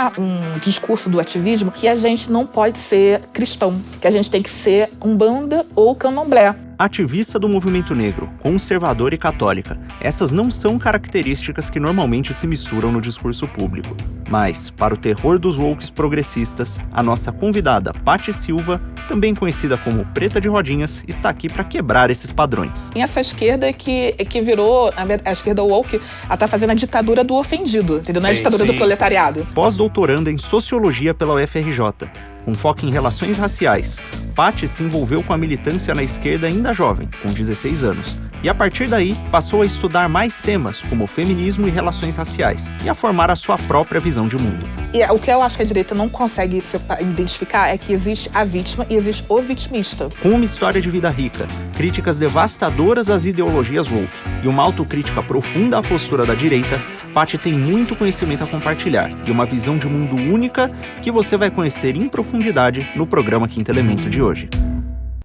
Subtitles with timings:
[0.00, 4.30] uma, um discurso do ativismo que a gente não pode ser cristão, que a gente
[4.30, 9.78] tem que ser umbanda ou candomblé ativista do movimento negro, conservadora e católica.
[10.00, 13.94] Essas não são características que normalmente se misturam no discurso público.
[14.30, 20.06] Mas, para o terror dos wokes progressistas, a nossa convidada Patti Silva, também conhecida como
[20.06, 22.88] Preta de Rodinhas, está aqui para quebrar esses padrões.
[22.94, 24.92] E essa esquerda que, que virou,
[25.24, 28.22] a esquerda woke, ela tá fazendo a ditadura do ofendido, entendeu?
[28.22, 28.70] Não é a ditadura sim.
[28.70, 29.40] do proletariado.
[29.52, 32.08] Pós-doutoranda em Sociologia pela UFRJ,
[32.44, 34.00] com foco em relações raciais.
[34.36, 38.54] Patti se envolveu com a militância na esquerda ainda jovem, com 16 anos, e a
[38.54, 43.30] partir daí passou a estudar mais temas como feminismo e relações raciais, e a formar
[43.30, 44.66] a sua própria visão de mundo.
[44.92, 46.62] E o que eu acho que a direita não consegue
[47.00, 50.08] identificar é que existe a vítima e existe o vitimista.
[50.22, 54.08] Com uma história de vida rica, críticas devastadoras às ideologias woke
[54.42, 56.80] e uma autocrítica profunda à postura da direita,
[57.14, 60.70] Paty tem muito conhecimento a compartilhar e uma visão de mundo única
[61.02, 64.48] que você vai conhecer em profundidade no programa Quinto Elemento de hoje.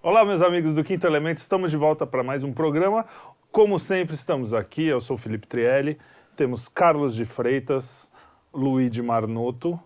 [0.06, 3.08] Olá, meus amigos do Quinto Elemento, estamos de volta para mais um programa.
[3.52, 4.86] Como sempre, estamos aqui.
[4.86, 5.98] Eu sou Felipe Trielli,
[6.36, 8.12] temos Carlos de Freitas,
[8.54, 9.80] Luiz Marnoto,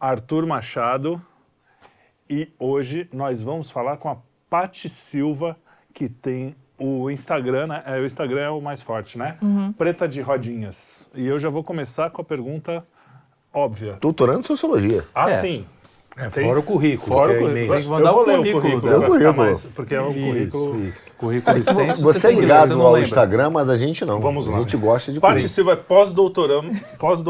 [0.00, 1.20] Arthur Machado
[2.28, 4.16] e hoje nós vamos falar com a
[4.48, 5.58] Pati Silva,
[5.92, 7.82] que tem o Instagram, né?
[7.84, 9.36] É, o Instagram é o mais forte, né?
[9.42, 9.74] Uhum.
[9.74, 11.10] Preta de rodinhas.
[11.14, 12.82] E eu já vou começar com a pergunta
[13.52, 13.98] óbvia.
[14.00, 15.04] Doutorando em sociologia.
[15.14, 15.32] Ah, é.
[15.32, 15.66] sim.
[16.16, 17.08] É, tem, fora o currículo.
[17.08, 17.74] Fora o currículo.
[17.74, 18.60] Tem que mandar o currículo.
[18.60, 19.36] currículo, é o currículo.
[19.36, 20.84] Mais, porque é um currículo.
[20.86, 21.14] Isso.
[21.16, 22.02] Currículo extenso.
[22.02, 24.20] Você, você é ligado ao Instagram, mas a gente não.
[24.20, 24.58] Vamos lá.
[24.58, 27.22] A gente gosta de Paty Silva é pós-doutoranda pós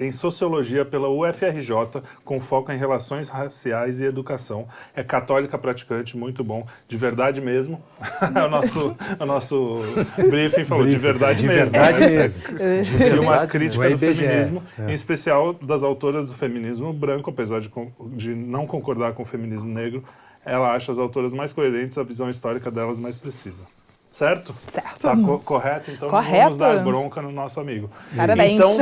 [0.00, 4.66] em Sociologia pela UFRJ, com foco em Relações Raciais e Educação.
[4.96, 6.66] É católica praticante, muito bom.
[6.88, 7.80] De verdade mesmo.
[8.20, 9.82] o, nosso, o nosso
[10.16, 11.70] briefing falou de verdade de mesmo.
[11.70, 12.42] Verdade mesmo.
[13.16, 14.90] e uma crítica do feminismo, é.
[14.90, 17.68] em especial das autoras do feminismo branco, apesar de
[18.08, 20.04] de não concordar com o feminismo negro,
[20.44, 23.64] ela acha as autoras mais coerentes, a visão histórica delas mais precisa.
[24.10, 24.54] Certo?
[24.72, 25.00] Certo.
[25.00, 25.90] Tá co correto?
[25.90, 26.42] Então correto.
[26.42, 27.90] vamos dar bronca no nosso amigo.
[28.16, 28.54] Parabéns.
[28.54, 28.76] Então,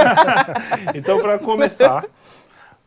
[0.94, 2.04] então para começar,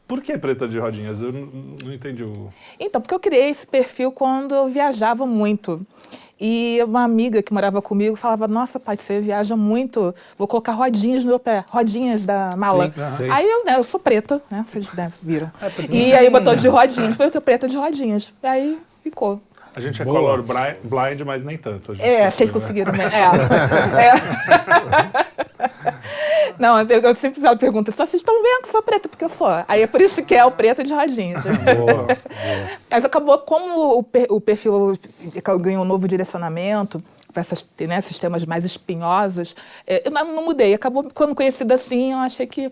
[0.07, 1.21] por que Preta de Rodinhas?
[1.21, 1.45] Eu não,
[1.83, 2.51] não entendi o...
[2.79, 5.85] Então, porque eu criei esse perfil quando eu viajava muito.
[6.39, 11.23] E uma amiga que morava comigo falava: Nossa, pai, você viaja muito, vou colocar rodinhas
[11.23, 12.93] no meu pé, rodinhas da mala.
[13.17, 14.65] Sim, aí eu, né, eu sou preta, né?
[14.67, 14.85] Vocês
[15.21, 15.49] viram.
[15.61, 18.33] É, e aí botou de rodinhas, foi o que preta de rodinhas.
[18.43, 19.41] E aí ficou.
[19.75, 20.19] A gente é Boa.
[20.19, 20.41] color
[20.83, 21.95] blind, mas nem tanto.
[21.99, 22.93] É, vocês conseguiram.
[22.93, 23.09] Né?
[23.11, 23.25] É.
[24.07, 25.25] é.
[26.57, 29.25] Não, eu, eu sempre faço pergunta, só vocês estão vendo que eu sou preta, porque
[29.25, 29.47] eu sou.
[29.67, 31.43] Aí é por isso que é o preto de rodinhas.
[31.43, 32.07] Boa, boa.
[32.89, 34.93] Mas acabou, como o, per, o perfil
[35.59, 37.03] ganhou um novo direcionamento,
[37.33, 39.53] para essas né, sistemas mais espinhosos,
[39.85, 40.73] é, eu não, não mudei.
[40.73, 42.71] Acabou, quando conhecida assim, eu achei que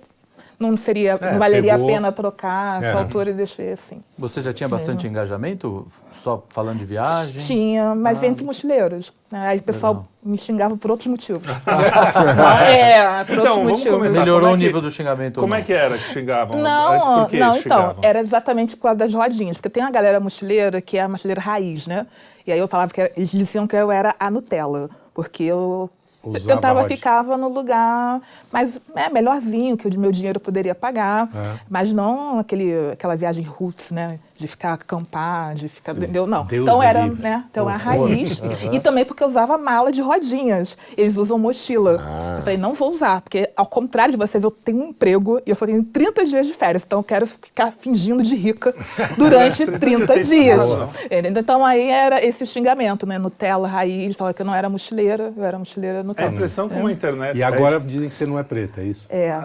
[0.59, 1.89] não seria, é, não valeria pegou.
[1.89, 3.01] a pena trocar essa é.
[3.01, 4.01] altura e deixei assim.
[4.17, 5.09] Você já tinha bastante é.
[5.09, 7.43] engajamento, só falando de viagem?
[7.43, 8.27] Tinha, mas ah.
[8.27, 9.13] entre mochileiros.
[9.31, 9.47] Né?
[9.47, 10.09] Aí o pessoal Legal.
[10.23, 11.47] me xingava por outros motivos.
[12.67, 14.13] é, por então, outros motivos.
[14.13, 15.41] Melhorou é o nível do xingamento?
[15.41, 16.61] Como é que era que xingavam?
[16.61, 19.57] Não, Antes, por que não então, era exatamente por causa das rodinhas.
[19.57, 22.05] Porque tem a galera mochileira que é a mochileira raiz, né?
[22.45, 25.89] E aí eu falava que eles diziam que eu era a Nutella, porque eu
[26.23, 31.59] Usava tentava ficava no lugar mais é, melhorzinho que o meu dinheiro poderia pagar, é.
[31.69, 34.19] mas não aquele, aquela viagem roots, né?
[34.43, 35.93] De ficar acampar, de ficar.
[35.93, 36.27] Entendeu?
[36.27, 36.45] Não.
[36.45, 37.23] Deus então era, livre.
[37.23, 37.45] né?
[37.49, 38.41] Então é a raiz.
[38.43, 38.73] Uhum.
[38.73, 40.77] E também porque eu usava mala de rodinhas.
[40.97, 41.97] Eles usam mochila.
[41.99, 42.35] Ah.
[42.37, 45.49] Eu falei, não vou usar, porque ao contrário de vocês, eu tenho um emprego e
[45.49, 46.83] eu só tenho 30 dias de férias.
[46.85, 48.75] Então eu quero ficar fingindo de rica
[49.17, 50.63] durante 30 dias.
[51.09, 53.17] Então aí era esse xingamento, né?
[53.17, 56.27] Nutella, raiz, falava que eu não era mochileira, eu era mochileira Nutella.
[56.27, 57.37] É a impressão com a internet.
[57.37, 59.05] E agora dizem que você não é preta, é isso?
[59.09, 59.39] É.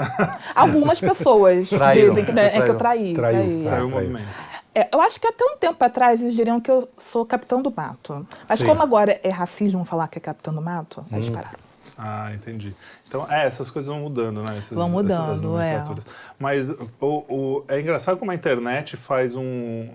[0.54, 3.14] Algumas pessoas dizem que, né, é que eu traí.
[3.14, 4.28] Traiu, traiu, traiu o movimento.
[4.78, 7.72] É, eu acho que até um tempo atrás eles diriam que eu sou capitão do
[7.74, 8.24] mato.
[8.48, 8.66] Mas Sim.
[8.66, 11.16] como agora é racismo falar que é capitão do mato, hum.
[11.16, 11.58] eles pararam.
[12.00, 12.72] Ah, entendi.
[13.08, 14.58] Então, é, essas coisas vão mudando, né?
[14.58, 15.84] Essas, vão mudando, é.
[16.38, 19.88] Mas o, o, é engraçado como a internet faz um...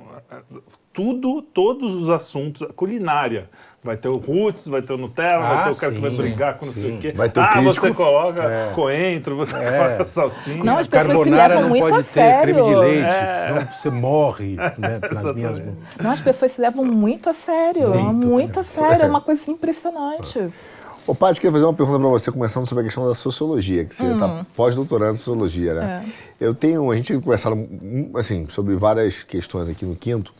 [0.91, 3.49] Tudo, todos os assuntos, culinária,
[3.83, 6.07] Vai ter o Roots, vai ter o Nutella, ah, vai ter o cara sim, que
[6.07, 7.11] vai brigar com não sei o quê.
[7.11, 7.73] Vai ter o ah, crítico.
[7.73, 8.71] você coloca é.
[8.73, 9.71] coentro, você é.
[9.71, 10.63] coloca salsinha.
[10.63, 12.53] Não, as pessoas se levam muito pode a sério.
[12.55, 13.45] creme de leite, é.
[13.47, 15.75] senão você morre né, nas minhas mãos.
[16.01, 19.51] Não, as pessoas se levam muito a sério, Sim, muito a sério, é uma coisa
[19.51, 20.49] impressionante.
[21.05, 23.93] Ô, Paty, queria fazer uma pergunta para você, começando sobre a questão da sociologia, que
[23.93, 24.45] você está hum.
[24.55, 26.05] pós-doutorando em sociologia, né?
[26.39, 26.45] É.
[26.45, 30.33] Eu tenho, a gente tem conversado, hum, assim, sobre várias questões aqui no Quinto,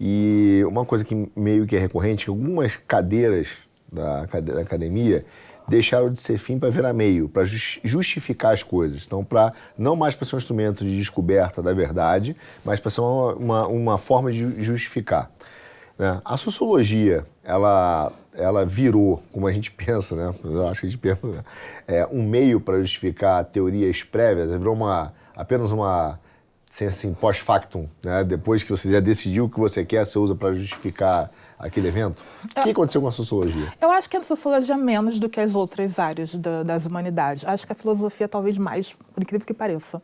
[0.00, 3.48] e uma coisa que meio que é recorrente, algumas cadeiras
[3.92, 5.24] da, da academia
[5.66, 9.06] deixaram de ser fim para virar meio, para justificar as coisas.
[9.06, 13.00] Então, para não mais para ser um instrumento de descoberta da verdade, mas para ser
[13.00, 15.30] uma, uma, uma, forma de justificar.
[15.98, 16.20] Né?
[16.24, 20.34] A sociologia, ela, ela virou, como a gente pensa, né?
[20.44, 21.44] Eu acho que a gente pensa, né?
[21.88, 26.18] é, um meio para justificar teorias prévias, virou uma, apenas uma
[26.74, 28.24] assim, assim pós-factum, né?
[28.24, 32.24] Depois que você já decidiu o que você quer, você usa para justificar aquele evento?
[32.56, 33.72] O que aconteceu com a sociologia?
[33.80, 37.44] Eu acho que a sociologia menos do que as outras áreas da, das humanidades.
[37.44, 40.02] Acho que a filosofia talvez mais, por incrível que pareça.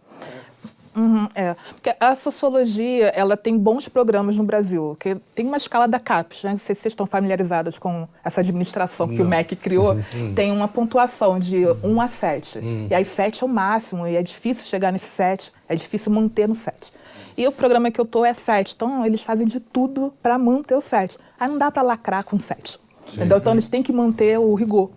[0.94, 1.54] Uhum, é.
[1.72, 4.96] Porque a sociologia, ela tem bons programas no Brasil.
[4.98, 6.50] Que tem uma escala da CAPES, né?
[6.50, 9.14] Não sei se vocês estão familiarizados com essa administração Não.
[9.14, 9.92] que o MEC criou.
[9.92, 10.34] Uhum.
[10.34, 12.58] Tem uma pontuação de 1 a 7.
[12.58, 12.86] Uhum.
[12.90, 16.48] E aí 7 é o máximo, e é difícil chegar nesse 7, é difícil manter
[16.48, 16.92] no 7.
[17.36, 18.74] E o programa que eu tô é 7.
[18.74, 21.16] Então, eles fazem de tudo para manter o 7.
[21.38, 22.78] Aí não dá para lacrar com 7.
[23.14, 23.38] Entendeu?
[23.38, 24.90] Então, eles têm que manter o rigor.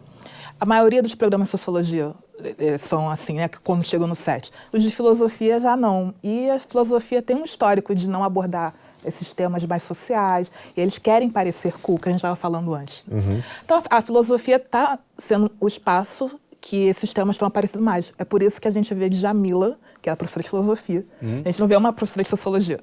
[0.59, 2.11] A maioria dos programas de sociologia
[2.57, 4.51] é, são assim, né, quando chegam no 7.
[4.71, 6.13] Os de filosofia já não.
[6.23, 8.73] E a filosofia tem um histórico de não abordar
[9.05, 13.03] esses temas mais sociais, e eles querem parecer cool, que a gente estava falando antes.
[13.11, 13.41] Uhum.
[13.63, 18.13] Então, a filosofia está sendo o espaço que esses temas estão aparecendo mais.
[18.17, 21.05] É por isso que a gente vê de Jamila, que é a professora de filosofia.
[21.21, 21.41] Uhum.
[21.43, 22.79] A gente não vê uma professora de sociologia.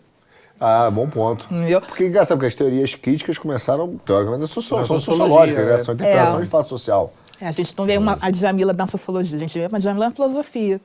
[0.60, 1.46] Ah, bom ponto.
[1.50, 1.80] Entendeu?
[1.80, 5.78] Porque é engraçado, porque as teorias críticas começaram, teoricamente, são sociológicas, né?
[5.78, 6.44] são interpretações é.
[6.44, 7.14] de fato social.
[7.40, 10.06] É, a gente não vê uma, a Djamila na sociologia, a gente vê uma Djamila
[10.06, 10.80] na filosofia.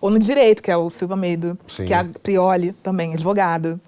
[0.00, 1.84] Ou no direito, que é o Silva Meido, Sim.
[1.84, 3.78] que é a Prioli, também, advogada.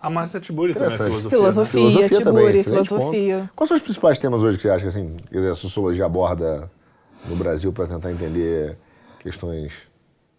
[0.00, 1.30] A Márcia Tiburi também é filosofia.
[1.30, 1.90] Filosofia, né?
[1.90, 3.38] filosofia Tiburi, também, filosofia.
[3.38, 3.50] Ponto.
[3.54, 5.16] Quais são os principais temas hoje que você acha que assim,
[5.50, 6.68] a sociologia aborda
[7.26, 8.76] no Brasil para tentar entender
[9.20, 9.88] questões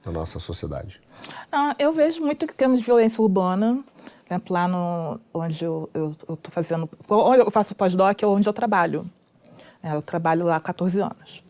[0.03, 0.99] da nossa sociedade?
[1.49, 3.81] Ah, eu vejo muito que temos violência urbana,
[4.29, 5.89] exemplo, lá no, onde eu
[6.21, 9.09] estou fazendo, onde eu faço pós-doc é onde eu trabalho.
[9.83, 11.43] Eu trabalho lá há 14 anos.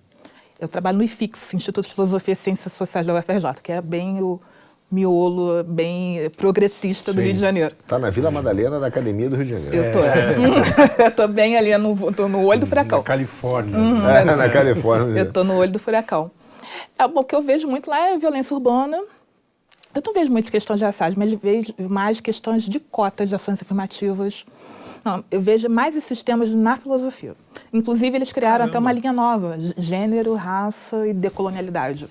[0.59, 4.21] Eu trabalho no IFIX, Instituto de Filosofia e Ciências Sociais da UFRJ, que é bem
[4.21, 4.39] o
[4.89, 7.15] miolo, bem progressista Sim.
[7.15, 7.75] do Rio de Janeiro.
[7.81, 9.75] Está na Vila Madalena da Academia do Rio de Janeiro.
[9.75, 10.05] Eu estou.
[10.05, 11.07] É.
[11.09, 12.99] estou bem ali no, no olho do furacão.
[12.99, 13.77] Na Califórnia.
[13.77, 14.09] Uhum.
[14.09, 15.19] É, na Califórnia.
[15.19, 16.31] Eu estou no olho do furacão.
[16.97, 19.01] É, o que eu vejo muito lá é violência urbana,
[19.93, 23.61] eu não vejo muito questões de raciais, mas vejo mais questões de cotas de ações
[23.61, 24.43] afirmativas.
[25.03, 27.35] Não, eu vejo mais esses temas na filosofia.
[27.71, 28.71] Inclusive, eles criaram Caramba.
[28.71, 32.07] até uma linha nova: gênero, raça e decolonialidade.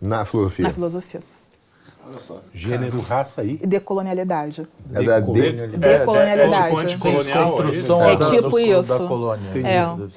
[0.00, 0.64] Na filosofia?
[0.64, 1.20] Na filosofia.
[2.04, 2.42] Olha só.
[2.52, 3.60] Gênero, raça e?
[3.62, 4.66] E decolonialidade.
[4.92, 5.52] É da de...
[5.78, 6.76] decolonialidade.
[6.76, 7.62] É, é, tipo anticolonial?
[7.62, 8.98] É, é tipo isso.
[8.98, 9.50] Da colônia.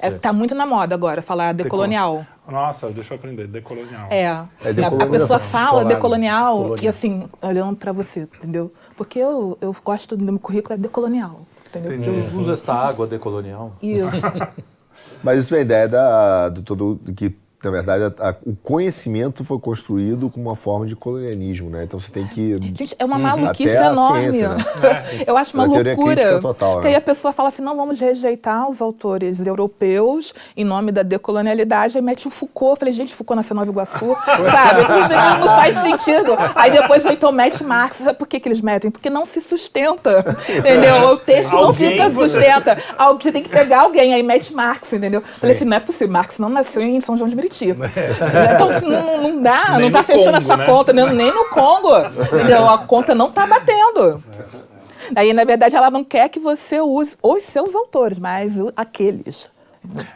[0.02, 2.26] É, é, tá muito na moda agora falar decolonial.
[2.48, 4.08] Nossa, deixa eu aprender, decolonial.
[4.10, 4.22] É.
[4.22, 6.84] é a pessoa fala decolonial colonial.
[6.84, 8.72] e assim, olhando para você, entendeu?
[8.96, 11.42] Porque eu, eu gosto do meu currículo é decolonial.
[11.68, 11.94] Entendeu?
[11.94, 12.32] Entendi.
[12.32, 13.76] Eu uso esta água decolonial.
[13.82, 14.16] Isso.
[15.22, 17.34] Mas isso é a ideia da, do todo que
[17.66, 21.82] na verdade, a, a, o conhecimento foi construído como uma forma de colonialismo, né?
[21.84, 22.58] Então você tem que.
[22.60, 24.32] Gente, é uma maluquice enorme.
[24.32, 24.64] Ciência, né?
[25.26, 26.40] Eu acho uma a loucura.
[26.40, 26.90] Total, que né?
[26.90, 31.96] aí a pessoa fala assim: não, vamos rejeitar os autores europeus em nome da decolonialidade.
[31.96, 32.72] Aí mete o Foucault.
[32.72, 34.16] Eu falei, gente, Foucault nasceu em Nova Iguaçu.
[34.24, 34.82] sabe?
[35.12, 36.36] Não, não, faz sentido.
[36.54, 37.96] Aí depois então mete Marx.
[38.16, 38.90] Por que, que eles metem?
[38.90, 40.36] Porque não se sustenta.
[40.48, 41.08] Entendeu?
[41.08, 42.78] O texto não fica sustenta.
[43.20, 45.20] Você tem que pegar alguém, aí mete Marx, entendeu?
[45.20, 46.12] Eu falei assim: não é possível.
[46.12, 47.55] Marx não nasceu em São João de Meriti.
[47.64, 48.54] É.
[48.54, 50.66] Então, assim, não, não dá, nem não tá fechando Congo, essa né?
[50.66, 51.96] conta, nem, nem no Congo.
[51.98, 52.68] Entendeu?
[52.68, 54.22] A conta não tá batendo.
[55.14, 59.50] Aí, na verdade, ela não quer que você use os seus autores, mas aqueles.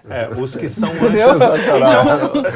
[0.08, 0.90] É, os que são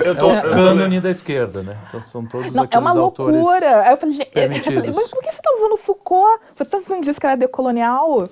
[0.04, 1.76] eu tô, é o cânone da esquerda, né?
[1.88, 3.82] Então são todos não, É uma loucura.
[3.82, 6.40] Aí eu falei, gente, eu falei, mas por que você está usando Foucault?
[6.54, 8.28] Você está usando disso que era decolonial?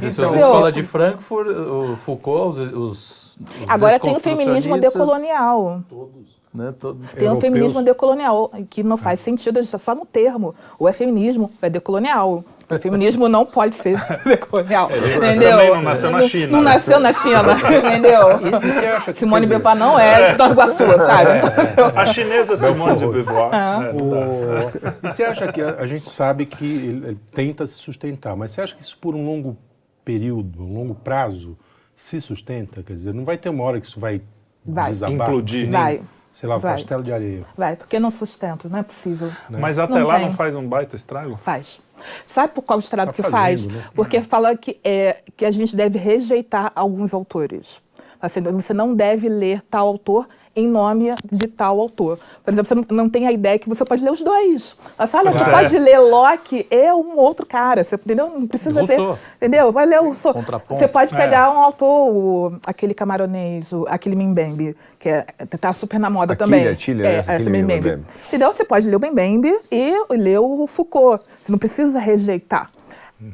[0.00, 3.19] Isso então, é a escola de Frankfurt, o Foucault, os, os
[3.68, 5.82] Agora tem o feminismo decolonial.
[5.88, 6.40] Todos.
[6.52, 7.38] Né, todo, tem europeus.
[7.38, 10.52] o feminismo decolonial, que não faz sentido, só no termo.
[10.80, 12.44] Ou é feminismo, é decolonial.
[12.68, 14.90] O feminismo não pode ser decolonial.
[14.90, 15.50] É, entendeu?
[15.50, 16.46] Também não nasceu na China.
[16.46, 18.28] Não, não nasceu na China, entendeu?
[18.40, 21.30] E, e Simone de Beauvoir não é de Nova Iguaçu, sabe?
[21.30, 23.50] É, a chinesa Simone de Beauvoir.
[23.52, 23.92] É.
[23.92, 25.00] O...
[25.06, 28.52] E você acha que a, a gente sabe que ele, ele tenta se sustentar, mas
[28.52, 29.56] você acha que isso por um longo
[30.04, 31.56] período, um longo prazo,
[32.00, 32.82] se sustenta?
[32.82, 34.22] Quer dizer, não vai ter uma hora que isso vai,
[34.64, 34.90] vai.
[34.90, 35.28] desabar?
[35.28, 35.62] Implodir.
[35.62, 36.02] Nem, vai.
[36.32, 37.44] Sei lá, o castelo de areia.
[37.56, 39.28] Vai, porque não sustenta, não é possível.
[39.48, 39.58] Né?
[39.58, 40.26] Mas até não lá tem.
[40.26, 41.36] não faz um baita estrago?
[41.36, 41.80] Faz.
[42.24, 43.66] Sabe por qual estrago tá que fazendo, faz?
[43.66, 43.84] Né?
[43.94, 47.82] Porque fala que, é, que a gente deve rejeitar alguns autores.
[48.22, 52.18] Assim, você não deve ler tal autor em nome de tal autor.
[52.44, 54.76] Por exemplo, você não tem a ideia que você pode ler os dois.
[54.98, 55.50] Mas, olha, você é.
[55.50, 58.28] pode ler Locke e um outro cara, você, entendeu?
[58.28, 58.98] Não precisa ser,
[59.36, 59.70] entendeu?
[59.72, 61.48] Vai ler o Você pode pegar é.
[61.48, 65.24] um autor, o, aquele camaronês, o, aquele Mimbembe, que é,
[65.60, 66.68] tá super na moda Aquile, também.
[66.68, 68.02] Aquile, é, essa Mimbembe.
[68.28, 68.52] Entendeu?
[68.52, 71.24] Você pode ler o Mimbembe e ler o Foucault.
[71.40, 72.68] Você não precisa rejeitar.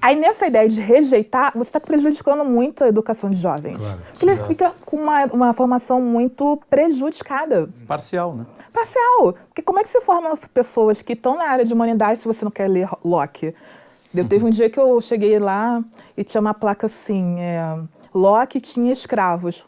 [0.02, 3.78] Aí, nessa ideia de rejeitar, você está prejudicando muito a educação de jovens.
[3.78, 7.68] Claro, porque ele fica com uma, uma formação muito prejudicada.
[7.86, 8.46] Parcial, né?
[8.72, 9.34] Parcial.
[9.48, 12.44] Porque como é que você forma pessoas que estão na área de humanidade se você
[12.44, 13.54] não quer ler Locke?
[14.14, 14.28] Eu, uhum.
[14.28, 15.82] Teve um dia que eu cheguei lá
[16.16, 17.78] e tinha uma placa assim, é,
[18.14, 19.64] Locke tinha escravos.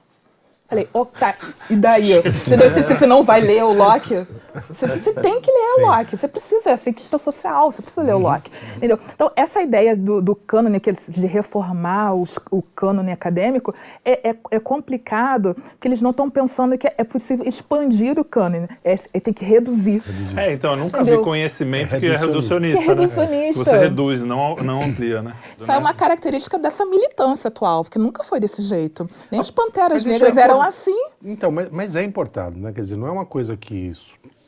[0.69, 1.35] Falei, oh, tá,
[1.71, 2.21] e daí?
[2.45, 4.27] Você, você não vai ler o Locke?
[4.69, 5.83] Você, você tem que ler Sim.
[5.83, 8.23] o Locke, você precisa, é cientista social, você precisa ler o uhum.
[8.23, 8.51] Locke.
[8.77, 8.99] Entendeu?
[9.15, 14.61] Então, essa ideia do, do cânone, de reformar os, o cânone acadêmico, é, é, é,
[14.61, 19.33] complicado, porque eles não estão pensando que é possível expandir o cânone, é, é tem
[19.33, 20.03] que reduzir.
[20.37, 21.19] É, então, eu nunca Entendeu?
[21.19, 22.83] vi conhecimento é que é reducionista.
[22.83, 23.59] Que é reducionista.
[23.59, 23.65] Né?
[23.65, 25.35] Você reduz, não, não amplia, né?
[25.59, 29.09] Isso é uma característica dessa militância atual, porque nunca foi desse jeito.
[29.31, 30.97] Nem as panteras negras eram assim.
[31.23, 32.73] Então, mas, mas, é importado, né?
[32.73, 33.93] Quer dizer, não é uma coisa que.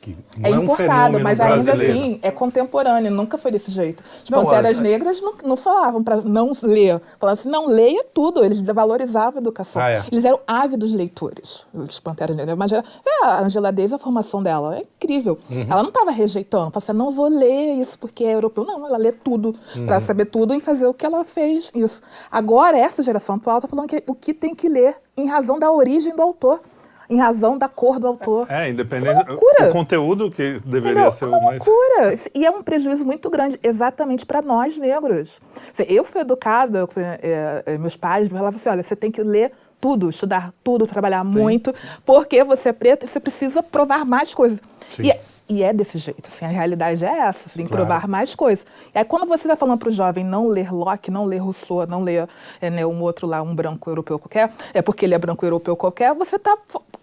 [0.01, 4.03] Que é, é importado, um mas ainda assim é contemporâneo, nunca foi desse jeito.
[4.23, 4.81] As não, Panteras as...
[4.81, 9.41] Negras não, não falavam para não ler, falavam assim, não, leia tudo, eles valorizavam a
[9.41, 9.79] educação.
[9.79, 10.03] Ah, é.
[10.11, 12.57] Eles eram ávidos leitores, os Panteras Negras.
[12.57, 15.37] Mas era, é, a Angela Davis, a formação dela é incrível.
[15.47, 15.67] Uhum.
[15.69, 18.65] Ela não estava rejeitando, falando assim, não vou ler isso porque é europeu.
[18.65, 19.85] Não, ela lê tudo, uhum.
[19.85, 22.01] para saber tudo e fazer o que ela fez, isso.
[22.31, 25.71] Agora, essa geração atual está falando que o que tem que ler em razão da
[25.71, 26.59] origem do autor
[27.09, 28.49] em razão da cor do autor.
[28.49, 31.11] É, independente é do conteúdo que deveria Entendeu?
[31.11, 31.59] ser o mais.
[31.65, 32.15] loucura.
[32.33, 35.39] E é um prejuízo muito grande, exatamente para nós negros.
[35.87, 36.87] Eu fui educada,
[37.21, 40.85] é, é, meus pais me falavam assim: olha, você tem que ler tudo, estudar tudo,
[40.85, 41.31] trabalhar Sim.
[41.31, 41.73] muito,
[42.05, 44.59] porque você é preto e você precisa provar mais coisas.
[44.95, 45.03] Sim.
[45.07, 47.85] E, e é desse jeito, assim, a realidade é essa, você tem que claro.
[47.85, 48.65] provar mais coisas.
[48.95, 51.85] E aí quando você está falando para o jovem não ler Locke, não ler Rousseau,
[51.85, 52.29] não ler
[52.61, 55.75] é, né, um outro lá, um branco europeu qualquer, é porque ele é branco europeu
[55.75, 56.57] qualquer, você está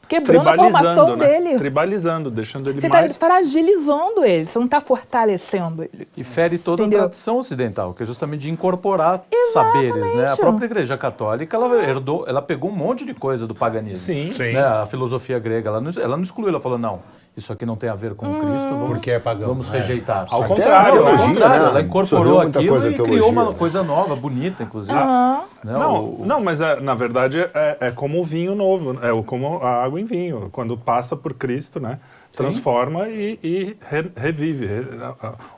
[0.08, 1.26] quebrando a formação né?
[1.26, 1.58] dele.
[1.58, 3.12] Tribalizando, deixando ele você tá mais...
[3.12, 6.08] Você está fragilizando ele, você não está fortalecendo ele.
[6.16, 7.00] E fere toda Entendeu?
[7.00, 9.88] a tradição ocidental, que é justamente de incorporar Exatamente.
[9.92, 10.32] saberes, né?
[10.32, 14.04] A própria Igreja Católica, ela herdou, ela pegou um monte de coisa do paganismo.
[14.04, 14.32] Sim.
[14.36, 14.52] Sim.
[14.52, 14.64] Né?
[14.64, 17.02] A filosofia grega, ela não, ela não excluiu, ela falou, não,
[17.38, 18.26] isso aqui não tem a ver com.
[18.26, 19.48] Cristo, vamos, Porque é pagão.
[19.48, 19.78] vamos é.
[19.78, 20.26] rejeitar.
[20.28, 21.68] Ao Até contrário, ao contrário né?
[21.70, 24.96] ela incorporou aquilo e criou uma coisa nova, bonita, inclusive.
[24.96, 25.44] Ah.
[25.64, 29.58] Não, o, não, mas é, na verdade é, é, como o vinho novo, é como
[29.58, 30.48] a água em vinho.
[30.52, 31.98] Quando passa por Cristo, né?
[32.32, 34.86] transforma e, e re, revive re,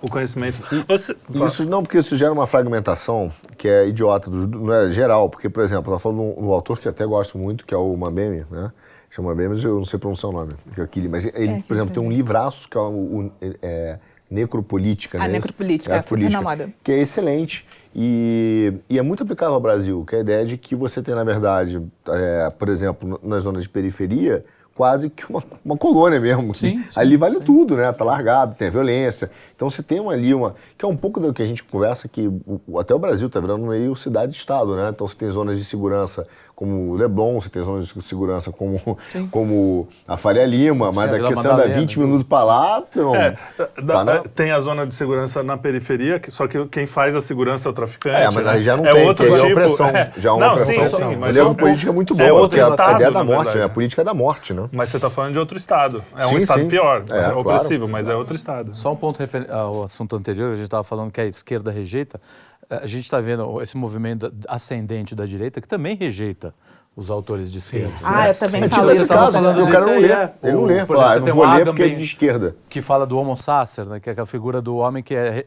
[0.00, 0.58] o conhecimento.
[0.86, 5.28] Você, isso não, porque isso gera uma fragmentação que é idiota, do, não é geral,
[5.28, 7.94] porque, por exemplo, nós falamos de um autor que até gosto muito, que é o
[7.96, 8.72] Mambeme, né?
[9.10, 11.62] Chama bem, mas eu não sei pronunciar o nome, que é aquele, mas ele, é,
[11.66, 13.98] por exemplo, tem um livraço que é, o, é
[14.30, 15.34] Necropolítica, A né?
[15.34, 20.18] Necropolítica, é, política, que é excelente e, e, é muito aplicável ao Brasil, que é
[20.18, 24.44] a ideia de que você tem, na verdade, é, por exemplo, nas zonas de periferia,
[24.72, 26.54] quase que uma, uma colônia mesmo.
[26.54, 27.44] Sim, sim, ali vale sim.
[27.44, 27.92] tudo, né?
[27.92, 29.30] Tá largado, tem a violência.
[29.54, 30.54] Então você tem uma, ali uma.
[30.78, 33.40] Que é um pouco do que a gente conversa que o, até o Brasil está
[33.40, 34.88] virando meio cidade-estado, né?
[34.88, 36.26] Então você tem zonas de segurança
[36.60, 38.98] como o Leblon, você tem zonas de segurança como,
[39.30, 44.04] como a Faria Lima, mas daqui você anda 20 minutos para lá, não, é, tá
[44.04, 44.18] na...
[44.18, 47.72] Tem a zona de segurança na periferia, só que quem faz a segurança é o
[47.72, 48.14] traficante.
[48.14, 48.50] É, mas né?
[48.50, 49.86] aí já não é tem, outro tipo, é opressão.
[49.86, 50.12] É.
[50.18, 50.84] Já é uma não, opressão.
[50.84, 53.56] Sim, sim, mas é uma política muito boa, é outro estado, a ideia da morte,
[53.56, 53.64] né?
[53.64, 54.68] a política da morte, né?
[54.70, 56.04] Mas você está falando de outro estado.
[56.14, 56.68] É sim, um estado sim.
[56.68, 57.92] pior, é, é opressivo, claro.
[57.92, 58.76] mas é outro estado.
[58.76, 62.20] Só um ponto ao assunto anterior, a gente estava falando que a esquerda rejeita.
[62.70, 66.54] A gente está vendo esse movimento ascendente da direita que também rejeita
[66.96, 67.88] os autores de esquerda.
[67.88, 67.98] Né?
[68.04, 69.06] Ah, eu também falo isso.
[69.06, 70.12] Falando o cara não lê.
[70.12, 70.84] É, ele não lê.
[70.84, 72.56] Por exemplo, não vou ler porque é de esquerda.
[72.68, 74.00] Que fala do homo sacer, né?
[74.00, 75.46] que é a figura do homem que é...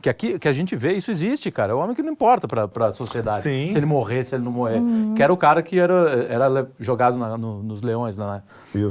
[0.00, 1.72] Que, aqui, que a gente vê, isso existe, cara.
[1.72, 3.42] É o homem que não importa para a sociedade.
[3.42, 3.68] Sim.
[3.68, 4.78] Se ele morrer, se ele não morrer.
[4.78, 5.14] Uhum.
[5.14, 8.42] Que era o cara que era, era jogado na, no, nos leões na,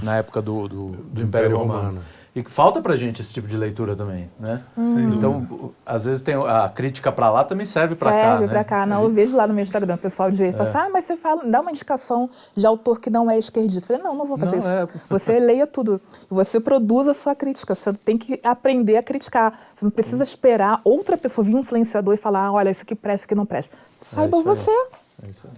[0.03, 1.79] na época do, do, do Império, Império Romano.
[1.79, 2.01] Romano.
[2.35, 4.63] E falta pra gente esse tipo de leitura também, né?
[4.75, 5.13] Hum.
[5.13, 8.63] Então, às vezes tem a crítica para lá também serve para cá, Serve para né?
[8.63, 8.85] cá.
[8.87, 10.51] Não, eu vejo lá no meu Instagram, o pessoal de é.
[10.51, 13.93] fala assim, ah, mas você fala, dá uma indicação de autor que não é esquerdista.
[13.93, 14.67] Eu falei, não, não vou fazer não, isso.
[14.67, 14.87] É.
[15.09, 16.01] Você leia tudo.
[16.27, 17.75] Você produz a sua crítica.
[17.75, 19.59] Você tem que aprender a criticar.
[19.75, 22.95] Você não precisa esperar outra pessoa vir um influenciador e falar, ah, olha, isso aqui
[22.95, 23.75] presta, isso aqui não presta.
[24.01, 24.71] Saiba é você.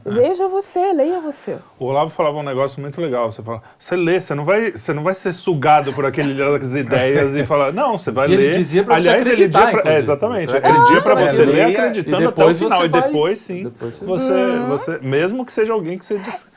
[0.05, 1.57] É Veja você, leia você.
[1.79, 3.31] O Olavo falava um negócio muito legal.
[3.31, 7.35] Você fala, você lê, você não vai, você não vai ser sugado por aquelas ideias
[7.35, 8.43] e falar, não, você vai e ler.
[8.43, 10.55] Ele dizia pra Aliás, você acreditar, ele dia pra, é, exatamente.
[10.55, 12.85] Aquele dia para você ler acreditando até o final.
[12.85, 16.47] E depois, sim, depois você, você, você, mesmo que seja alguém que você diz.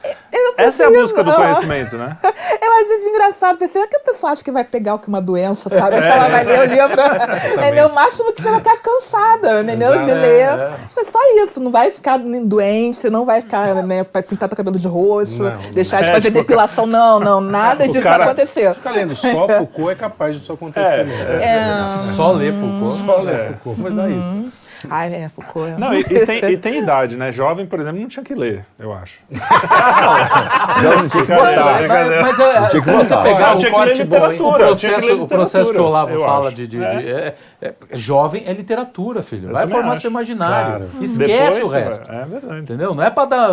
[0.59, 2.17] Essa é a busca do conhecimento, né?
[2.61, 3.59] Eu acho engraçado.
[3.59, 6.01] Pensei, será que a pessoa acha que vai pegar o que uma doença, sabe?
[6.01, 7.03] Se ela vai ler o livro.
[7.57, 7.87] entendeu?
[7.87, 9.99] O máximo que você vai ficar cansada, entendeu?
[9.99, 10.49] De ler.
[10.49, 11.05] É, é.
[11.05, 14.89] só isso, não vai ficar doente, não vai ficar, né, pra pintar teu cabelo de
[14.89, 16.87] roxo, não, deixar de é, fazer tipo, depilação.
[16.87, 18.75] Não, não, nada disso cara, aconteceu.
[18.75, 21.07] Ficar lendo só Foucault é capaz disso acontecer.
[21.41, 21.77] É, é,
[22.15, 23.07] só ler Foucault.
[23.07, 24.53] Só ler Foucault, mas dá isso.
[24.89, 25.79] Ai, é, Foucault.
[25.79, 27.33] Não, e, e, tem, e, tem, idade, né?
[27.33, 29.21] Jovem, por exemplo, não tinha que ler, eu acho.
[29.31, 31.89] não, não tinha que botar.
[31.89, 35.85] Mas, mas é, se você pegar o corte bom, o processo, o processo que o
[35.85, 37.35] Olavo fala de, de, de é.
[37.61, 39.49] É, jovem é literatura, filho.
[39.49, 40.03] Eu vai formar acho.
[40.03, 40.87] seu imaginário.
[40.91, 41.05] Claro.
[41.05, 42.13] Esquece Depois, o resto.
[42.13, 42.61] É verdade.
[42.61, 42.95] Entendeu?
[42.95, 43.51] Não é pra dar.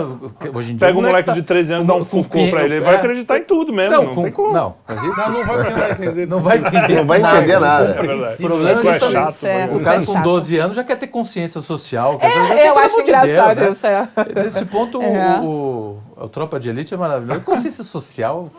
[0.54, 0.88] Hoje em dia.
[0.88, 1.34] Pega um moleque tá...
[1.34, 2.76] de 13 anos, dá um Foucault pra ele.
[2.76, 3.96] Ele vai acreditar em tudo mesmo.
[3.96, 4.22] Então, não com...
[4.22, 4.54] tem como.
[4.54, 4.76] Não.
[4.88, 6.28] não, não vai entender.
[6.28, 7.86] Não vai entender, não vai entender nada.
[7.96, 9.46] É o problema é, é chato.
[9.76, 12.20] O cara com 12 anos já quer ter consciência social.
[12.22, 13.72] É, eu acho engraçado né?
[13.72, 13.88] isso.
[13.88, 14.44] É.
[14.44, 17.42] Nesse ponto, o o Tropa de Elite é maravilhoso.
[17.42, 18.50] Consciência social.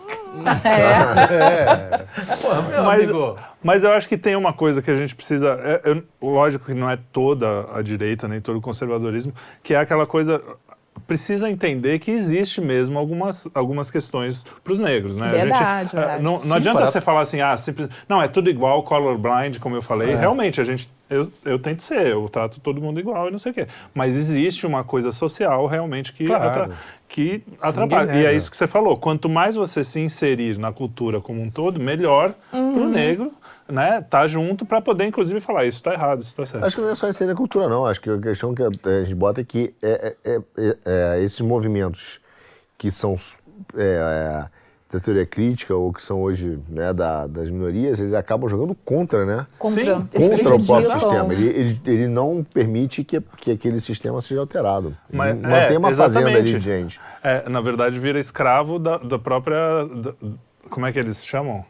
[0.64, 1.34] É.
[1.34, 2.36] é.
[2.42, 3.38] Pô, meu mas, amigo.
[3.62, 5.58] Mas eu acho que tem uma coisa que a gente precisa.
[5.62, 9.32] É, é, lógico que não é toda a direita, nem todo o conservadorismo,
[9.62, 10.42] que é aquela coisa
[11.06, 15.30] precisa entender que existe mesmo algumas, algumas questões para os negros, né?
[15.30, 16.22] Verdade, a gente, verdade.
[16.22, 16.86] Não, não adianta para...
[16.86, 20.12] você falar assim, ah, simples, não, é tudo igual, colorblind, como eu falei.
[20.12, 20.16] É.
[20.16, 23.52] Realmente, a gente, eu, eu tento ser, eu trato todo mundo igual e não sei
[23.52, 23.66] o quê.
[23.94, 26.44] Mas existe uma coisa social realmente que, claro.
[26.44, 26.70] atra,
[27.08, 28.12] que atrapalha.
[28.12, 31.50] E é isso que você falou, quanto mais você se inserir na cultura como um
[31.50, 32.74] todo, melhor uhum.
[32.74, 33.32] para o negro
[33.68, 36.64] né, tá junto para poder, inclusive, falar isso está errado, isso está certo.
[36.64, 37.86] Acho que não é só isso da cultura, não.
[37.86, 41.40] Acho que a questão que a gente bota é que é, é, é, é esses
[41.40, 42.20] movimentos
[42.78, 43.18] que são
[43.74, 44.44] é,
[44.92, 49.24] da teoria crítica ou que são hoje né, da, das minorias, eles acabam jogando contra,
[49.24, 49.46] né?
[49.58, 50.08] Contra, Sim.
[50.12, 51.32] contra o próprio sistema.
[51.32, 54.96] Ele, ele, ele, não permite que, que aquele sistema seja alterado.
[55.12, 57.00] Mas, Mantém uma fazenda ali de gente.
[57.50, 59.84] na verdade, vira escravo da, da própria...
[59.86, 60.14] Da,
[60.70, 61.64] como é que eles chamam?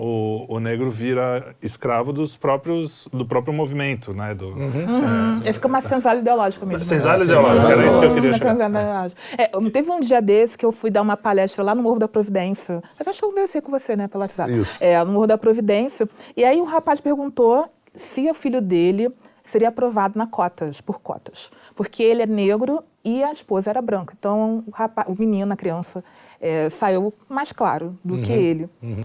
[0.00, 4.34] O, o negro vira escravo dos próprios, do próprio movimento, né?
[4.34, 4.64] Do, uhum.
[4.64, 5.40] uhum.
[5.42, 6.82] Ele fica uma senzala ideológica mesmo.
[6.84, 7.24] Senzala né?
[7.24, 9.10] ideológica, era isso que eu queria chegar.
[9.36, 12.08] É, teve um dia desse que eu fui dar uma palestra lá no Morro da
[12.08, 12.82] Providência.
[12.98, 14.50] Eu acho que eu conversei com você, né, pelo WhatsApp.
[14.50, 14.74] Isso.
[14.80, 16.08] É, no Morro da Providência.
[16.34, 21.50] E aí o rapaz perguntou se o filho dele seria aprovado na cotas, por cotas.
[21.76, 24.14] Porque ele é negro e a esposa era branca.
[24.18, 26.02] Então, o, rapaz, o menino, a criança,
[26.40, 28.22] é, saiu mais claro do uhum.
[28.22, 28.68] que ele.
[28.82, 29.04] Uhum.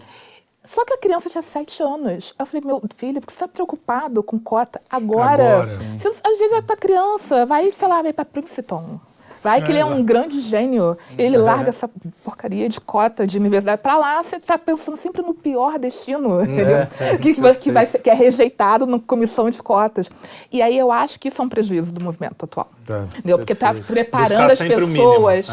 [0.65, 2.33] Só que a criança tinha sete anos.
[2.37, 5.63] Eu falei, meu filho, por que você está preocupado com cota agora?
[5.63, 5.97] agora.
[5.99, 8.99] Você, às vezes a tua criança vai, sei lá, vai para Princeton.
[9.45, 10.97] Vai que é, ele é um grande gênio.
[11.15, 11.39] Ele é.
[11.39, 11.87] larga essa
[12.23, 16.43] porcaria de cota de universidade para lá, você está pensando sempre no pior destino, é,
[16.45, 16.77] entendeu?
[16.99, 20.09] É, que, que, vai ser, que é rejeitado na comissão de cotas.
[20.51, 22.71] E aí eu acho que isso é um prejuízo do movimento atual.
[22.89, 23.37] É, entendeu?
[23.37, 25.47] Porque está preparando as pessoas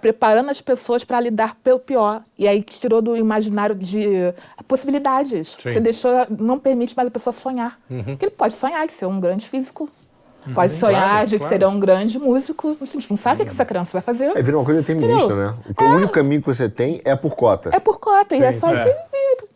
[0.00, 2.22] preparando as pessoas para lidar pelo pior.
[2.38, 4.34] E aí tirou do imaginário de
[4.66, 5.56] possibilidades.
[5.60, 5.70] Sim.
[5.70, 7.78] Você deixou, não permite mais a pessoa sonhar.
[7.90, 8.04] Uhum.
[8.04, 9.88] Porque ele pode sonhar de ser um grande físico.
[10.46, 10.54] Uhum.
[10.54, 11.54] Pode sonhar claro, de que claro.
[11.54, 12.76] será um grande músico.
[12.80, 14.36] A gente não sabe o que essa criança vai fazer.
[14.36, 15.54] É, vira uma coisa determinista, né?
[15.78, 15.96] O é.
[15.96, 17.70] único caminho que você tem é por cota.
[17.72, 18.34] É por cota.
[18.34, 18.74] Sim, e é só é.
[18.74, 18.98] isso.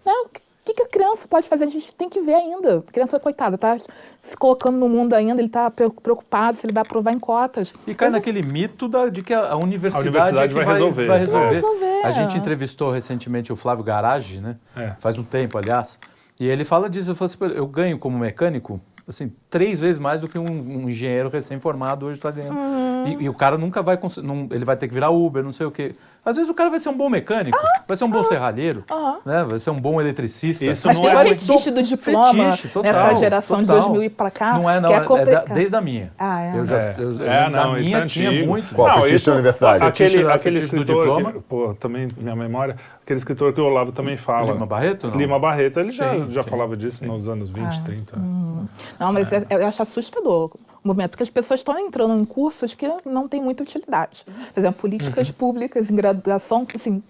[0.04, 0.26] Não,
[0.62, 1.64] o que, que, a criança pode fazer?
[1.64, 2.78] A gente tem que ver ainda.
[2.78, 6.82] A criança, coitada, está se colocando no mundo ainda, ele está preocupado se ele vai
[6.82, 7.74] aprovar em cotas.
[7.84, 10.74] E cai Mas, naquele mito da, de que a, universidade, a universidade é vai, vai,
[10.74, 11.06] resolver.
[11.08, 11.46] Vai resolver.
[11.46, 12.06] Vai resolver.
[12.06, 14.56] A gente entrevistou recentemente o Flávio Garage, né?
[14.76, 14.92] É.
[15.00, 15.98] Faz um tempo, aliás.
[16.38, 20.28] E ele fala disso, eu, assim, eu ganho como mecânico assim, três vezes mais do
[20.28, 22.56] que um, um engenheiro recém-formado hoje está ganhando.
[22.56, 23.06] Uhum.
[23.06, 25.66] E, e, o cara nunca vai, não, ele vai ter que virar Uber, não sei
[25.66, 25.94] o quê.
[26.24, 27.82] Às vezes o cara vai ser um bom mecânico, uhum.
[27.86, 28.24] vai ser um bom uhum.
[28.24, 28.84] serralheiro,
[29.26, 29.44] né?
[29.44, 30.64] vai ser um bom eletricista.
[30.64, 33.76] Isso Mas não tem é fetiche do diploma fetiche, total, nessa geração total.
[33.76, 34.52] de 2000 e para cá.
[34.52, 36.12] Não é, não, é, é da, desde a minha.
[36.16, 36.58] Ah, é?
[36.58, 36.94] Eu já, é.
[36.96, 38.72] Eu, eu, é, não, isso minha é tinha muito.
[38.72, 39.84] Qual, não, fetiche da universidade?
[39.84, 41.32] Aquele, aquele escritor, do diploma.
[41.32, 44.52] Que, pô, também, minha memória, aquele escritor que o Olavo também fala.
[44.52, 45.08] Lima Barreto?
[45.08, 45.16] Não?
[45.16, 47.06] Lima Barreto, ele sim, já, já falava disso sim.
[47.06, 48.16] nos anos 20, ah, 30.
[48.16, 48.66] Hum.
[48.96, 49.44] Não, mas é.
[49.50, 53.62] eu acho assustador movimento, porque as pessoas estão entrando em cursos que não têm muita
[53.62, 54.24] utilidade.
[54.24, 55.34] Por exemplo, políticas uhum.
[55.34, 57.02] públicas em graduação, assim,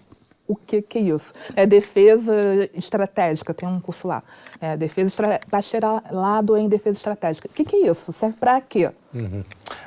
[0.47, 1.33] o que, que é isso?
[1.55, 2.33] É defesa
[2.73, 4.21] estratégica, tem um curso lá.
[4.59, 5.39] É, defesa estra...
[5.49, 7.47] bacharelado em defesa estratégica.
[7.47, 8.11] O que, que é isso?
[8.11, 8.91] Serve para quê?
[9.13, 9.43] Uhum.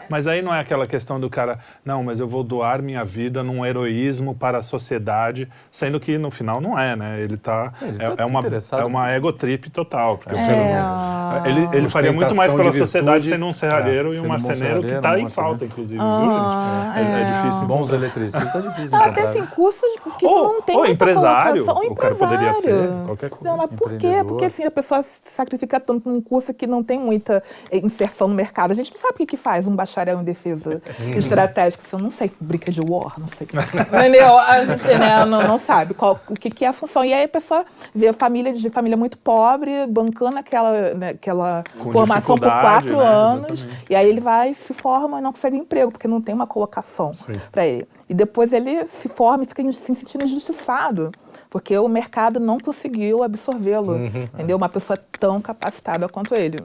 [0.08, 3.42] Mas aí não é aquela questão do cara, não, mas eu vou doar minha vida
[3.42, 7.20] num heroísmo para a sociedade, sendo que no final não é, né?
[7.20, 7.72] Ele tá.
[7.82, 8.40] Ele é, tá é, uma,
[8.80, 10.18] é uma ego trip total.
[10.18, 14.28] Porque é, ele, ele faria muito mais pela sociedade sendo um serralheiro é, e um
[14.28, 16.98] marceneiro que está em falta, inclusive, ah, viu, gente?
[16.98, 17.66] É, é, é difícil.
[17.66, 18.96] Bons eletricistas é difícil.
[18.96, 19.88] Ah, até assim, cursos
[20.18, 21.96] que ou, não tem ou empresário, o empresário.
[21.96, 23.44] cara poderia ser, qualquer coisa.
[23.44, 24.24] Não, mas por quê?
[24.26, 27.42] Porque assim, a pessoa se sacrifica tanto num curso que não tem muita
[27.72, 28.70] inserção no mercado.
[28.70, 30.82] A gente não sabe o que, que faz um bacharel bacharel em defesa
[31.16, 31.82] estratégica.
[31.90, 33.48] Eu não sei, brinca de war, não sei.
[33.48, 34.38] Entendeu?
[34.38, 37.04] A gente né, não, não sabe qual, o que, que, é a função.
[37.04, 41.64] E aí a pessoa vê a família de família muito pobre, bancando aquela, né, aquela
[41.90, 43.04] formação por quatro né?
[43.04, 43.60] anos.
[43.60, 43.86] Exatamente.
[43.90, 47.12] E aí ele vai, se forma e não consegue emprego, porque não tem uma colocação
[47.50, 47.88] para ele.
[48.08, 51.10] E depois ele se forma e fica se sentindo injustiçado
[51.48, 54.24] porque o mercado não conseguiu absorvê-lo, uhum.
[54.34, 54.56] entendeu?
[54.56, 56.58] Uma pessoa tão capacitada quanto ele.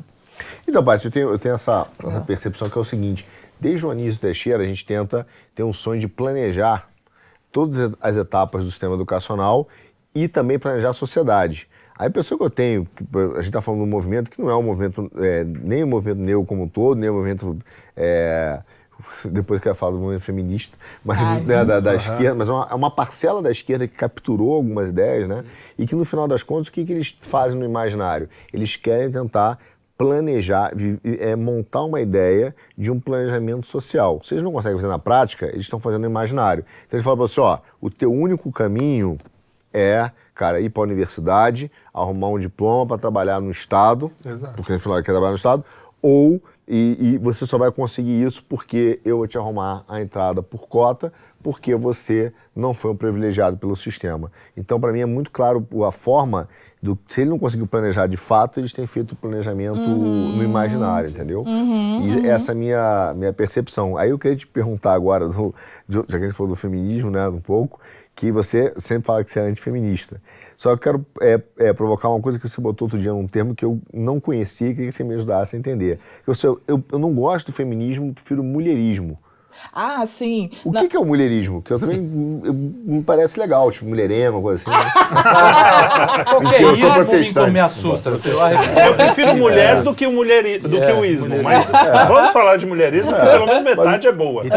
[0.68, 2.22] Então, Paty, eu tenho, eu tenho essa, essa é.
[2.22, 3.28] percepção que é o seguinte,
[3.60, 6.90] desde o Anísio Teixeira a gente tenta ter um sonho de planejar
[7.52, 9.68] todas as etapas do sistema educacional
[10.16, 11.68] e também planejar a sociedade.
[11.98, 14.50] A impressão que eu tenho, que a gente está falando de um movimento que não
[14.50, 17.16] é um movimento, é, nem o um movimento negro como um todo, nem o um
[17.18, 17.60] movimento
[17.96, 18.60] é,
[19.26, 21.98] depois que eu falo do movimento feminista, mas né, da, da uhum.
[21.98, 25.44] esquerda, mas é uma, é uma, parcela da esquerda que capturou algumas ideias, né?
[25.78, 28.30] E que no final das contas, o que, que eles fazem no imaginário?
[28.52, 29.60] Eles querem tentar
[30.02, 30.72] planejar,
[31.04, 34.20] é, montar uma ideia de um planejamento social.
[34.24, 36.66] Se eles não conseguem fazer na prática, eles estão fazendo no imaginário.
[36.88, 39.18] Então eles falam para você, ó, o teu único caminho
[39.72, 44.56] é, cara, ir para a universidade, arrumar um diploma para trabalhar no Estado, Exato.
[44.56, 45.64] porque no final quer trabalhar no Estado,
[46.02, 50.42] ou e, e, você só vai conseguir isso porque eu vou te arrumar a entrada
[50.42, 51.12] por cota,
[51.44, 54.32] porque você não foi um privilegiado pelo sistema.
[54.56, 56.48] Então, para mim, é muito claro a forma
[56.82, 56.98] do.
[57.08, 60.38] Se ele não conseguiu planejar de fato, eles têm feito o planejamento uhum.
[60.38, 61.42] no imaginário, entendeu?
[61.42, 62.26] Uhum, e uhum.
[62.26, 63.98] essa é a minha, minha percepção.
[63.98, 65.54] Aí eu queria te perguntar agora, do,
[65.88, 67.80] já que a gente falou do feminismo, né, um pouco,
[68.16, 70.22] que você sempre fala que você é antifeminista.
[70.58, 73.28] Só que eu quero é, é, provocar uma coisa que você botou outro dia num
[73.28, 76.00] termo que eu não conhecia e queria que você me ajudasse a entender.
[76.28, 76.34] Eu,
[76.68, 79.18] eu, eu não gosto do feminismo, prefiro mulherismo.
[79.74, 80.50] Ah, sim.
[80.64, 81.62] O que, que, é o mulherismo?
[81.62, 84.72] Que eu também me parece legal, tipo mulherema, coisa assim.
[84.72, 84.92] Né?
[86.42, 87.52] Mentira, eu sou protestante.
[87.52, 88.10] me assusta.
[88.10, 88.20] Eu
[88.96, 91.36] prefiro mulher do que o, mulheri, do é, que o ismo.
[91.44, 92.06] Mas é.
[92.06, 94.44] vamos falar de mulherismo, porque pelo menos metade é boa.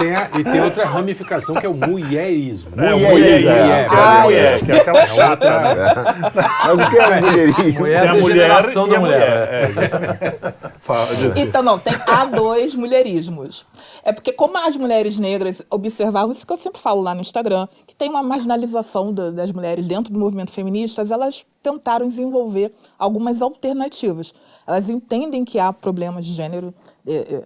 [0.00, 0.30] E tem, a...
[0.38, 2.70] e, tem outra ramificação que é o mulherismo.
[2.80, 3.50] É, o mulherismo.
[3.50, 5.46] É, ah, mulher, que é aquela chata.
[5.46, 5.94] É né?
[6.64, 7.80] Mas o que é mulherismo?
[7.80, 9.00] Mulher é a mulher e a mulher.
[9.00, 9.48] mulher.
[9.52, 11.40] É, exatamente.
[11.40, 13.66] Então, não, tem a dois mulherismos.
[14.02, 17.68] É porque, como as mulheres negras observavam, isso que eu sempre falo lá no Instagram,
[17.86, 23.42] que tem uma marginalização do, das mulheres dentro do movimento feminista, elas tentaram desenvolver algumas
[23.42, 24.32] alternativas.
[24.66, 26.89] Elas entendem que há problemas de gênero é, é,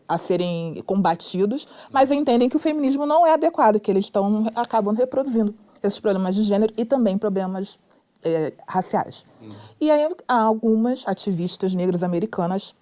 [0.08, 4.94] a serem combatidos, mas entendem que o feminismo não é adequado, que eles estão acabam
[4.94, 7.78] reproduzindo esses problemas de gênero e também problemas
[8.22, 9.24] é, raciais.
[9.42, 9.50] Hum.
[9.80, 12.74] E aí há algumas ativistas negras americanas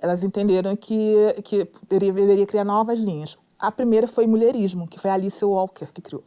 [0.00, 3.36] elas entenderam que, que deveria criar novas linhas.
[3.58, 6.24] A primeira foi mulherismo, que foi a Alice Walker que criou.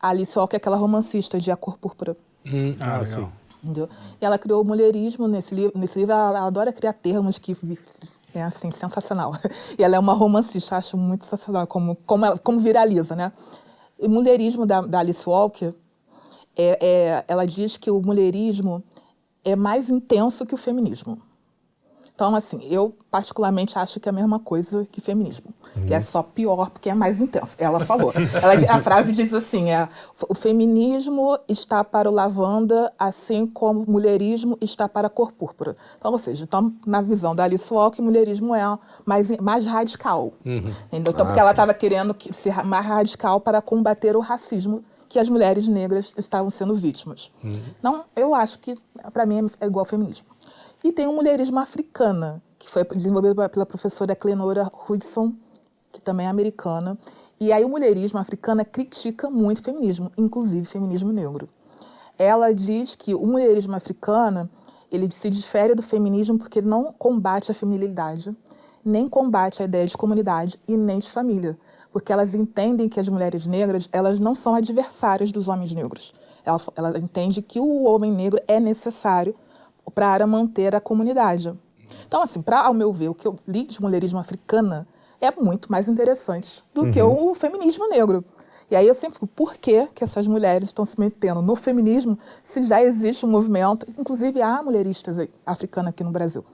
[0.00, 2.16] Alice Walker é aquela romancista de A Cor Púrpura.
[2.46, 3.28] Hum, ah, ah sim.
[3.62, 3.88] Entendeu?
[4.20, 5.76] E ela criou o mulherismo nesse livro.
[5.76, 7.56] Nesse livro ela, ela adora criar termos que
[8.38, 9.32] é assim sensacional.
[9.78, 13.32] E ela é uma romancista, acho muito sensacional como como, ela, como viraliza, né?
[13.98, 15.72] O mulherismo da, da Alice Walker
[16.56, 18.82] é, é, ela diz que o mulherismo
[19.44, 21.20] é mais intenso que o feminismo.
[22.14, 25.86] Então, assim, eu particularmente acho que é a mesma coisa que feminismo, uhum.
[25.86, 27.56] que é só pior porque é mais intenso.
[27.58, 28.12] Ela falou.
[28.40, 29.88] Ela, a frase diz assim: é,
[30.28, 35.76] o feminismo está para o lavanda, assim como o mulherismo está para a cor púrpura.
[35.98, 38.62] Então, ou seja, então, na visão da Alice Walker, o mulherismo é
[39.04, 40.34] mais, mais radical.
[40.46, 40.62] Uhum.
[40.92, 45.28] Então, ah, porque ela estava querendo ser mais radical para combater o racismo que as
[45.28, 47.30] mulheres negras estavam sendo vítimas.
[47.42, 47.60] Uhum.
[47.78, 48.74] Então, eu acho que,
[49.12, 50.26] para mim, é igual ao feminismo.
[50.84, 55.32] E tem o mulherismo africana, que foi desenvolvido pela professora Clenora Hudson,
[55.90, 56.98] que também é americana.
[57.40, 61.48] E aí o mulherismo africano critica muito o feminismo, inclusive feminismo negro.
[62.18, 64.46] Ela diz que o mulherismo africano
[64.92, 68.36] ele se difere do feminismo porque não combate a feminilidade,
[68.84, 71.58] nem combate a ideia de comunidade e nem de família,
[71.90, 76.12] porque elas entendem que as mulheres negras elas não são adversárias dos homens negros.
[76.44, 79.34] Ela, ela entende que o homem negro é necessário
[79.92, 81.52] para manter a comunidade.
[82.06, 84.86] Então, assim, para, ao meu ver, o que eu li de mulherismo africana
[85.20, 86.90] é muito mais interessante do uhum.
[86.92, 88.24] que o feminismo negro.
[88.70, 92.18] E aí eu sempre fico, por que, que essas mulheres estão se metendo no feminismo
[92.42, 96.44] se já existe um movimento, inclusive há mulheristas africanas aqui no Brasil.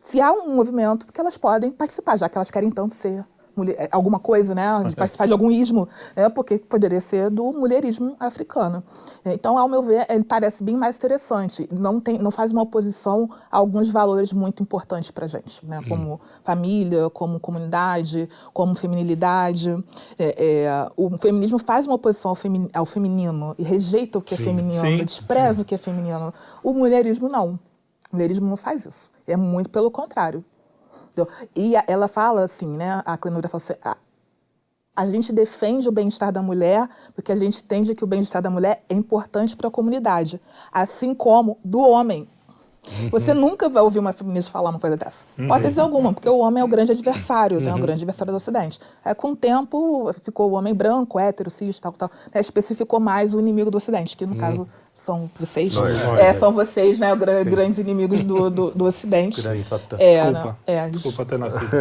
[0.00, 3.24] Se há um movimento, porque elas podem participar, já que elas querem tanto ser
[3.56, 7.52] mulher, é, alguma coisa, né, de participar de algum ismo, né, porque poderia ser do
[7.52, 8.82] mulherismo africano.
[9.24, 11.68] Então, ao meu ver, ele parece bem mais interessante.
[11.72, 15.80] Não, tem, não faz uma oposição a alguns valores muito importantes para a gente, né,
[15.80, 15.88] hum.
[15.88, 19.70] como família, como comunidade, como feminilidade.
[20.18, 24.34] É, é, o feminismo faz uma oposição ao, femi ao feminino e rejeita o que
[24.34, 24.42] é Sim.
[24.42, 25.04] é feminino, Sim.
[25.04, 25.62] despreza Sim.
[25.62, 26.32] o que é feminino.
[26.62, 27.58] O mulherismo não.
[28.10, 29.10] O mulherismo não faz isso.
[29.26, 30.44] É muito pelo contrário.
[31.54, 33.02] E ela fala assim, né?
[33.04, 33.96] A Clenura fala assim, a,
[34.94, 38.50] a gente defende o bem-estar da mulher porque a gente entende que o bem-estar da
[38.50, 42.28] mulher é importante para a comunidade, assim como do homem.
[42.84, 43.10] Uhum.
[43.10, 45.24] Você nunca vai ouvir uma feminista falar uma coisa dessa.
[45.38, 45.44] Uhum.
[45.44, 47.64] Hipótese alguma, porque o homem é o grande adversário, uhum.
[47.64, 48.80] né, o grande adversário do Ocidente.
[49.04, 52.10] É, com o tempo, ficou o homem branco, hétero, cis, tal, tal.
[52.34, 54.38] Né, especificou mais o inimigo do Ocidente, que no uhum.
[54.38, 54.68] caso
[55.02, 59.42] são vocês, nós, é, nós, são vocês, né, gra grandes inimigos do, do, do Ocidente.
[59.42, 59.66] Grande
[59.98, 61.76] é, Desculpa, é, desculpa ter nascido.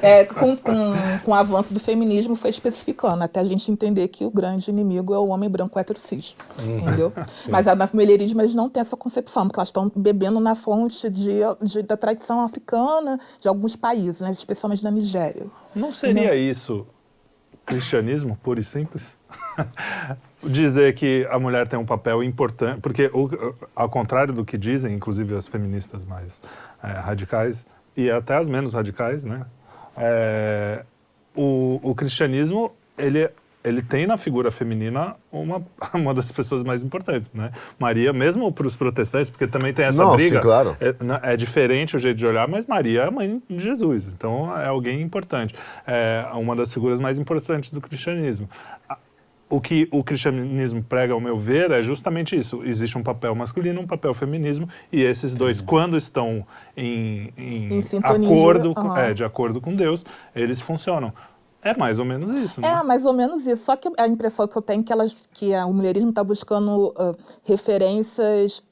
[0.00, 0.92] É, é, é, com, com,
[1.24, 5.12] com o avanço do feminismo foi especificando, até a gente entender que o grande inimigo
[5.12, 6.78] é o homem branco hétero cis, uhum.
[6.78, 7.12] entendeu?
[7.48, 11.10] Mas a, na mulherismo eles não têm essa concepção, porque elas estão bebendo na fonte
[11.10, 15.46] de, de, da tradição africana de alguns países, né, especialmente na Nigéria.
[15.76, 16.34] Não seria não.
[16.34, 16.86] isso
[17.66, 19.16] cristianismo, puro e simples?
[20.42, 23.10] dizer que a mulher tem um papel importante, porque
[23.74, 26.40] ao contrário do que dizem, inclusive as feministas mais
[26.82, 29.44] é, radicais e até as menos radicais, né,
[29.96, 30.84] é,
[31.34, 33.28] o, o, cristianismo ele
[33.64, 35.60] ele tem na figura feminina uma,
[35.92, 37.50] uma das pessoas mais importantes, né?
[37.78, 40.36] Maria, mesmo para os protestantes, porque também tem essa Não, briga.
[40.36, 40.76] Sim, claro.
[40.80, 44.56] é, é, diferente o jeito de olhar, mas Maria é a mãe de Jesus, então
[44.56, 45.54] é alguém importante.
[45.86, 48.48] É uma das figuras mais importantes do cristianismo
[49.48, 52.62] o que o cristianismo prega, ao meu ver, é justamente isso.
[52.64, 57.82] Existe um papel masculino, um papel feminismo, e esses dois, quando estão em, em, em
[58.02, 58.96] acordo, uhum.
[58.96, 61.12] é, de acordo com Deus, eles funcionam.
[61.62, 62.68] É mais ou menos isso, né?
[62.68, 63.64] É, mais ou menos isso.
[63.64, 66.88] Só que a impressão que eu tenho é que, elas, que o mulherismo está buscando
[66.90, 68.62] uh, referências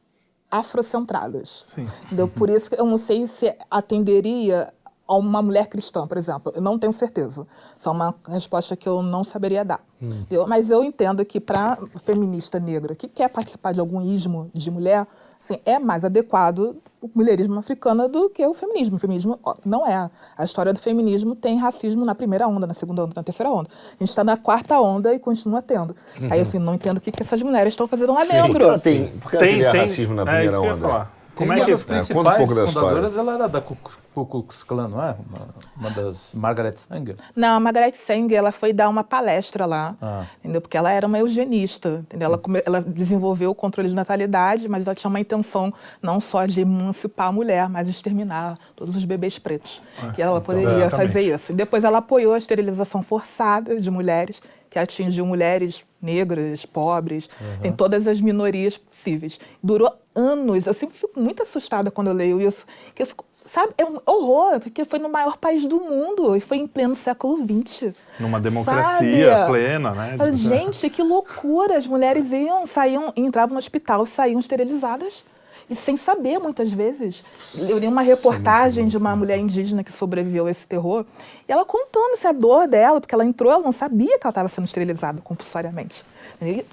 [0.50, 1.66] afrocentradas.
[1.74, 1.88] Sim.
[2.04, 2.28] Entendeu?
[2.28, 4.72] Por isso que eu não sei se atenderia
[5.06, 6.52] a uma mulher cristã, por exemplo?
[6.54, 7.46] Eu não tenho certeza.
[7.78, 9.80] Isso é uma resposta que eu não saberia dar.
[10.02, 10.24] Hum.
[10.30, 14.70] Eu, mas eu entendo que para feminista negra que quer participar de algum ismo de
[14.70, 15.06] mulher,
[15.40, 18.96] assim, é mais adequado o mulherismo africano do que o feminismo.
[18.96, 20.10] O feminismo não é.
[20.36, 23.68] A história do feminismo tem racismo na primeira onda, na segunda onda, na terceira onda.
[23.70, 25.94] A gente está na quarta onda e continua tendo.
[26.20, 26.28] Uhum.
[26.30, 28.80] Aí, assim, não entendo o que, que essas mulheres estão fazendo lá dentro.
[28.80, 31.16] Tem, por que tem, tem racismo na é primeira é onda?
[31.36, 33.76] Como é que as principais é, um fundadoras ela era da Ku
[34.24, 35.14] Klux Klan, não é?
[35.28, 37.16] Uma, uma, das Margaret Sanger.
[37.34, 40.24] Não, a Margaret Sanger ela foi dar uma palestra lá, ah.
[40.38, 40.62] entendeu?
[40.62, 42.26] Porque ela era uma eugenista, entendeu?
[42.26, 46.46] Ela, come, ela desenvolveu o controle de natalidade, mas ela tinha uma intenção não só
[46.46, 50.54] de emancipar a mulher, mas de exterminar todos os bebês pretos, ah, que ela então,
[50.54, 51.52] poderia fazer isso.
[51.52, 57.60] E depois ela apoiou a esterilização forçada de mulheres que atingiu mulheres negras, pobres, uhum.
[57.62, 59.38] tem todas as minorias possíveis.
[59.62, 60.66] Durou anos.
[60.66, 62.66] Eu sempre fico muito assustada quando eu leio isso.
[62.94, 66.40] Que eu fico, sabe, é um horror, porque foi no maior país do mundo e
[66.40, 67.92] foi em pleno século XX.
[68.18, 69.50] Numa democracia sabe?
[69.50, 70.16] plena, né?
[70.32, 71.76] Gente, que loucura!
[71.76, 75.22] As mulheres iam, saíam, entravam no hospital e saíam esterilizadas
[75.68, 77.24] e sem saber muitas vezes.
[77.68, 81.04] Eu li uma reportagem de uma mulher indígena que sobreviveu a esse terror
[81.48, 84.48] e ela contando essa dor dela, porque ela entrou, ela não sabia que ela estava
[84.48, 86.04] sendo esterilizada compulsoriamente.
[86.40, 86.64] E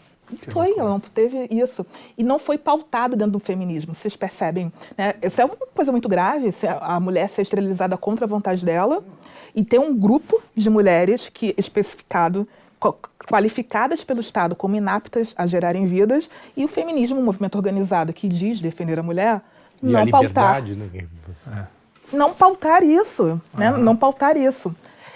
[0.49, 1.85] foi, ela não teve isso.
[2.17, 4.71] E não foi pautado dentro do feminismo, vocês percebem.
[4.97, 5.13] Né?
[5.21, 9.03] Isso é uma coisa muito grave, a mulher ser esterilizada contra a vontade dela.
[9.55, 12.47] E tem um grupo de mulheres que especificado
[13.25, 18.27] qualificadas pelo Estado como inaptas a gerarem vidas, e o feminismo, um movimento organizado que
[18.27, 19.41] diz defender a mulher,
[19.81, 20.61] e não a pautar.
[20.63, 21.07] Né?
[21.47, 22.15] É.
[22.15, 23.71] Não pautar isso, né?
[23.71, 24.75] não pautar isso.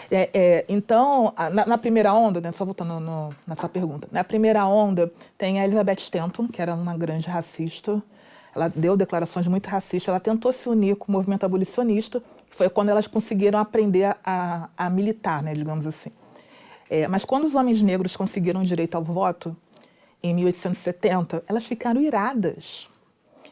[0.09, 4.65] É, é, então, na, na, primeira onda, né, só voltando no, nessa pergunta, na primeira
[4.65, 8.01] onda tem a Elizabeth Stanton, que era uma grande racista,
[8.55, 12.89] ela deu declarações muito racistas, ela tentou se unir com o movimento abolicionista, foi quando
[12.89, 16.09] elas conseguiram aprender a, a, militar, né, digamos assim.
[16.89, 19.55] É, mas quando os homens negros conseguiram o direito ao voto,
[20.23, 22.89] em 1870, elas ficaram iradas.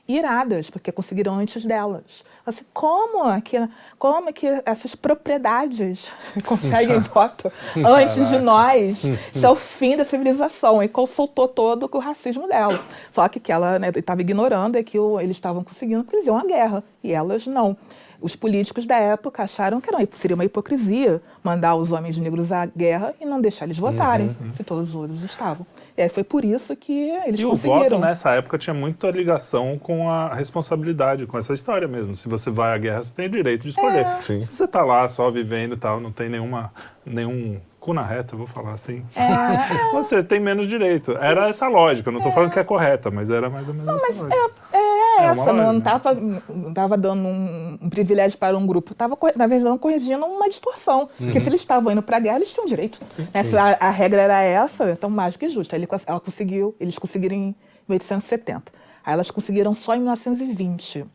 [0.07, 2.23] Iradas, porque conseguiram antes delas.
[2.45, 3.57] Assim, como é que,
[3.97, 6.07] como que essas propriedades
[6.45, 9.03] conseguem voto antes de nós?
[9.33, 10.81] Isso é o fim da civilização.
[10.83, 12.79] E consultou todo o racismo dela.
[13.11, 16.27] Só que que ela estava né, ignorando é que o, eles estavam conseguindo, porque eles
[16.27, 16.83] iam à guerra.
[17.03, 17.75] E elas não
[18.21, 22.65] os políticos da época acharam que era, seria uma hipocrisia mandar os homens negros à
[22.65, 24.53] guerra e não deixar eles votarem, uhum.
[24.53, 25.65] se todos os outros estavam.
[25.97, 27.83] E foi por isso que eles e conseguiram.
[27.83, 32.15] E o voto nessa época tinha muita ligação com a responsabilidade, com essa história mesmo.
[32.15, 34.05] Se você vai à guerra, você tem direito de escolher.
[34.05, 34.21] É.
[34.21, 36.73] Se você está lá só vivendo e tal, não tem nenhuma,
[37.05, 39.05] nenhum cu na reta, vou falar assim.
[39.15, 39.91] É.
[39.93, 41.11] você tem menos direito.
[41.17, 42.35] Era essa lógica, não estou é.
[42.35, 44.51] falando que é correta, mas era mais ou menos não, essa lógica.
[44.73, 44.84] É,
[45.19, 49.17] é, é essa, não estava não tava dando um, um, privilégio para um grupo, estava,
[49.35, 51.01] na verdade, corrigindo uma distorção.
[51.01, 51.07] Uhum.
[51.25, 52.99] Porque se eles estavam indo para a guerra, eles tinham direito.
[53.15, 53.43] Sim, né?
[53.43, 53.57] sim.
[53.57, 55.75] A, a, regra era essa, então mais que justa.
[55.75, 57.55] Ele, ela conseguiu, eles conseguiram em
[57.87, 58.71] 1870.
[59.05, 61.05] Aí elas conseguiram só em 1920.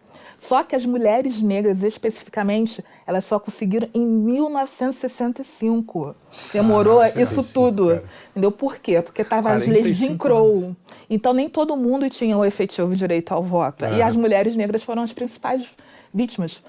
[0.41, 6.17] Só que as mulheres negras, especificamente, elas só conseguiram em 1965.
[6.51, 7.89] Demorou ah, isso tudo.
[7.89, 8.05] Cara.
[8.31, 8.51] Entendeu?
[8.51, 9.03] Por quê?
[9.03, 10.75] Porque estavam as leis de Jim Crow.
[11.11, 13.85] Então, nem todo mundo tinha o efetivo direito ao voto.
[13.85, 15.77] E as mulheres negras foram as principais
[16.13, 16.63] vítimas.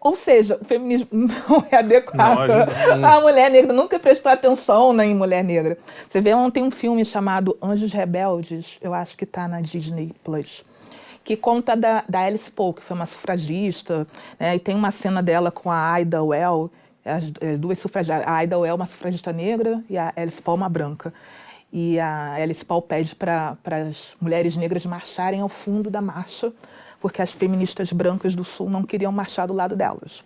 [0.00, 2.48] Ou seja, o feminismo não é adequado.
[2.98, 5.78] Não, a, a mulher negra nunca prestou atenção né, em mulher negra.
[6.10, 10.64] Você vê, tem um filme chamado Anjos Rebeldes, eu acho que está na Disney Plus
[11.24, 14.06] que conta da, da Alice Paul, que foi uma sufragista,
[14.38, 16.70] né, e tem uma cena dela com a Ida Well,
[17.04, 18.26] as, é, duas sufragistas.
[18.26, 21.12] A Ida Well, uma sufragista negra, e a Alice Paul, uma branca.
[21.72, 23.56] E a Alice Paul pede para
[23.88, 26.52] as mulheres negras marcharem ao fundo da marcha,
[27.00, 30.22] porque as feministas brancas do Sul não queriam marchar do lado delas,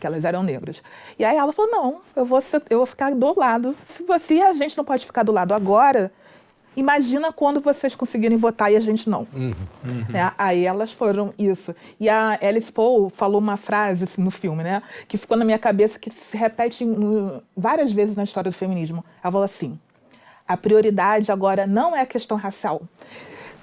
[0.00, 0.82] que elas eram negras.
[1.18, 3.76] E aí ela falou: não, eu vou, eu vou ficar do lado.
[3.86, 6.10] Se, você, a gente não pode ficar do lado agora,
[6.76, 9.26] Imagina quando vocês conseguirem votar e a gente não.
[9.34, 9.50] Uhum,
[9.88, 10.16] uhum.
[10.16, 11.74] É, aí elas foram isso.
[11.98, 14.82] E a Alice Paul falou uma frase assim, no filme, né?
[15.08, 19.02] Que ficou na minha cabeça, que se repete no, várias vezes na história do feminismo.
[19.24, 19.78] Ela falou assim:
[20.46, 22.82] a prioridade agora não é a questão racial.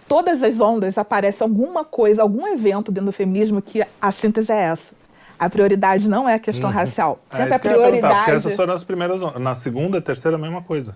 [0.07, 4.55] Todas as ondas aparece alguma coisa, algum evento dentro do feminismo que a síntese é
[4.55, 5.02] essa
[5.45, 6.75] a prioridade não é a questão uhum.
[6.75, 7.19] racial.
[7.31, 8.15] É Sempre é, a prioridade.
[8.15, 9.41] Porque essas foram as primeiras ondas.
[9.41, 10.95] Na segunda e terceira, a mesma coisa.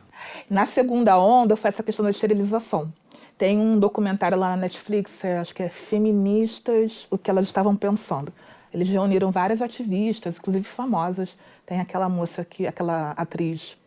[0.49, 2.91] Na segunda onda foi essa questão da esterilização.
[3.37, 7.75] Tem um documentário lá na Netflix, é, acho que é Feministas, o que elas estavam
[7.75, 8.33] pensando.
[8.73, 11.37] Eles reuniram várias ativistas, inclusive famosas.
[11.65, 13.77] Tem aquela moça que, aquela atriz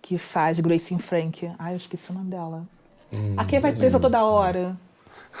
[0.00, 1.50] que faz Gracie Frank.
[1.58, 2.64] Ai, eu esqueci o nome dela.
[3.12, 4.76] Hum, a quem vai presa toda hora.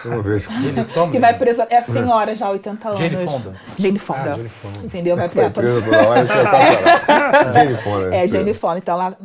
[0.04, 0.48] Eu não vejo.
[1.10, 3.00] que vai presa, é a senhora já, 80 anos.
[3.00, 3.56] Jane Fonda.
[3.78, 4.20] Jane Fonda.
[4.20, 4.86] Ah, Jane Fonda.
[4.86, 5.16] Entendeu?
[5.16, 5.68] Vai presa toda.
[5.68, 5.76] É.
[7.54, 8.16] Jane Fonda.
[8.16, 8.78] É, Jane Fonda.
[8.78, 9.16] Então ela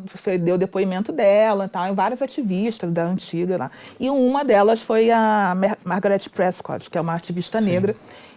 [0.41, 3.71] deu depoimento dela, tal, em várias ativistas da antiga lá.
[3.99, 7.65] E uma delas foi a Margaret Prescott, que é uma ativista Sim.
[7.65, 7.95] negra.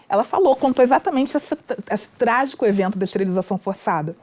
[0.08, 1.56] Ela falou, contou exatamente esse,
[1.90, 4.16] esse trágico evento da esterilização forçada.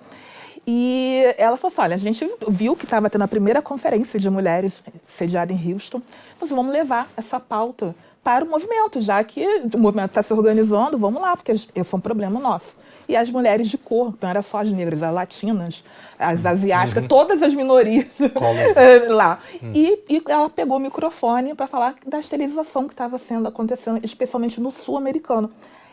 [0.68, 4.30] E ela falou assim: olha, a gente viu que estava tendo a primeira conferência de
[4.30, 6.02] mulheres sediada em Houston.
[6.42, 10.98] Assim, vamos levar essa pauta para o movimento, já que o movimento está se organizando,
[10.98, 12.76] vamos lá, porque esse é um problema nosso.
[13.08, 15.84] E as mulheres de cor, não era só as negras, as latinas,
[16.18, 17.08] as asiáticas, uhum.
[17.08, 18.18] todas as minorias
[19.10, 19.40] lá.
[19.62, 19.72] Uhum.
[19.76, 24.60] E, e, ela pegou o microfone para falar da esterilização que estava sendo acontecendo, especialmente
[24.60, 25.52] no sul americano.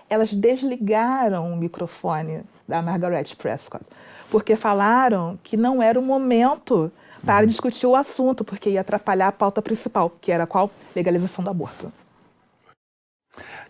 [0.08, 3.84] Elas desligaram o microfone da Margaret Prescott
[4.32, 6.90] porque falaram que não era o momento
[7.22, 10.70] para discutir o assunto, porque ia atrapalhar a pauta principal, que era qual?
[10.96, 11.92] Legalização do aborto.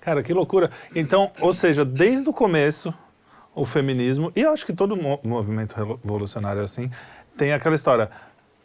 [0.00, 0.70] Cara, que loucura.
[0.94, 2.94] Então, ou seja, desde o começo,
[3.52, 6.88] o feminismo, e eu acho que todo movimento revolucionário é assim,
[7.36, 8.08] tem aquela história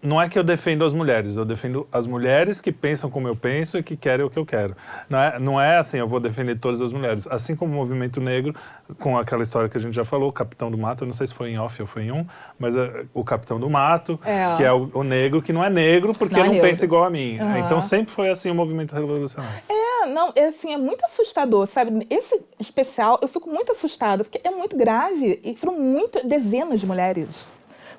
[0.08, 3.36] não é que eu defendo as mulheres, eu defendo as mulheres que pensam como eu
[3.36, 4.76] penso e que querem o que eu quero.
[5.10, 7.28] Não é, não é assim, eu vou defender todas as mulheres.
[7.28, 8.56] Assim como o movimento negro,
[9.00, 11.28] com aquela história que a gente já falou, o Capitão do Mato, eu não sei
[11.28, 12.26] se foi em off ou foi em um,
[12.58, 15.70] mas é, o Capitão do Mato, é, que é o, o, negro, que não é
[15.70, 17.38] negro porque não, é não pensa igual a mim.
[17.38, 17.58] Uhum.
[17.58, 19.60] Então sempre foi assim o movimento revolucionário.
[19.67, 22.08] É, não, é assim, é muito assustador, sabe?
[22.10, 26.88] Esse especial, eu fico muito assustada, porque é muito grave e foram muitas, dezenas de
[26.88, 27.57] mulheres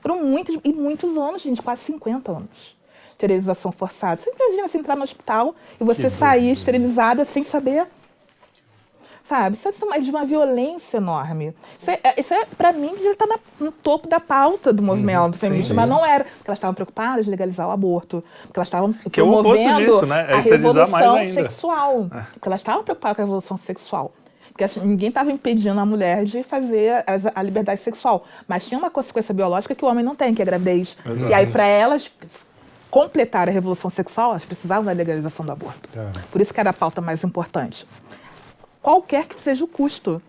[0.08, 2.76] foram muitos e muitos anos, gente, quase 50 anos.
[3.12, 4.16] Esterilização forçada.
[4.16, 6.52] Você imagina você entrar no hospital e você que sair bem.
[6.52, 7.86] esterilizada sem saber?
[9.22, 9.56] Sabe?
[9.56, 11.54] Isso é de uma violência enorme.
[11.78, 13.26] Isso, é, é isso é, para mim, já está
[13.60, 16.24] no topo da pauta do movimento uhum, feminista, mas não era.
[16.24, 19.86] Porque elas estavam preocupadas em legalizar o aborto, porque elas estavam que promovendo é o
[19.86, 20.26] disso, né?
[20.30, 22.06] é a revolução sexual.
[22.14, 22.20] É.
[22.32, 24.14] Porque elas estavam preocupadas com a revolução sexual.
[24.58, 28.26] Porque assim, ninguém estava impedindo a mulher de fazer a, a, liberdade sexual.
[28.48, 30.96] Mas tinha uma consequência biológica que o homem não tem, que é a gravidez.
[30.98, 31.30] Exatamente.
[31.30, 32.12] E aí, para elas
[32.90, 35.88] completar a revolução sexual, elas precisavam da legalização do aborto.
[35.96, 36.10] É.
[36.32, 37.86] Por isso que era a pauta mais importante.
[38.82, 40.20] Qualquer que seja o custo.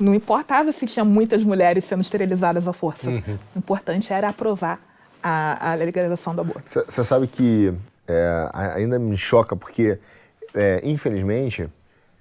[0.00, 3.10] Não importava se tinha muitas mulheres sendo esterilizadas à força.
[3.10, 3.38] Uhum.
[3.54, 4.80] O importante era aprovar
[5.22, 6.82] a, a legalização do aborto.
[6.88, 7.72] Você sabe que
[8.08, 9.98] é, ainda me choca porque,
[10.54, 11.68] é, infelizmente,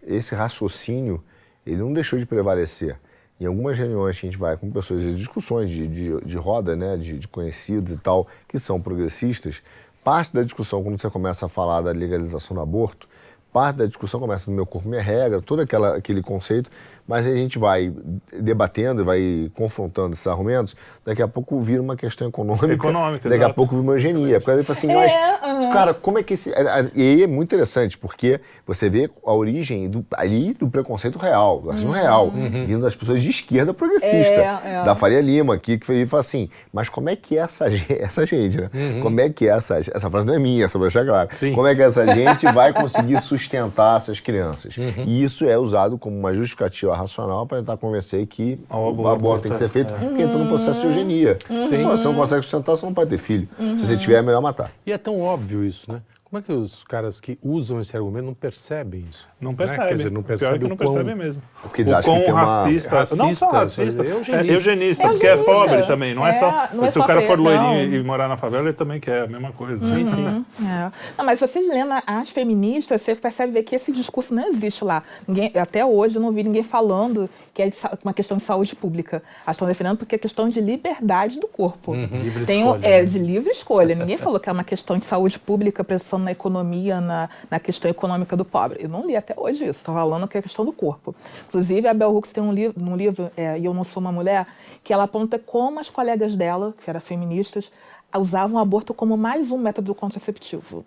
[0.06, 1.24] esse raciocínio
[1.66, 2.98] ele não deixou de prevalecer.
[3.40, 6.96] Em algumas reuniões que a gente vai com pessoas, discussões de, de, de roda, né,
[6.98, 9.62] de, de conhecidos e tal, que são progressistas,
[10.04, 13.08] parte da discussão, quando você começa a falar da legalização do aborto,
[13.52, 16.70] parte da discussão começa no meu corpo, minha regra, todo aquela, aquele conceito,
[17.08, 17.94] mas a gente vai
[18.38, 22.72] debatendo, vai confrontando esses argumentos, daqui a pouco vira uma questão econômica.
[22.72, 23.52] Econômica, Daqui exato.
[23.52, 24.40] a pouco vira uma eugenia.
[24.40, 26.52] Porque ele fala assim, é, cara, como é que esse...
[26.96, 31.62] E aí é muito interessante, porque você vê a origem do, ali do preconceito real,
[31.62, 31.96] do racismo uhum.
[31.96, 32.66] real, uhum.
[32.66, 34.84] vindo das pessoas de esquerda progressista, é, é.
[34.84, 38.60] da Faria Lima, aqui, que ele fala assim, mas como é que essa, essa gente,
[38.60, 38.70] né?
[38.74, 39.02] Uhum.
[39.02, 39.78] Como é que essa...
[39.78, 41.30] Essa frase não é minha, só pra deixar claro.
[41.32, 41.54] Sim.
[41.54, 44.76] Como é que essa gente vai conseguir sustentar sustentar essas crianças.
[44.78, 45.04] Uhum.
[45.06, 49.44] E isso é usado como uma justificativa racional para tentar convencer que o aborto, aborto
[49.44, 49.98] tem que ser feito, é.
[49.98, 51.40] porque entra no processo de eugenia.
[51.50, 51.68] Uhum.
[51.68, 53.48] Se você não consegue sustentar, você não pode ter filho.
[53.58, 54.72] Se você tiver, é melhor matar.
[54.86, 56.02] E é tão óbvio isso, né?
[56.34, 59.28] Como é que os caras que usam esse argumento não percebem isso?
[59.40, 59.84] Não percebem.
[59.84, 59.90] Né?
[59.90, 60.94] Quer dizer, não percebem Pior que não quão...
[60.96, 61.44] percebem mesmo.
[61.62, 62.98] Porque eles o acham que tem racista, uma...
[62.98, 66.16] racista, não só racista, é eugenista, é eugenista, porque é pobre também.
[66.16, 66.70] Não é, é só.
[66.74, 69.26] Não é se só o cara for loirinho e morar na favela, ele também quer
[69.26, 69.86] a mesma coisa.
[69.86, 70.46] Uhum, sim, sim.
[70.66, 70.92] É.
[71.16, 75.04] Não, mas vocês lendo as feministas, você percebe que esse discurso não existe lá.
[75.28, 77.70] Ninguém, até hoje eu não vi ninguém falando que é
[78.04, 79.22] uma questão de saúde pública.
[79.46, 81.92] Elas estão defendendo porque é questão de liberdade do corpo.
[81.92, 82.08] Uhum.
[82.12, 82.88] Livre Tem, escolha.
[82.88, 83.06] É, né?
[83.06, 83.94] de livre escolha.
[83.94, 87.90] Ninguém falou que é uma questão de saúde pública, pressão na economia, na, na questão
[87.92, 88.80] econômica do pobre.
[88.82, 89.80] Eu não li até hoje isso.
[89.80, 91.14] Estou falando que é questão do corpo.
[91.48, 94.12] Inclusive, a Bell Hooks tem um, li um livro, é, E Eu Não Sou Uma
[94.12, 94.48] Mulher,
[94.84, 97.72] que ela aponta como as colegas dela, que eram feministas,
[98.16, 100.86] usavam o aborto como mais um método contraceptivo.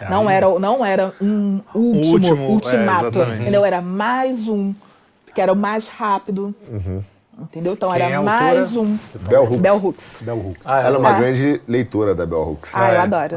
[0.00, 3.22] É não, era, não era um último, último é, ultimato.
[3.22, 4.74] É, não era mais um
[5.34, 6.54] que era o mais rápido.
[6.68, 7.02] Uhum.
[7.40, 7.72] Entendeu?
[7.72, 8.98] Então Quem era é mais um.
[9.28, 9.60] Bell Hooks.
[9.60, 10.22] Bell Hooks.
[10.22, 10.62] Bell Hooks.
[10.64, 11.18] Ah, ela é uma ah.
[11.18, 12.70] grande leitora da Bell Hooks.
[12.74, 12.98] Ah, eu é.
[12.98, 13.36] adoro.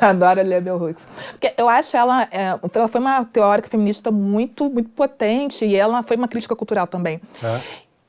[0.00, 0.04] É.
[0.06, 1.06] adoro ler Bell Hooks.
[1.32, 2.28] Porque eu acho ela.
[2.30, 6.86] É, ela foi uma teórica feminista muito, muito potente e ela foi uma crítica cultural
[6.86, 7.20] também.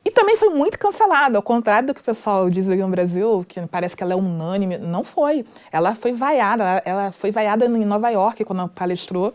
[0.04, 3.46] E também foi muito cancelada, ao contrário do que o pessoal diz aqui no Brasil,
[3.48, 4.80] que parece que ela é unânime.
[4.80, 5.46] Não foi.
[5.72, 9.32] Ela foi vaiada, ela foi vaiada em Nova York quando ela palestrou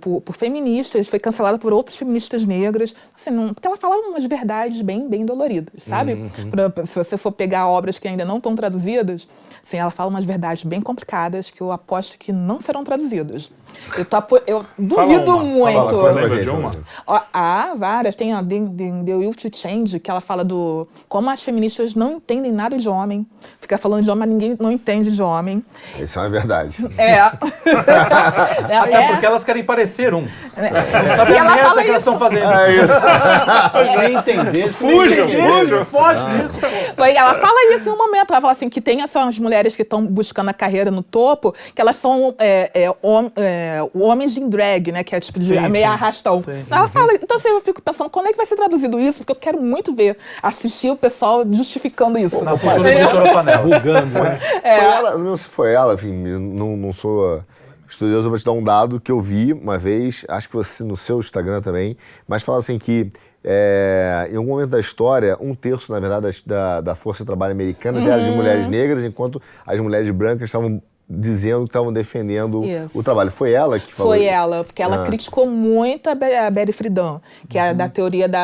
[0.00, 4.24] por, por feministas, foi cancelada por outras feministas negras, assim, não, porque ela falava umas
[4.24, 6.14] verdades bem, bem doloridas, sabe?
[6.14, 6.50] Uhum.
[6.50, 9.28] Pra, se você for pegar obras que ainda não estão traduzidas,
[9.62, 13.50] assim, ela fala umas verdades bem complicadas que eu aposto que não serão traduzidas.
[13.96, 15.96] Eu, tô, eu duvido uma, muito.
[15.96, 16.70] Você lembra de uma?
[17.06, 18.16] Ó, há várias.
[18.16, 21.94] Tem a The, The, The Will to Change, que ela fala do como as feministas
[21.94, 23.26] não entendem nada de homem.
[23.60, 25.64] Fica falando de homem, mas ninguém não entende de homem.
[25.98, 26.76] Isso é verdade.
[26.96, 27.12] É.
[28.68, 29.08] é Até é.
[29.08, 30.26] porque elas querem parecer um.
[30.56, 31.08] É.
[31.08, 32.50] Não sabem a merda que elas estão fazendo.
[32.52, 33.92] É isso.
[33.96, 34.72] sem entender.
[34.72, 35.84] Fujam, fujam.
[35.86, 36.58] Foge disso.
[36.96, 38.30] Ela fala isso em um momento.
[38.30, 41.80] Ela fala assim, que tem essas mulheres que estão buscando a carreira no topo, que
[41.80, 42.92] elas são é, é, é
[43.36, 45.04] é, o Homens em Drag, né?
[45.04, 46.40] Que é tipo de sim, meia sim, arrastão.
[46.40, 46.64] Sim.
[46.70, 49.18] Ela fala, então assim, eu fico pensando, quando é que vai ser traduzido isso?
[49.18, 52.44] Porque eu quero muito ver, assistir o pessoal justificando isso.
[52.44, 53.62] Na futura editora Panel.
[53.62, 54.38] Rugando, né?
[54.62, 54.76] É.
[54.76, 57.42] Foi ela, não sei se foi ela, enfim, não, não sou
[57.88, 60.84] estudioso, eu vou te dar um dado que eu vi uma vez, acho que você
[60.84, 61.96] no seu Instagram também,
[62.28, 63.10] mas fala assim que
[63.44, 67.52] é, em algum momento da história, um terço, na verdade, da, da força de trabalho
[67.52, 68.04] americana uhum.
[68.04, 68.36] já era de uhum.
[68.36, 70.80] mulheres negras, enquanto as mulheres brancas estavam
[71.12, 72.98] dizendo que estavam defendendo Isso.
[72.98, 73.30] o trabalho.
[73.30, 74.12] Foi ela que falou?
[74.12, 75.04] Foi ela, porque ela ah.
[75.04, 77.76] criticou muito a Betty Friedan, que é uhum.
[77.76, 78.40] da teoria da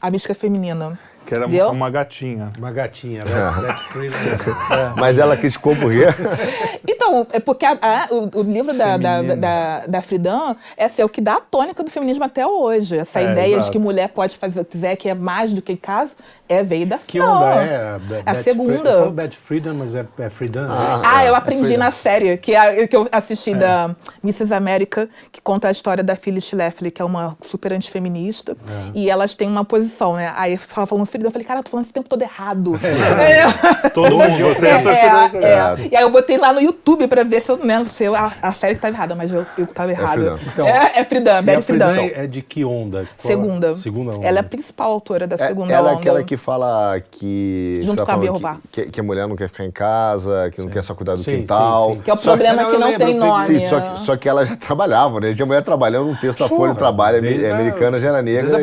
[0.00, 0.98] a, a mística feminina.
[1.26, 1.70] Que era Deu?
[1.70, 2.52] uma gatinha.
[2.58, 3.74] Uma gatinha, né?
[4.70, 5.00] é.
[5.00, 6.06] Mas ela por quê?
[6.86, 11.02] Então, é porque a, a, o, o, livro da, da, da, da, Friedan é, assim,
[11.02, 12.96] é o que dá a tônica do feminismo até hoje.
[12.96, 13.64] Essa é, ideia exato.
[13.64, 16.14] de que mulher pode fazer o que quiser, que é mais do que em casa,
[16.48, 18.00] é, veio da Que onda é?
[18.24, 18.90] A, a segunda.
[18.90, 20.68] Eu falo Bad Freedom, mas é, é Friedan.
[20.70, 23.54] Ah, ah, eu aprendi na série, que, a, que eu assisti é.
[23.54, 24.52] da Mrs.
[24.52, 28.52] America, que conta a história da Phyllis Schlafly, que é uma super antifeminista.
[28.52, 28.90] É.
[28.94, 30.32] E elas têm uma posição, né?
[30.36, 32.74] Aí ela falando Friedan, eu falei, cara, eu tô falando esse tempo todo errado.
[32.84, 33.88] É.
[33.90, 35.44] Todo mundo, você é, é torcedor.
[35.44, 38.14] É, E aí eu botei lá no YouTube pra ver se, eu, né, se eu,
[38.14, 40.38] a, a série que tava errada, mas eu, eu tava errado.
[40.52, 41.96] Então, é, é Friedan, Bad Friedan.
[41.96, 43.06] é de que onda?
[43.16, 43.74] Segunda.
[43.74, 44.26] Segunda onda.
[44.26, 45.90] Ela é a principal autora da segunda ela onda.
[45.90, 47.80] Ela é aquela que fala que.
[47.82, 48.32] Junto com a Bia
[48.72, 50.66] que, que, a mulher não quer ficar em casa, que sim.
[50.66, 51.92] não quer só cuidar do sim, quintal.
[51.92, 53.46] Sim, que é o problema que, que não lembro, tem nome.
[53.46, 55.32] Sim, só que, só que ela já trabalhava, né?
[55.32, 58.60] Tinha mulher trabalhando um terço da folha de trabalho americana, já era negra.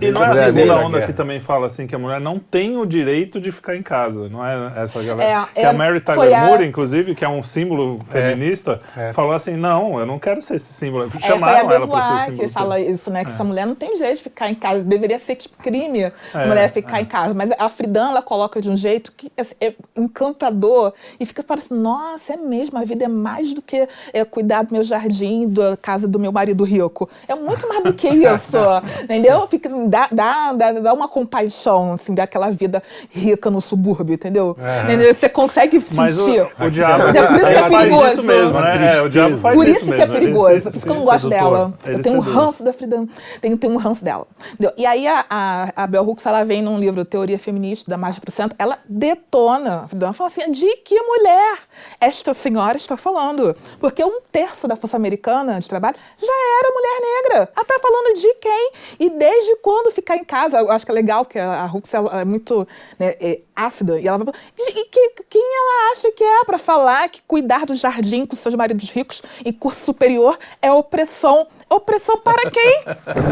[0.00, 2.38] E, e não é a segunda onda que também fala assim que a mulher não
[2.38, 5.48] tem o direito de ficar em casa, não é essa galera.
[5.50, 6.66] É, que é, a Mary Tyler Moore, a...
[6.66, 9.12] inclusive, que é um símbolo é, feminista, é.
[9.12, 11.06] falou assim: não, eu não quero ser esse símbolo.
[11.06, 12.48] É, Chamaram ela para ser símbolo.
[12.48, 13.24] que fala isso, né?
[13.24, 14.84] Que essa mulher não tem jeito de ficar em casa.
[14.84, 17.34] Deveria ser tipo crime a mulher ficar em casa.
[17.34, 21.80] Mas a Friedan, ela coloca de um jeito que assim, é encantador e fica parecendo,
[21.80, 25.76] nossa, é mesmo, a vida é mais do que é, cuidar do meu jardim, da
[25.76, 27.08] casa do meu marido rico.
[27.26, 28.56] É muito mais do que isso,
[29.02, 29.46] entendeu?
[29.46, 34.56] Fica, dá, dá, dá uma compaixão, assim, daquela vida rica no subúrbio, entendeu?
[34.60, 35.12] É.
[35.12, 36.48] Você consegue Mas sentir.
[36.58, 38.06] O, o diabo é por isso que é perigoso.
[38.06, 38.96] isso mesmo, né?
[38.96, 40.62] É, o diabo faz por isso, isso que é perigoso.
[40.62, 41.74] Por isso que eu não gosto dela.
[41.84, 43.06] Eu tenho um ranço da Friedan.
[43.40, 44.26] Tenho, tenho um ranço dela.
[44.52, 44.72] Entendeu?
[44.76, 48.20] E aí a, a, a Bell Hooks, ela vem num livro Teoria Feminista, da Margem
[48.20, 49.86] para o Centro, ela detona.
[50.00, 51.58] Ela fala assim, de que mulher
[52.00, 53.56] esta senhora está falando?
[53.80, 58.34] Porque um terço da força americana de trabalho já era mulher Ela tá falando de
[58.34, 58.72] quem?
[58.98, 60.58] E desde quando ficar em casa?
[60.58, 62.66] Eu acho que é legal, que a Hux é muito
[62.98, 64.00] né, é ácida.
[64.00, 67.74] E ela vai e que, quem ela acha que é para falar que cuidar do
[67.74, 71.46] jardim com seus maridos ricos em curso superior é opressão?
[71.70, 72.82] Opressão para quem?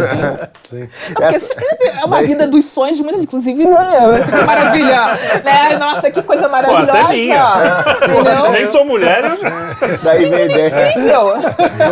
[0.64, 0.88] Sim.
[1.18, 1.54] Não, Essa...
[1.54, 5.06] É uma vida dos sonhos, muito, inclusive, é, maravilha.
[5.42, 5.76] Né?
[5.78, 6.92] Nossa, que coisa maravilhosa.
[6.92, 8.50] Pô, até minha.
[8.50, 9.50] Nem sou mulher, eu já...
[10.02, 10.90] Daí vem a ideia.
[10.90, 11.32] Incrível.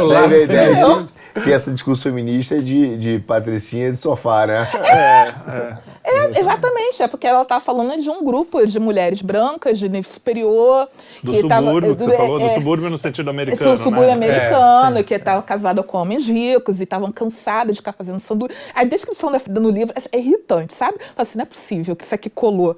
[0.08, 1.08] Daí vem a ideia
[1.42, 4.68] que esse discurso feminista é de, de patricinha de sofá, né?
[4.88, 5.94] É, é.
[6.06, 10.10] É, exatamente, é porque ela está falando de um grupo de mulheres brancas de nível
[10.10, 10.86] superior.
[11.22, 13.70] Do que subúrbio, tava, que você é, falou, do é, subúrbio no sentido americano.
[13.70, 14.12] Do subúrbio né?
[14.12, 18.56] americano, é, que estava casada com homens ricos e estavam cansadas de ficar fazendo sanduíche.
[18.74, 20.98] A descrição da, no livro é irritante, sabe?
[21.16, 22.76] Assim, não é possível que isso aqui colou.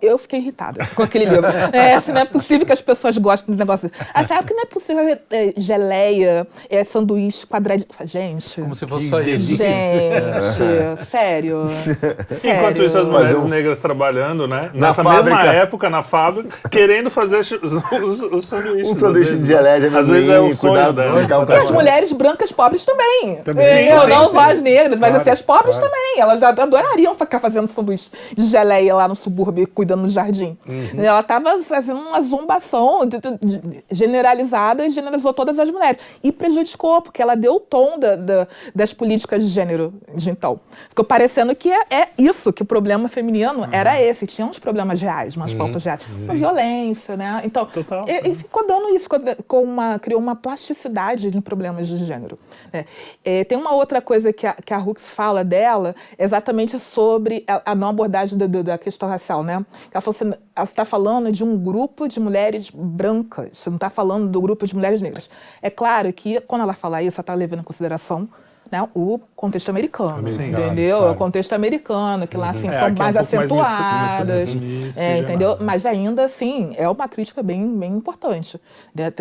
[0.00, 1.50] Eu fiquei irritada com aquele livro.
[1.72, 4.10] É, assim, não é possível que as pessoas gostem de negócios assim.
[4.14, 7.86] Ah, sabe que não é possível é, geleia, é, sanduíche quadradinho.
[8.04, 8.60] Gente.
[8.60, 9.56] Como se fosse só isso.
[9.56, 11.68] Gente, sério.
[12.28, 12.58] Sério?
[12.58, 13.48] Enquanto isso, as mulheres um...
[13.48, 14.70] negras trabalhando, né?
[14.72, 15.36] Na Nessa fábrica.
[15.36, 18.88] mesma época, na fábrica, querendo fazer os, os, os sanduíches.
[18.88, 21.20] Um sanduíche de geleia de Às vezes é o sonho dela.
[21.22, 23.36] E as mulheres brancas pobres também.
[23.36, 23.64] também.
[23.64, 24.32] Sim, eu, sim, não sim.
[24.32, 25.92] só as negras, mas claro, assim, as pobres claro.
[25.92, 26.20] também.
[26.20, 30.56] Elas adorariam ficar fazendo sanduíche de geleia lá no subúrbio, cuidando do jardim.
[30.68, 31.02] Uhum.
[31.02, 33.00] Ela estava fazendo uma zombação
[33.90, 36.00] generalizada e generalizou todas as mulheres.
[36.22, 40.60] E prejudicou, porque ela deu o tom da, da, das políticas de gênero de então.
[40.88, 43.68] Ficou parecendo que é, é isso que o problema feminino uhum.
[43.72, 44.26] era esse.
[44.26, 45.58] Tinha uns problemas reais, umas uhum.
[45.58, 46.06] pautas reais.
[46.06, 46.34] Uhum.
[46.34, 47.42] Violência, né?
[47.44, 47.66] Então,
[48.06, 49.08] e, e, ficou dando isso,
[49.46, 52.38] com uma, criou uma plasticidade de problemas de gênero.
[52.72, 52.84] Né?
[53.24, 57.72] É, tem uma outra coisa que a, que a Hux fala dela, exatamente sobre a,
[57.72, 59.64] a não abordagem da, da, questão racial, né?
[59.92, 63.90] Ela falou assim, ela está falando de um grupo de mulheres brancas, você não está
[63.90, 65.28] falando do grupo de mulheres negras.
[65.60, 68.28] É claro que, quando ela fala isso, ela está levando em consideração
[68.70, 70.98] né, o contexto americano, americano entendeu?
[70.98, 71.12] Claro.
[71.12, 72.50] O contexto americano, que lá uhum.
[72.50, 75.56] assim, é, são mais é um acentuadas, mais é, entendeu?
[75.60, 78.60] Mas ainda assim, é uma crítica bem, bem importante.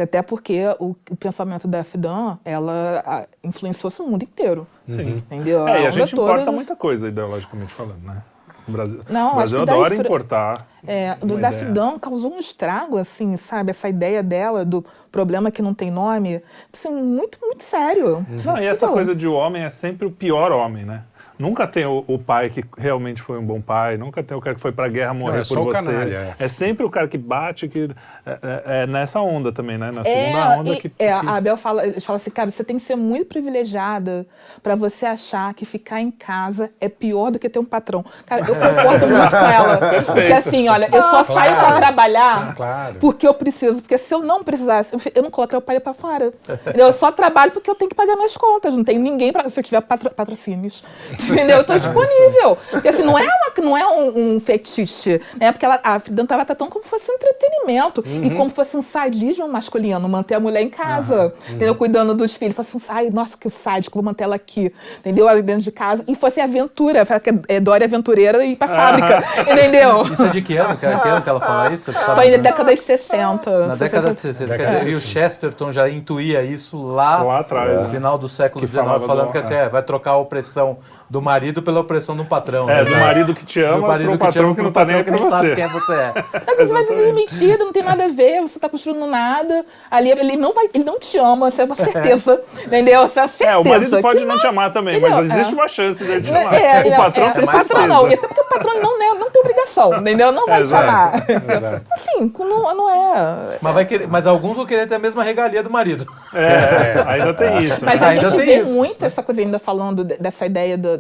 [0.02, 4.68] Até porque o, o pensamento da Fidan, ela influenciou o mundo inteiro.
[4.88, 5.18] Sim.
[5.18, 5.68] Entendeu?
[5.68, 6.32] É, e a gente toda...
[6.32, 8.22] importa muita coisa, ideologicamente falando, né?
[8.70, 10.68] O Brasil, Não, o Brasil adora importar.
[10.88, 13.72] É, do Dafidão causou um estrago, assim, sabe?
[13.72, 16.42] Essa ideia dela do problema que não tem nome,
[16.74, 18.26] assim, muito, muito sério.
[18.46, 21.04] Não, e essa então, coisa de o homem é sempre o pior homem, né?
[21.40, 24.56] Nunca tem o, o, pai que realmente foi um bom pai, nunca tem o cara
[24.56, 25.86] que foi para a guerra morrer não, é por você.
[25.86, 26.44] Canalha, é.
[26.44, 26.48] é.
[26.50, 27.90] sempre o cara que bate, que
[28.26, 29.90] é, é, é nessa onda também, né?
[29.90, 32.82] Na segunda é, onda que, é, A Abel fala, fala assim, cara, você tem que
[32.82, 34.28] ser muito privilegiada
[34.62, 38.04] para você achar que ficar em casa é pior do que ter um patrão.
[38.26, 39.78] Cara, eu concordo muito com ela.
[39.90, 40.12] Perfeito.
[40.12, 41.34] Porque assim, olha, eu só claro.
[41.34, 42.96] saio para trabalhar claro.
[43.00, 43.82] porque eu preciso.
[43.82, 46.34] Porque se eu não precisasse, eu não colocaria o pai para fora.
[46.76, 48.76] Eu só trabalho porque eu tenho que pagar minhas contas.
[48.76, 49.48] Não tem ninguém para.
[49.48, 50.84] Se eu tiver patro, patrocínios
[51.32, 51.58] entendeu?
[51.58, 52.58] Eu tô disponível.
[52.70, 55.52] Porque assim, não é, uma, não é um, um fetiche, né?
[55.52, 58.24] Porque ela, a Frida estava tratando como se fosse um entretenimento uhum.
[58.26, 61.56] e como se fosse um sadismo masculino, manter a mulher em casa, uhum.
[61.56, 61.76] entendeu?
[61.76, 62.56] Cuidando dos filhos.
[62.56, 65.28] Fosse assim, ai, nossa, que sádico, vou manter ela aqui, entendeu?
[65.28, 66.04] Ali dentro de casa.
[66.08, 67.06] E fosse aventura,
[67.48, 70.04] é Dória Aventureira e ir pra fábrica, entendeu?
[70.12, 70.78] Isso é de que ano?
[70.78, 71.92] Que ano que ela fala isso?
[71.94, 73.68] Foi na década de 60.
[73.68, 74.58] Na década de 60.
[74.58, 78.66] Quer dizer, e o Chesterton já intuía isso lá, lá atrás, no final do século
[78.66, 79.32] XIX, falando do...
[79.32, 80.78] que assim, é, vai trocar a opressão
[81.10, 82.70] do marido pela opressão do patrão.
[82.70, 82.92] É, né?
[82.92, 85.30] do marido que te ama para um patrão que não está nem aí para você.
[85.32, 86.14] sabe quem é você é.
[86.46, 89.66] Mas você vai mentira, não tem nada a ver, você está construindo nada.
[89.90, 92.40] Ali ele não vai, ele não te ama, você é uma certeza.
[92.64, 93.08] entendeu?
[93.08, 93.52] Você é certeza.
[93.52, 95.18] É, o marido pode não, te amar também, entendeu?
[95.18, 95.56] mas existe é.
[95.56, 96.54] uma chance dele te amar.
[96.54, 97.64] É, o patrão é, tem certeza.
[97.64, 100.32] O patrão não, e até porque o patrão não, né, não tem obrigação, entendeu?
[100.32, 101.14] Não vai te amar.
[101.92, 103.58] Assim, não, não é.
[103.60, 106.06] Mas, vai querer, mas alguns vão querer ter a mesma regalia do marido.
[106.34, 107.84] É, ainda tem isso.
[107.84, 110.99] Mas a gente vê muito essa coisa ainda falando dessa ideia do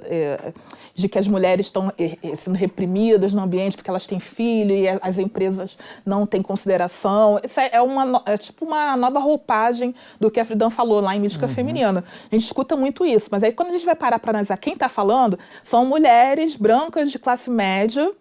[0.93, 4.75] de que as mulheres estão eh, eh, sendo reprimidas no ambiente porque elas têm filho
[4.75, 7.39] e as empresas não têm consideração.
[7.43, 11.19] Isso é, uma, é tipo uma nova roupagem do que a Friedan falou lá em
[11.19, 11.51] Mística uhum.
[11.51, 12.03] Feminina.
[12.31, 14.73] A gente escuta muito isso, mas aí quando a gente vai parar para analisar quem
[14.73, 18.11] está falando, são mulheres brancas de classe média,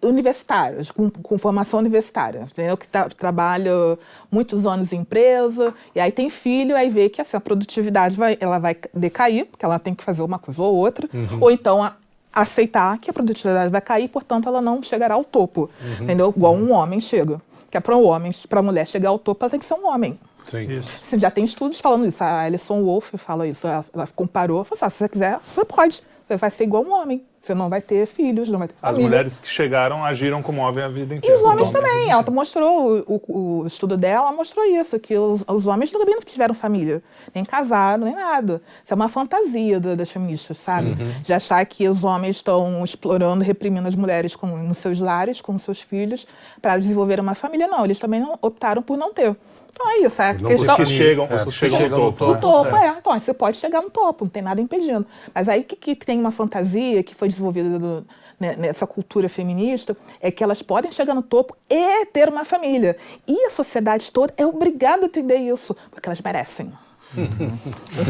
[0.00, 2.76] universitárias, com, com, formação universitária, entendeu?
[2.76, 3.98] que tá, trabalha
[4.30, 8.36] muitos anos em empresa, e aí tem filho, aí vê que assim, a produtividade vai,
[8.40, 11.38] ela vai decair, porque ela tem que fazer uma coisa ou outra, uhum.
[11.40, 11.94] ou então a,
[12.32, 16.04] aceitar que a produtividade vai cair, portanto ela não chegará ao topo, uhum.
[16.04, 16.32] entendeu?
[16.36, 17.40] Igual um homem chega.
[17.70, 19.74] Que é para um homem, para a mulher chegar ao topo, ela tem que ser
[19.74, 20.18] um homem.
[20.46, 20.78] Sim.
[20.78, 21.18] Isso.
[21.18, 22.24] já tem estudos falando isso.
[22.24, 23.66] A Alison Wolff fala isso.
[23.66, 26.02] Ela, ela comparou, falou assim, ah, se você quiser, você pode.
[26.28, 27.24] Você vai ser igual um homem.
[27.40, 29.08] Você não vai ter filhos, não vai ter As família.
[29.08, 31.34] mulheres que chegaram agiram como homem a vida inteira.
[31.34, 32.10] E os homens também.
[32.10, 36.22] Ela mostrou, o, o, o, estudo dela mostrou isso, que os, os homens também não
[36.22, 37.02] tiveram família.
[37.34, 38.60] Nem casaram, nem nada.
[38.84, 40.90] Isso é uma fantasia do, das feministas, sabe?
[40.90, 41.20] Uhum.
[41.22, 45.56] De achar que os homens estão explorando, reprimindo as mulheres com, nos seus lares, com
[45.56, 46.26] seus filhos,
[46.60, 47.66] para desenvolver uma família.
[47.66, 49.34] Não, eles também não, optaram por não ter.
[49.70, 50.20] Então é isso.
[50.20, 50.74] É não questão...
[50.74, 52.34] Os que chegam, é, os que chegam, chegam no topo.
[52.34, 52.86] No topo, é.
[52.86, 52.96] é.
[52.98, 55.06] Então, você pode chegar no topo, não tem nada impedindo.
[55.34, 58.06] Mas aí que, que tem uma fantasia que foi desenvolvida do,
[58.38, 62.96] né, nessa cultura feminista é que elas podem chegar no topo e ter uma família.
[63.26, 66.72] E a sociedade toda é obrigada a entender isso, porque elas merecem.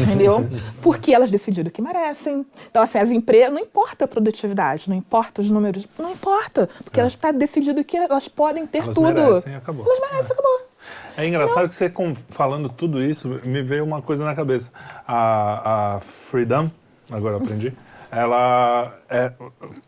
[0.01, 0.45] Entendeu?
[0.81, 2.45] Porque elas decidiram que merecem.
[2.69, 6.99] Então, assim, as empresas, não importa a produtividade, não importa os números, não importa, porque
[6.99, 7.01] é.
[7.01, 9.13] elas estão tá decidido que elas podem ter elas tudo.
[9.13, 9.85] Merecem, acabou.
[9.85, 10.68] Elas merecem, acabou.
[11.17, 11.91] É engraçado que você,
[12.29, 14.71] falando tudo isso, me veio uma coisa na cabeça.
[15.07, 16.69] A, a Freedom,
[17.11, 17.73] agora aprendi,
[18.11, 19.31] ela é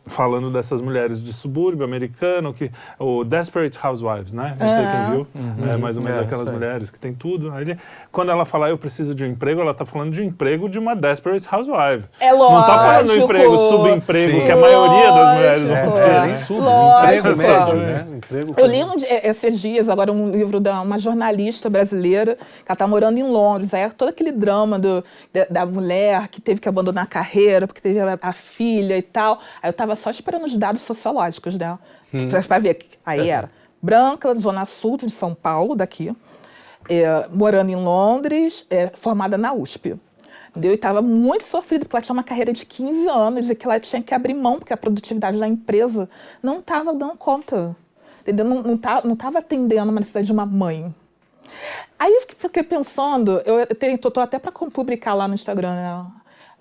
[0.05, 4.55] falando dessas mulheres de subúrbio americano, que o Desperate Housewives, né?
[4.59, 5.73] Não sei quem viu, uhum.
[5.73, 7.51] é mais ou menos é, aquelas mulheres que tem tudo.
[7.51, 7.77] Aí,
[8.11, 10.77] quando ela fala eu preciso de um emprego, ela está falando de um emprego de
[10.77, 12.07] uma Desperate Housewife.
[12.19, 12.53] É lógico.
[12.53, 14.45] Não está falando de um emprego, subemprego, Sim.
[14.45, 16.03] que a maioria das mulheres não tem.
[16.03, 18.07] É, nem sub, emprego médio, né?
[18.17, 18.93] Emprego eu li um,
[19.23, 23.73] esses dias agora um livro da uma jornalista brasileira que ela está morando em Londres.
[23.73, 25.03] Aí é todo aquele drama do,
[25.33, 29.01] da, da mulher que teve que abandonar a carreira porque teve a, a filha e
[29.01, 29.39] tal.
[29.61, 31.79] Aí eu estava só esperando os dados sociológicos dela,
[32.13, 32.27] hum.
[32.47, 32.85] para ver.
[33.05, 33.49] Aí era
[33.81, 36.15] branca, zona sul de São Paulo, daqui,
[36.87, 39.97] é, morando em Londres, é, formada na USP.
[40.51, 40.71] Entendeu?
[40.71, 43.79] E estava muito sofrida, porque ela tinha uma carreira de 15 anos e que ela
[43.79, 46.09] tinha que abrir mão, porque a produtividade da empresa
[46.43, 47.75] não estava dando conta.
[48.21, 48.45] Entendeu?
[48.45, 50.93] Não estava não não atendendo uma necessidade de uma mãe.
[51.97, 56.05] Aí eu fiquei pensando, eu estou até para publicar lá no Instagram, né?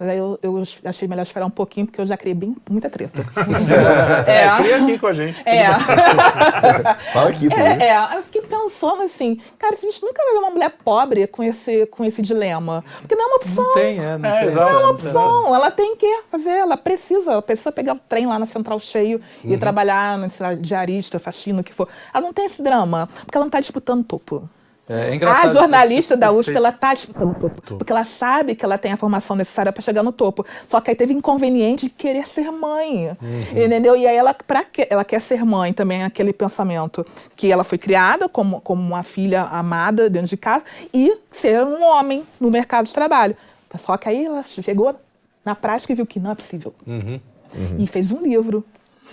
[0.00, 2.88] Mas aí eu, eu, achei melhor esperar um pouquinho, porque eu já criei bem, muita
[2.88, 3.20] treta.
[4.26, 5.38] é, é, cria aqui com a gente.
[5.46, 5.66] É.
[7.12, 10.38] Fala aqui, por é, é, eu fiquei pensando assim, cara, a gente nunca vai ver
[10.38, 12.82] uma mulher pobre com esse, com esse dilema.
[13.02, 13.64] Porque não é uma opção.
[13.64, 14.16] Não tem, é.
[14.16, 15.54] Não, é, tem, não é uma opção.
[15.54, 19.20] Ela tem que fazer, ela precisa, ela precisa pegar o trem lá na central cheio
[19.44, 19.52] uhum.
[19.52, 21.86] e trabalhar, no diarista, faxina, o que for.
[22.14, 24.48] Ela não tem esse drama, porque ela não está disputando topo.
[24.90, 28.64] É, é a jornalista da USP, ela está disputando o topo, porque ela sabe que
[28.64, 30.44] ela tem a formação necessária para chegar no topo.
[30.66, 33.64] Só que aí teve inconveniente de querer ser mãe, uhum.
[33.64, 33.96] entendeu?
[33.96, 37.78] E aí ela, para que ela quer ser mãe também, aquele pensamento que ela foi
[37.78, 42.86] criada como, como uma filha amada dentro de casa e ser um homem no mercado
[42.86, 43.36] de trabalho.
[43.78, 44.96] Só que aí ela chegou
[45.44, 46.74] na prática e viu que não é possível.
[46.84, 47.20] Uhum.
[47.54, 47.76] Uhum.
[47.78, 48.64] E fez um livro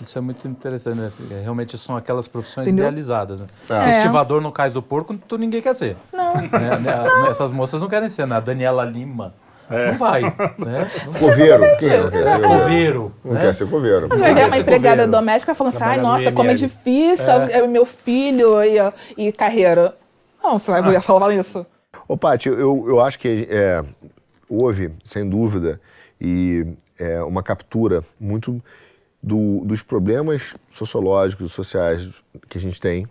[0.02, 1.08] isso é muito interessante, né?
[1.42, 2.84] Realmente são aquelas profissões Entendeu?
[2.84, 3.40] idealizadas.
[3.40, 3.46] Né?
[3.70, 3.98] É.
[3.98, 5.96] Estivador no cais do porco, tu ninguém quer ser.
[6.12, 6.34] Não.
[6.34, 7.04] É, né?
[7.04, 7.26] não.
[7.26, 8.36] Essas moças não querem ser, né?
[8.36, 9.34] A Daniela Lima.
[9.70, 9.92] É.
[9.92, 10.22] Não vai.
[10.22, 10.90] Né?
[11.18, 11.64] Coveiro.
[11.78, 13.12] Quem não quer ser coveiro?
[13.24, 13.40] Não né?
[13.40, 14.06] quer ser coveiro.
[14.08, 15.12] Mas vai ver uma empregada coveiro.
[15.12, 17.66] doméstica falando assim, ai, nossa, como é difícil, é.
[17.66, 19.94] meu filho e, e carreira.
[20.42, 21.00] Não, você vai ah.
[21.00, 21.66] falar isso.
[22.06, 23.84] Ô, Paty, eu, eu acho que é,
[24.48, 25.78] houve, sem dúvida,
[26.18, 26.66] e
[26.98, 28.62] é, uma captura muito
[29.22, 33.06] do, dos problemas sociológicos e sociais que a gente tem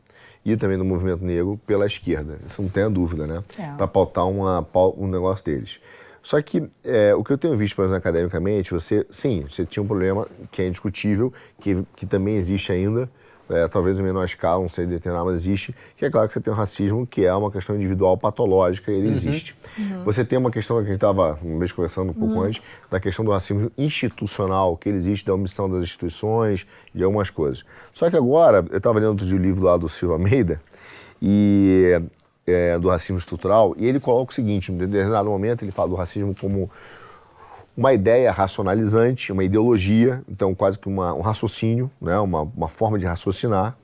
[0.46, 2.40] e também do movimento negro pela esquerda.
[2.48, 3.44] Isso não tem a dúvida, né?
[3.58, 3.76] É.
[3.76, 4.66] Para pautar uma,
[4.98, 5.80] um negócio deles.
[6.24, 9.82] Só que é, o que eu tenho visto, por exemplo, academicamente, você, sim, você tinha
[9.82, 13.10] um problema que é indiscutível, que, que também existe ainda,
[13.50, 16.42] é, talvez em menor escala, não sei determinar, mas existe, que é claro que você
[16.42, 19.14] tem o racismo, que é uma questão individual patológica, ele uhum.
[19.14, 19.56] existe.
[19.78, 20.04] Uhum.
[20.04, 22.44] Você tem uma questão que a gente estava, vez conversando um pouco uhum.
[22.44, 27.30] antes, da questão do racismo institucional, que ele existe, da omissão das instituições, de algumas
[27.30, 27.64] coisas.
[27.94, 30.62] Só que agora, eu estava lendo outro dia o livro lá do Silva Almeida,
[31.22, 32.00] e,
[32.46, 35.96] é, do racismo estrutural, e ele coloca o seguinte, em determinado momento ele fala do
[35.96, 36.70] racismo como
[37.78, 42.98] uma ideia racionalizante, uma ideologia, então quase que uma, um raciocínio, né, uma, uma forma
[42.98, 43.78] de raciocinar,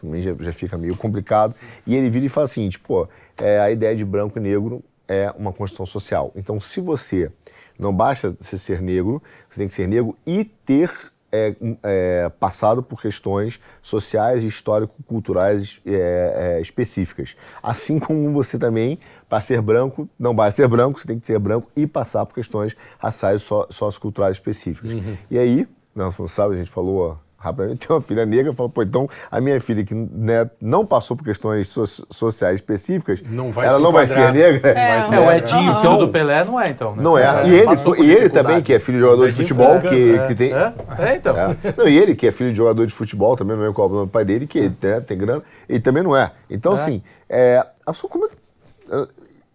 [0.00, 1.52] também já, já fica meio complicado,
[1.84, 5.32] e ele vira e fala assim, tipo, é, a ideia de branco e negro é
[5.36, 6.32] uma construção social.
[6.36, 7.32] Então, se você
[7.76, 9.20] não basta você ser negro,
[9.50, 10.90] você tem que ser negro e ter
[11.32, 17.34] é, é, passado por questões sociais histórico-culturais é, é, específicas.
[17.62, 18.98] Assim como você também,
[19.32, 22.34] para ser branco, não vai ser branco, você tem que ser branco e passar por
[22.34, 24.92] questões raciais e socioculturais específicas.
[24.92, 25.16] Uhum.
[25.30, 25.66] E aí,
[25.96, 29.58] não, sabe, a gente falou rapidamente, tem uma filha negra, fala, pô, então a minha
[29.58, 34.34] filha que né, não passou por questões so sociais específicas, não ela não vai ser
[34.34, 34.68] negra?
[34.68, 37.02] É, é o Edinho, filho do Pelé, não é então, né?
[37.02, 37.22] Não é.
[37.22, 37.48] é.
[37.48, 40.26] E ele, e ele também, que é filho de jogador de futebol, que, é.
[40.26, 40.52] que tem...
[40.52, 41.34] É, é então.
[41.38, 41.56] É.
[41.74, 43.92] Não, e ele, que é filho de jogador de futebol, também não é qual o
[43.94, 46.32] nome do pai dele, que né, tem grana, ele também não é.
[46.50, 49.06] Então, assim, é, a sua, como é,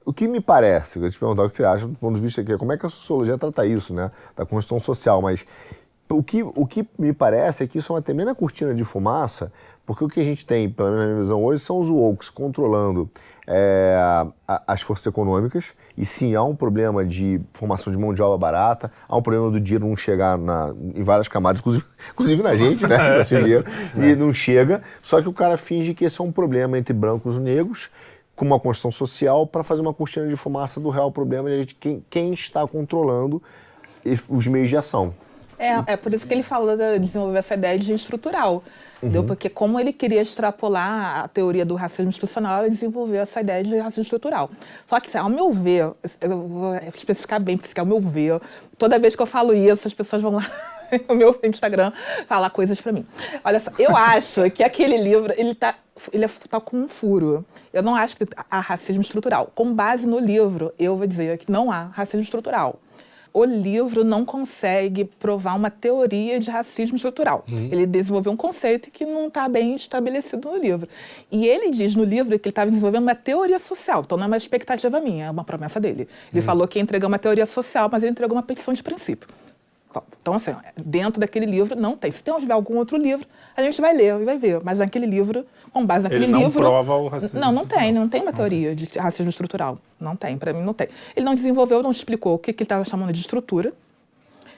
[0.08, 2.40] o que me parece, eu te perguntar o que você acha do ponto de vista
[2.40, 5.46] aqui, como é que a sociologia trata isso, né, da construção social, mas
[6.10, 9.52] o que, o que me parece é que isso é uma tremenda cortina de fumaça,
[9.86, 13.10] porque o que a gente tem, pela minha visão hoje, são os woke controlando
[13.46, 13.98] é,
[14.66, 15.74] as forças econômicas.
[15.98, 19.50] E sim, há um problema de formação de mão de obra barata, há um problema
[19.50, 23.20] do dinheiro não chegar na, em várias camadas, inclusive, inclusive na gente, né?
[23.20, 24.82] Esse dinheiro, e não chega.
[25.02, 27.90] Só que o cara finge que esse é um problema entre brancos e negros
[28.38, 32.06] com uma construção social para fazer uma cortina de fumaça do real problema de quem,
[32.08, 33.42] quem está controlando
[34.30, 35.14] os meios de ação.
[35.58, 38.64] É, é por isso que ele falou de desenvolver essa ideia de estrutural.
[39.02, 39.26] Uhum.
[39.26, 43.76] Porque como ele queria extrapolar a teoria do racismo institucional, ele desenvolveu essa ideia de
[43.78, 44.52] racismo estrutural.
[44.86, 48.40] Só que, ao meu ver, eu vou especificar bem, porque ao meu ver,
[48.78, 50.46] toda vez que eu falo isso, as pessoas vão lá
[51.08, 51.92] no meu Instagram
[52.28, 53.06] falar coisas para mim.
[53.44, 55.76] Olha só, eu acho que aquele livro, ele tá,
[56.12, 57.46] ele é, tá com um furo.
[57.72, 59.52] Eu não acho que há racismo estrutural.
[59.54, 62.80] Com base no livro, eu vou dizer que não há racismo estrutural
[63.38, 67.46] o livro não consegue provar uma teoria de racismo estrutural.
[67.48, 67.70] Uhum.
[67.72, 70.90] Ele desenvolveu um conceito que não está bem estabelecido no livro.
[71.32, 74.02] E ele diz no livro que ele estava desenvolvendo uma teoria social.
[74.04, 76.08] Então não é uma expectativa minha, é uma promessa dele.
[76.32, 76.42] Ele uhum.
[76.42, 79.30] falou que ia entregar uma teoria social, mas ele entregou uma petição de princípio.
[80.22, 82.12] Então, assim, dentro daquele livro não tem.
[82.12, 84.62] Se tiver algum outro livro, a gente vai ler e vai ver.
[84.64, 86.62] Mas naquele livro, com base naquele Ele não livro.
[86.62, 87.40] prova o racismo.
[87.40, 89.78] Não, não tem, não tem uma teoria de racismo estrutural.
[90.00, 90.88] Não tem, para mim não tem.
[91.16, 93.74] Ele não desenvolveu, não explicou o que, que ele estava chamando de estrutura.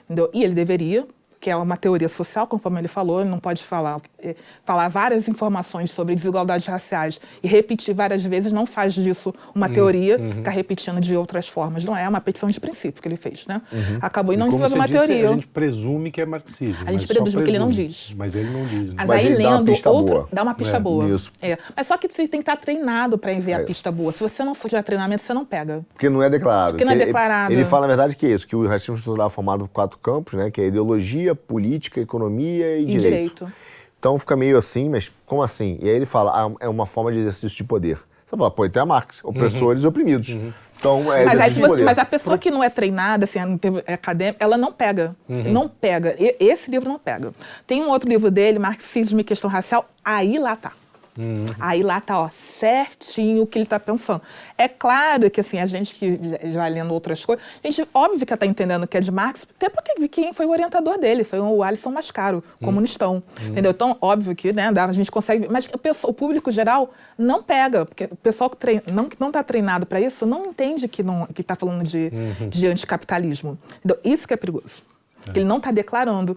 [0.04, 0.28] Entendeu?
[0.34, 1.06] E ele deveria,
[1.40, 5.26] que é uma teoria social, conforme ele falou, ele não pode falar, eh, falar várias
[5.26, 10.32] informações sobre desigualdades raciais e repetir várias vezes, não faz disso uma uhum, teoria, uhum.
[10.32, 11.82] ficar repetindo de outras formas.
[11.82, 13.62] Não é, é uma petição de princípio que ele fez, né?
[13.72, 13.98] Uhum.
[14.02, 15.30] Acabou e não desenvolveu uma disse, teoria.
[15.30, 16.84] A gente presume que é marxismo.
[16.86, 18.14] A gente presume que ele não diz.
[18.16, 18.88] Mas ele não diz.
[18.88, 18.94] Né?
[18.98, 21.08] Mas, mas aí lendo dá outro, dá uma pista é, boa.
[21.08, 21.32] Isso.
[21.40, 21.56] É.
[21.74, 23.62] Mas só que você tem que estar treinado para enviar é.
[23.62, 24.12] a pista boa.
[24.12, 25.80] Se você não for de treinamento, você não pega.
[25.94, 26.72] Porque não é declarado.
[26.72, 27.52] Porque não é declarado.
[27.52, 29.68] Ele, ele fala, na verdade, que é isso, que o racismo estrutural é formado por
[29.68, 30.50] quatro campos, né?
[30.50, 33.00] Que é ideologia, política, economia e, e direito.
[33.44, 33.52] direito.
[33.98, 35.78] Então fica meio assim, mas como assim?
[35.80, 37.98] E aí ele fala, ah, é uma forma de exercício de poder.
[38.26, 39.88] Você fala, pô, então é Marx, opressores uhum.
[39.88, 40.28] e oprimidos.
[40.30, 40.52] Uhum.
[40.78, 43.38] Então, é mas, você, mas, a pessoa que não é treinada, assim,
[43.86, 45.14] é acadêmica, ela não pega.
[45.28, 45.52] Uhum.
[45.52, 46.16] Não pega.
[46.18, 47.34] E, esse livro não pega.
[47.66, 50.72] Tem um outro livro dele, Marxismo e Questão Racial, aí lá tá.
[51.18, 51.46] Uhum.
[51.58, 54.22] Aí lá tá, ó, certinho o que ele tá pensando.
[54.56, 56.18] É claro que, assim, a gente que
[56.52, 59.68] já lendo outras coisas, a gente, óbvio que tá entendendo que é de Marx, até
[59.68, 62.66] porque quem foi o orientador dele, foi o Alisson Mascaro, uhum.
[62.66, 63.48] comunistão, uhum.
[63.48, 63.70] entendeu?
[63.70, 67.84] Então, óbvio que, né, a gente consegue, mas o, pessoal, o público geral não pega,
[67.84, 71.02] porque o pessoal que, treina, não, que não tá treinado para isso não entende que,
[71.02, 72.48] não, que tá falando de, uhum.
[72.48, 73.58] de anticapitalismo.
[73.78, 73.98] Entendeu?
[74.04, 74.82] Isso que é perigoso.
[75.26, 75.38] É.
[75.38, 76.36] Ele não está declarando.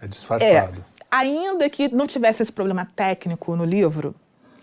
[0.00, 0.78] É disfarçado.
[0.78, 4.14] É, ainda que não tivesse esse problema técnico no livro,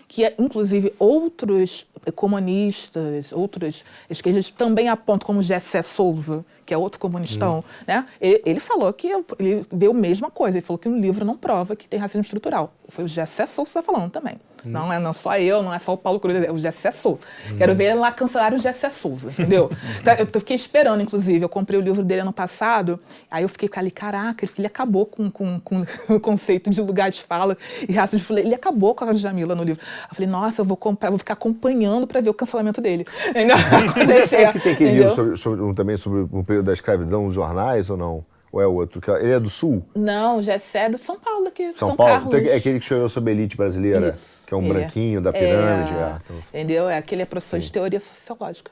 [0.05, 7.59] que inclusive outros comunistas, outros esquerdistas também apontam, como Gessé Souza, que é outro comunistão,
[7.59, 7.83] hum.
[7.85, 8.05] né?
[8.21, 11.35] Ele, ele, falou que ele viu a mesma coisa, ele falou que no livro não
[11.35, 12.73] prova que tem racismo estrutural.
[12.87, 14.35] Foi o Gessé Souza que está falando também.
[14.65, 14.69] Hum.
[14.69, 17.21] Não é não só eu, não é só o Paulo Cruz, é o Gessé Souza.
[17.49, 17.57] Hum.
[17.57, 19.69] Quero ver ele lá cancelar o Gessé Souza, entendeu?
[19.99, 22.99] então, eu fiquei esperando, inclusive, eu comprei o livro dele ano passado,
[23.29, 27.21] aí eu fiquei ali, caraca, ele acabou com, com, com o conceito de lugar de
[27.21, 27.57] fala
[27.87, 28.37] e racismo.
[28.37, 29.83] Ele acabou com a Jamila no livro.
[30.09, 33.05] Eu falei, nossa, eu vou comprar, vou ficar acompanhando para ver o cancelamento dele.
[33.35, 34.51] Ainda acontecer.
[34.51, 37.97] que tem aquele livro sobre, sobre, também sobre o período da escravidão nos jornais ou
[37.97, 38.25] não?
[38.51, 39.01] Ou é outro?
[39.19, 39.85] Ele é do Sul?
[39.95, 42.11] Não, Gessé é do São Paulo, aqui, São, São Paulo?
[42.13, 42.35] Carlos.
[42.35, 44.40] Então é aquele que escreveu sobre a elite brasileira, Isso.
[44.51, 44.67] Que é um é.
[44.67, 45.33] branquinho da é.
[45.33, 45.93] pirâmide.
[45.93, 46.17] É.
[46.23, 46.37] Então...
[46.49, 46.89] Entendeu?
[46.89, 47.65] É aquele é professor Sim.
[47.65, 48.69] de teoria sociológica,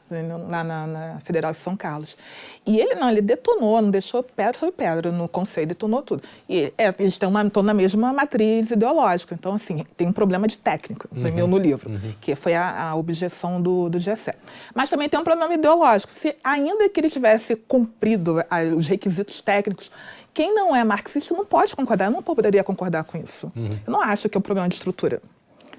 [0.50, 2.18] lá na, na, Federal de São Carlos.
[2.66, 6.24] E ele não, ele detonou, não deixou pedra sobre pedra no conceito, detonou tudo.
[6.50, 9.34] E é, eles estão na, estão na mesma matriz ideológica.
[9.34, 11.48] Então, assim, tem um problema de técnica uhum.
[11.48, 12.14] no livro, uhum.
[12.20, 14.36] que foi a, a, objeção do, do Gessé.
[14.76, 16.14] Mas também tem um problema ideológico.
[16.14, 19.92] Se ainda que ele tivesse cumprido a, os requisitos técnicos, técnicos.
[20.34, 23.52] Quem não é marxista não pode concordar, eu não poderia concordar com isso.
[23.56, 23.80] Uhum.
[23.86, 25.22] Eu não acho que é um problema de estrutura.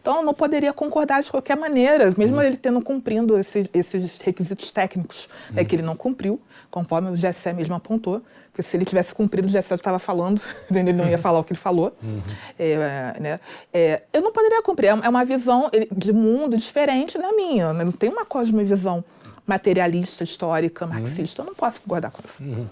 [0.00, 2.42] Então, eu não poderia concordar de qualquer maneira, mesmo uhum.
[2.42, 5.58] ele tendo cumprindo esses, esses requisitos técnicos uhum.
[5.58, 6.40] é, que ele não cumpriu,
[6.70, 10.40] conforme o GSE mesmo apontou, porque se ele tivesse cumprido, o GSE estava falando,
[10.74, 11.96] ele não ia falar o que ele falou.
[12.02, 12.20] Uhum.
[12.58, 13.40] É, né?
[13.72, 17.84] é, eu não poderia cumprir, é uma visão de mundo diferente da minha, né?
[17.84, 19.04] não tem uma cosmovisão
[19.46, 20.92] materialista, histórica, uhum.
[20.92, 21.42] marxista.
[21.42, 21.48] Uhum.
[21.48, 22.42] Eu não posso concordar com isso.
[22.42, 22.66] Uhum.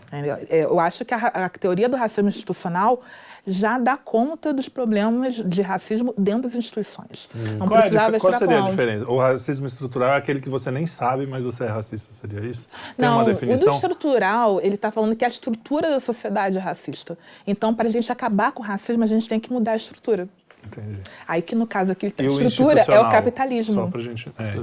[0.49, 3.03] É, eu acho que a, a, teoria do racismo institucional
[3.47, 7.29] já dá conta dos problemas de racismo dentro das instituições.
[7.35, 7.59] Uhum.
[7.59, 9.09] Não qual precisava é qual seria a diferença?
[9.09, 12.69] O racismo estrutural é aquele que você nem sabe, mas você é racista, seria isso?
[12.97, 13.69] Tem Não, uma definição?
[13.69, 17.19] o do estrutural, ele está falando que a estrutura da sociedade é racista.
[17.47, 20.29] Então, para a gente acabar com o racismo, a gente tem que mudar a estrutura.
[20.69, 21.01] Entendi.
[21.27, 23.75] Aí que no caso aqui a estrutura é o capitalismo.
[23.75, 24.31] Só pra gente.
[24.39, 24.55] É,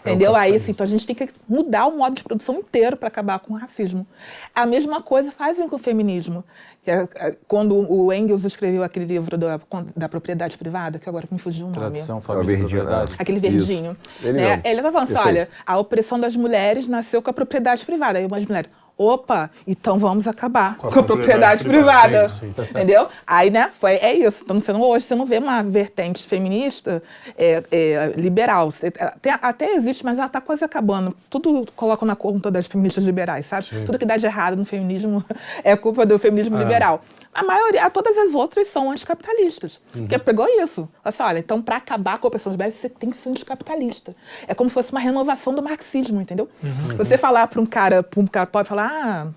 [0.00, 0.36] Entendeu?
[0.36, 3.08] É Aí assim, então a gente tem que mudar o modo de produção inteiro para
[3.08, 4.06] acabar com o racismo.
[4.54, 6.44] A mesma coisa fazem com o feminismo.
[6.86, 9.60] É, é, quando o Engels escreveu aquele livro da,
[9.94, 11.80] da propriedade privada, que agora me fugiu o nome.
[11.80, 13.14] Tradição, família, é propriedade.
[13.18, 13.96] Aquele verdinho.
[14.22, 14.62] Ele, né?
[14.64, 18.18] ele falando assim, olha, a opressão das mulheres nasceu com a propriedade privada.
[18.18, 22.28] Aí umas mulheres, opa, então vamos acabar com a, com a propriedade, privada.
[22.28, 22.62] sim, sim.
[22.62, 23.06] Entendeu?
[23.24, 24.42] Aí, né, foi, é isso.
[24.44, 27.00] Então, você não, hoje você não vê uma vertente feminista
[27.36, 28.68] é, é, liberal.
[28.98, 31.16] Até, até existe, mas ela está quase acabando.
[31.30, 33.66] Tudo coloca na conta das feministas liberais, sabe?
[33.66, 33.84] Sim.
[33.84, 35.24] Tudo que dá de errado no feminismo
[35.62, 36.58] é culpa do feminismo é.
[36.58, 37.04] liberal
[37.38, 39.80] a maioria, todas as outras são anticapitalistas.
[39.94, 40.02] Uhum.
[40.02, 40.88] Porque pegou isso.
[41.04, 44.14] Assim, olha, então para acabar com a opressão dos bens, você tem que ser anticapitalista.
[44.46, 46.48] É como se fosse uma renovação do marxismo, entendeu?
[46.62, 46.96] Uhum.
[46.96, 49.28] Você falar para um cara, para um cara pode falar, ah,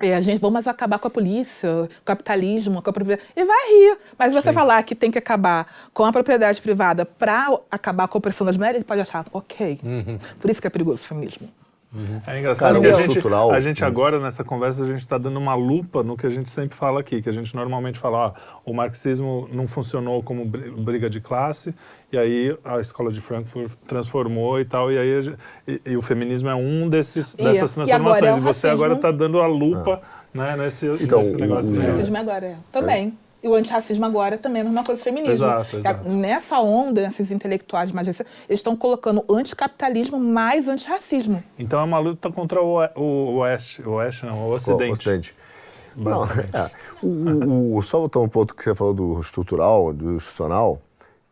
[0.00, 3.28] é, a gente vamos acabar com a polícia, com o capitalismo, com a propriedade.
[3.36, 3.98] Ele vai rir.
[4.18, 4.54] Mas você Sim.
[4.54, 8.56] falar que tem que acabar com a propriedade privada para acabar com a opressão das
[8.56, 9.78] mulheres, ele pode achar, ok.
[9.82, 10.18] Uhum.
[10.40, 11.48] Por isso que é perigoso o feminismo.
[11.94, 12.20] Uhum.
[12.26, 13.20] É engraçado que a gente,
[13.52, 16.48] a gente agora, nessa conversa, a gente está dando uma lupa no que a gente
[16.48, 18.32] sempre fala aqui, que a gente normalmente fala, ó,
[18.64, 21.74] o marxismo não funcionou como briga de classe,
[22.10, 25.36] e aí a escola de Frankfurt transformou e tal, e aí
[25.68, 27.88] e, e o feminismo é um desses, dessas transformações.
[27.88, 30.28] E, agora é e você agora está dando a lupa ah.
[30.32, 31.74] né, nesse, então, nesse negócio.
[31.74, 32.56] O, o racismo agora é.
[32.72, 33.08] Também.
[33.08, 33.31] É.
[33.42, 35.46] E o antirracismo agora também é a mesma coisa do feminismo.
[35.46, 36.08] Exato, exato.
[36.08, 41.42] Nessa onda, esses intelectuais mais recentes, eles estão colocando anticapitalismo mais antirracismo.
[41.58, 44.90] Então é uma luta contra o, o Oeste, o Oeste não, o Ocidente.
[44.90, 45.34] O Ocidente.
[45.96, 46.70] Não, é,
[47.02, 50.80] o, o, só voltar um ponto que você falou do estrutural, do institucional,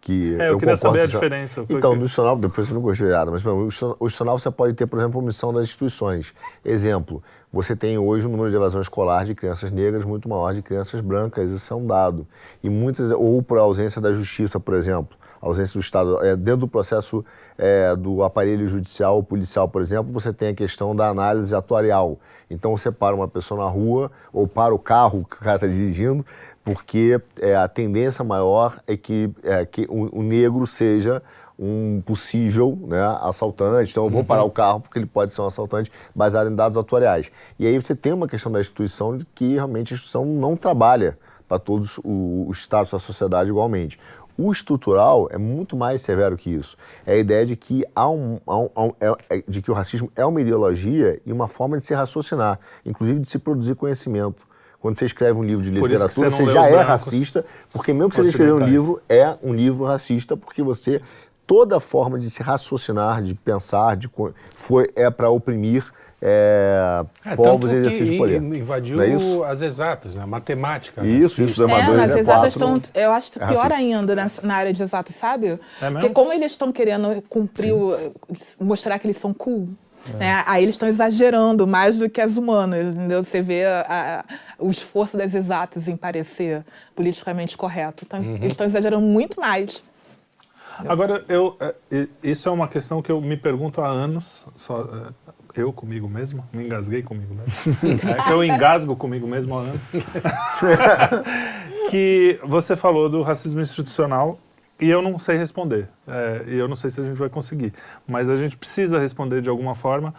[0.01, 1.65] que é, eu, eu queria saber a diferença.
[1.69, 4.87] Então, no institucional, depois você não gostei de nada, mas o institucional você pode ter,
[4.87, 6.35] por exemplo, omissão das instituições.
[6.65, 7.23] Exemplo,
[7.53, 11.01] você tem hoje um número de evasão escolar de crianças negras muito maior de crianças
[11.01, 12.27] brancas, isso é um dado.
[12.63, 16.25] E muitas, ou por ausência da justiça, por exemplo, ausência do Estado.
[16.25, 17.25] É, dentro do processo
[17.59, 22.19] é, do aparelho judicial ou policial, por exemplo, você tem a questão da análise atuarial.
[22.49, 25.67] Então você para uma pessoa na rua ou para o carro que o cara está
[25.67, 26.25] dirigindo,
[26.65, 31.23] porque é, a tendência maior é que, é, que o, o negro seja
[31.61, 33.91] um possível né, assaltante.
[33.91, 34.49] Então, eu vou parar uhum.
[34.49, 37.31] o carro porque ele pode ser um assaltante baseado em dados atuariais.
[37.59, 41.19] E aí você tem uma questão da instituição de que realmente a instituição não trabalha
[41.47, 43.99] para todos os estados da sociedade igualmente.
[44.39, 46.79] O estrutural é muito mais severo que isso.
[47.05, 49.71] É a ideia de que, há um, há um, há um é, é, de que
[49.71, 53.75] o racismo é uma ideologia e uma forma de se raciocinar, inclusive de se produzir
[53.75, 54.49] conhecimento.
[54.81, 58.17] Quando você escreve um livro de literatura, você, você já é racista, porque mesmo que
[58.17, 61.03] você escrever um livro, é um livro racista, porque você
[61.51, 64.09] toda forma de se raciocinar, de pensar, de
[64.55, 65.85] foi é para oprimir
[66.23, 68.41] é, é, povos e exercícios de poder.
[68.41, 70.25] invadiu é as exatas, né?
[70.25, 71.05] matemática.
[71.05, 74.55] Isso, isso, é, mas as exatas estão, eu acho que é pior ainda nessa, na
[74.55, 75.59] área de exatas, sabe?
[75.83, 78.15] É Porque como eles estão querendo cumprir, o,
[78.61, 79.69] mostrar que eles são cool,
[80.15, 80.17] é.
[80.19, 80.45] Né?
[80.47, 83.25] Aí eles estão exagerando mais do que as humanas, entendeu?
[83.25, 88.05] Você vê a, a, o esforço das exatas em parecer politicamente correto.
[88.07, 88.37] Então, uhum.
[88.37, 89.83] eles estão exagerando muito mais.
[90.89, 95.61] Agora, eu, é, isso é uma questão que eu me pergunto há anos, só, é,
[95.61, 99.81] eu comigo mesmo, me engasguei comigo mesmo, é que eu engasgo comigo mesmo há anos,
[101.91, 104.39] que você falou do racismo institucional
[104.81, 107.73] e eu não sei responder, é, e eu não sei se a gente vai conseguir,
[108.07, 110.15] mas a gente precisa responder de alguma forma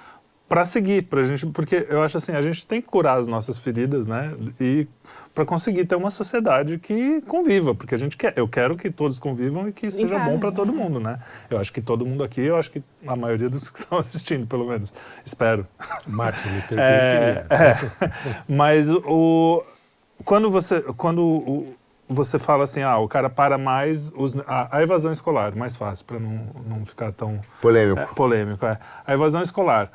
[0.47, 3.57] para seguir, pra gente, porque eu acho assim, a gente tem que curar as nossas
[3.57, 4.85] feridas, né, e
[5.33, 9.17] para conseguir ter uma sociedade que conviva, porque a gente quer, eu quero que todos
[9.17, 11.19] convivam e que seja bom para todo mundo, né?
[11.49, 14.45] Eu acho que todo mundo aqui, eu acho que a maioria dos que estão assistindo,
[14.45, 14.93] pelo menos,
[15.25, 15.65] espero.
[16.05, 18.11] Martin Luther é, é,
[18.47, 19.63] mas o
[20.25, 21.75] quando você quando o,
[22.07, 26.05] você fala assim, ah, o cara para mais os, a, a evasão escolar, mais fácil
[26.05, 28.01] para não, não ficar tão polêmico.
[28.01, 28.77] É, polêmico, é.
[29.05, 29.91] A evasão escolar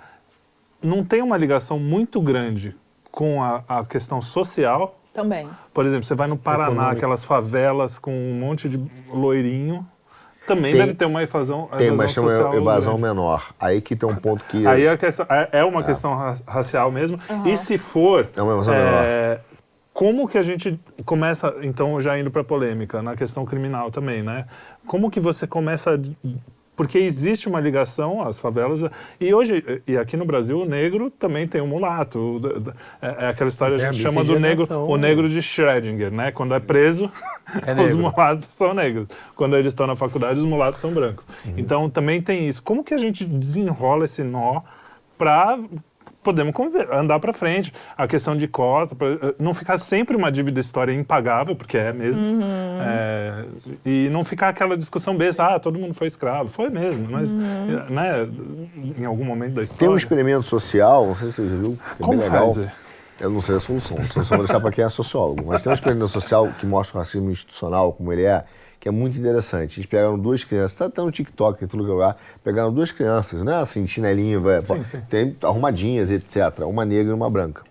[0.82, 2.74] não tem uma ligação muito grande
[3.10, 5.48] com a, a questão social também.
[5.72, 6.96] Por exemplo, você vai no Paraná, Econômico.
[6.96, 9.86] aquelas favelas com um monte de loirinho.
[10.46, 13.52] Também tem, deve ter uma evasão, tem, mas tem uma evasão menor.
[13.58, 14.64] Aí que tem um ponto que.
[14.64, 15.82] Aí a questão, é, é uma é.
[15.82, 16.14] questão
[16.46, 17.18] racial mesmo.
[17.28, 17.46] Uhum.
[17.48, 18.28] E se for.
[18.36, 19.40] É uma evasão é, menor.
[19.92, 24.22] Como que a gente começa, então, já indo para a polêmica, na questão criminal também,
[24.22, 24.44] né?
[24.86, 25.98] Como que você começa
[26.76, 28.80] porque existe uma ligação às favelas.
[29.18, 32.40] E hoje, e aqui no Brasil, o negro também tem um mulato.
[33.00, 36.30] É, é aquela história que a gente chama do negro, o negro de Schrödinger, né?
[36.30, 37.10] Quando é preso,
[37.66, 39.08] é os mulatos são negros.
[39.34, 41.26] Quando eles estão na faculdade, os mulatos são brancos.
[41.44, 41.54] Uhum.
[41.56, 42.62] Então também tem isso.
[42.62, 44.60] Como que a gente desenrola esse nó
[45.16, 45.58] para
[46.26, 46.52] podemos
[46.90, 47.72] andar para frente.
[47.96, 51.92] A questão de cota, pra, eh, não ficar sempre uma dívida história impagável, porque é
[51.92, 52.42] mesmo, uhum.
[52.80, 53.44] é,
[53.84, 56.50] e não ficar aquela discussão besta, ah, todo mundo foi escravo.
[56.50, 57.38] Foi mesmo, mas uhum.
[57.90, 58.28] né,
[58.98, 59.78] em algum momento da história...
[59.78, 62.54] Tem um experimento social, não sei se você já viu, é Como bem legal.
[62.54, 62.70] Faz?
[63.20, 65.72] Eu não sei a solução, a solução vou deixar para quem é sociólogo, mas tem
[65.72, 68.44] um experimento social que mostra o racismo institucional, como ele é,
[68.86, 69.80] que é muito interessante.
[69.80, 73.56] Eles pegaram duas crianças, está até no TikTok, em todo lugar, pegaram duas crianças, né?
[73.56, 75.00] Assim, chinelinho, vai, sim, sim.
[75.10, 76.60] tem arrumadinhas, etc.
[76.60, 77.64] Uma negra e uma branca.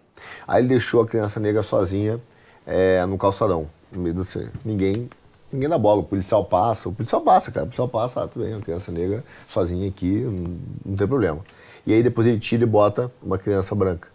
[0.46, 2.20] Aí ele deixou a criança negra sozinha
[2.68, 5.10] é, no calçadão, no meio do assim, ninguém
[5.54, 6.02] ninguém dá bola.
[6.02, 7.64] O policial passa, o policial passa, cara.
[7.64, 11.40] O policial passa, ah, tudo bem, uma criança negra sozinha aqui, não, não tem problema.
[11.88, 14.10] E aí depois ele tira e bota uma criança branca.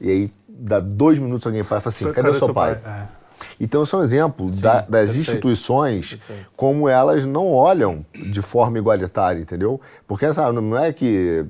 [0.00, 2.76] E aí dá dois minutos alguém para e fala assim, cadê, cadê o seu pai?
[2.76, 3.08] pai?
[3.10, 3.23] É.
[3.60, 6.46] Então, isso é um exemplo Sim, da, das perfeito, instituições, perfeito.
[6.56, 9.80] como elas não olham de forma igualitária, entendeu?
[10.06, 11.44] Porque sabe, não é que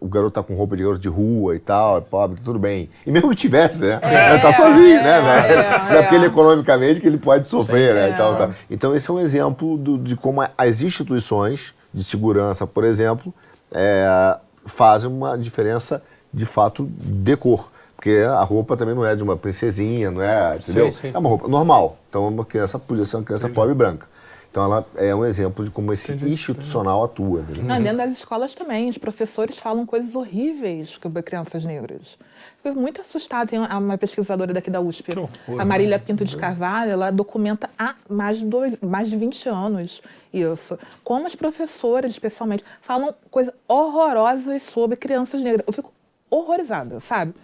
[0.00, 2.90] o garoto tá com roupa de garoto de rua e tal, é pobre, tudo bem.
[3.06, 4.00] E mesmo que tivesse, né?
[4.02, 5.52] É, ele tá sozinho, né, é, né?
[5.52, 8.10] É, não é porque ele economicamente que ele pode sofrer, né?
[8.10, 8.50] Então, tá.
[8.70, 13.32] então, esse é um exemplo do, de como as instituições de segurança, por exemplo,
[13.72, 14.36] é,
[14.66, 17.70] fazem uma diferença de fato de cor.
[18.06, 20.92] Porque a roupa também não é de uma princesinha, não é, entendeu?
[20.92, 21.10] Sim, sim.
[21.12, 21.96] É uma roupa normal.
[22.08, 24.06] Então uma criança podia ser uma criança pobre e branca.
[24.48, 27.40] Então ela é um exemplo de como esse entendi, institucional entendi.
[27.40, 27.64] atua.
[27.64, 32.16] Não, dentro das escolas também, os professores falam coisas horríveis sobre crianças negras.
[32.62, 33.50] Fico muito assustada.
[33.50, 37.96] Tem uma pesquisadora daqui da USP, horror, a Marília Pinto de Carvalho, ela documenta há
[38.08, 40.00] mais de, dois, mais de 20 anos
[40.32, 40.78] isso.
[41.02, 45.64] Como as professoras, especialmente, falam coisas horrorosas sobre crianças negras.
[45.66, 45.92] Eu fico
[46.30, 47.34] horrorizada, sabe?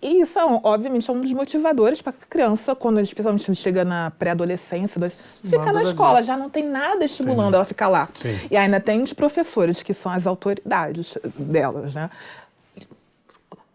[0.00, 4.98] E isso, obviamente, é um dos motivadores para a criança, quando especialmente chega na pré-adolescência,
[5.10, 7.54] fica na escola, já não tem nada estimulando Sim.
[7.54, 8.08] ela a ficar lá.
[8.14, 8.38] Sim.
[8.50, 12.08] E ainda tem os professores, que são as autoridades delas, né?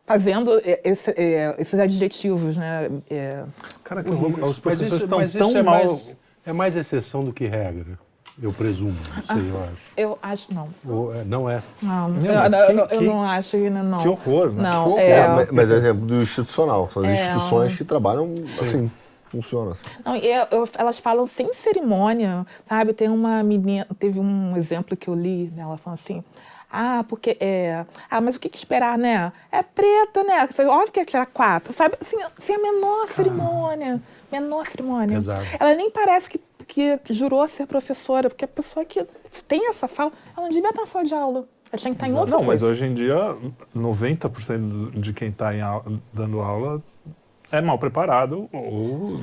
[0.08, 1.14] Fazendo esse,
[1.58, 2.89] esses adjetivos, né?
[3.10, 3.43] É...
[3.84, 5.86] Cara, que os professores estão tão é mal...
[5.86, 7.99] Mais, é mais exceção do que regra.
[8.42, 9.82] Eu presumo, não sei, eu acho.
[9.96, 10.68] Eu acho não.
[10.86, 11.64] Ou, é, não é?
[11.82, 14.02] Não, não eu, eu, que, eu, não acho que não.
[14.02, 14.64] Que horror, né?
[14.64, 15.00] Não, horror.
[15.00, 16.90] É, é, mas é exemplo do institucional.
[16.92, 18.92] São as é, instituições que trabalham assim.
[19.32, 19.86] Funciona assim.
[20.04, 22.94] Não, eu, elas falam sem cerimônia, sabe?
[22.94, 25.64] Tem uma menina, teve um exemplo que eu li, né?
[25.64, 26.24] ela falou assim,
[26.72, 27.86] ah, porque é.
[28.10, 29.32] Ah, mas o que, que esperar, né?
[29.52, 30.48] É preta, né?
[30.68, 31.96] Óbvio que é tirar quatro, sabe?
[32.02, 34.02] Assim, sem a menor cerimônia.
[34.04, 34.26] Ah.
[34.40, 35.18] Menor cerimônia.
[35.18, 35.46] Exato.
[35.58, 39.05] Ela nem parece que que jurou ser professora, porque a pessoa que
[39.47, 41.47] tem essa fala, ela não devia estar na sala de aula.
[41.72, 43.36] Ela tinha que estar em outra Não, mas hoje em dia,
[43.76, 45.51] 90% de quem está
[46.13, 46.82] dando aula
[47.51, 48.49] é mal preparado.
[48.51, 49.20] Ou,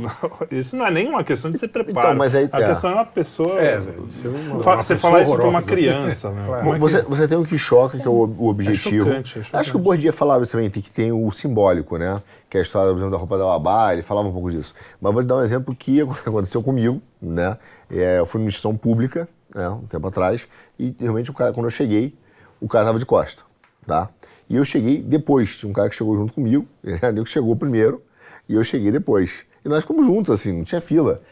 [0.50, 2.10] isso não é nem uma questão de ser preparado.
[2.10, 2.66] Então, mas aí, a é.
[2.66, 3.60] questão é uma pessoa.
[3.60, 6.30] É, você, uma, você falar isso para uma criança.
[6.32, 6.42] né?
[6.46, 6.78] claro.
[6.78, 7.10] você, é que...
[7.10, 9.04] você tem um que choca, que é o, o objetivo.
[9.04, 9.56] É chocante, é chocante.
[9.56, 12.20] Acho que o Bourdieu falava isso também, que tem o simbólico, né?
[12.52, 14.74] Que é a história, por exemplo, da roupa da Babá, ele falava um pouco disso.
[15.00, 17.56] Mas vou te dar um exemplo que aconteceu comigo, né?
[17.90, 20.46] É, eu fui numa instituição pública, né, um tempo atrás,
[20.78, 22.14] e realmente o cara, quando eu cheguei,
[22.60, 23.42] o cara estava de costa,
[23.86, 24.10] tá?
[24.50, 28.02] E eu cheguei depois, tinha um cara que chegou junto comigo, ele chegou primeiro,
[28.46, 29.46] e eu cheguei depois.
[29.64, 31.22] E nós ficamos juntos, assim, não tinha fila.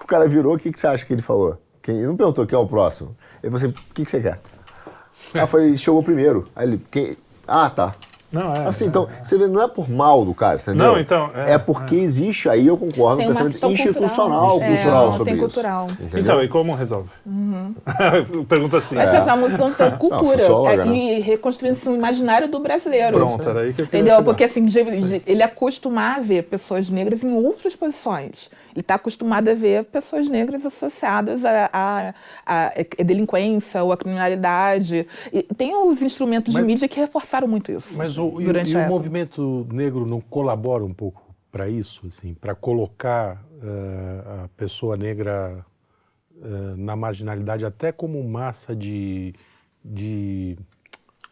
[0.00, 1.60] O cara virou, o que, que você acha que ele falou?
[1.82, 3.16] Quem, ele não perguntou quem é o próximo.
[3.42, 4.38] Ele falou assim, o que, que você quer?
[5.34, 6.46] Aí eu falei, chegou primeiro.
[6.54, 7.16] Aí ele, quem?
[7.48, 7.96] Ah, tá.
[8.30, 10.92] Não, é, assim, então, é, você vê, não é por mal do cara, entendeu?
[10.92, 11.30] Não, então.
[11.34, 12.00] É, é porque é.
[12.00, 15.42] existe, aí eu concordo, um pensamento institucional, cultural, cultural sobre isso.
[15.42, 15.86] Cultural.
[15.92, 16.20] Entendeu?
[16.20, 17.08] Então, e como resolve?
[17.24, 17.74] Uhum.
[18.46, 18.98] Pergunta assim.
[18.98, 23.16] Essa é, é uma questão de cultura não, é, e reconstruindo o imaginário do brasileiro.
[23.16, 24.22] Pronto, era aí que eu queria Entendeu?
[24.22, 24.66] Porque assim,
[25.26, 28.50] ele acostumar a ver pessoas negras em outras posições.
[28.78, 32.14] Ele está acostumado a ver pessoas negras associadas à,
[33.04, 35.04] delinquência ou à criminalidade.
[35.32, 37.98] E tem os instrumentos mas, de mídia que reforçaram muito isso.
[37.98, 42.34] Mas o, durante e, e o movimento negro não colabora um pouco para isso, assim,
[42.34, 45.66] para colocar uh, a pessoa negra
[46.36, 49.34] uh, na marginalidade até como massa de
[49.84, 50.56] de,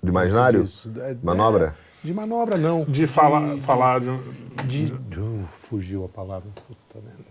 [0.02, 0.64] de imaginário,
[0.98, 1.76] é, manobra.
[2.02, 2.84] É, de manobra não.
[2.84, 4.06] De, de falar, falar de,
[4.64, 6.48] de, de uh, fugiu a palavra.
[6.66, 7.25] Puta merda.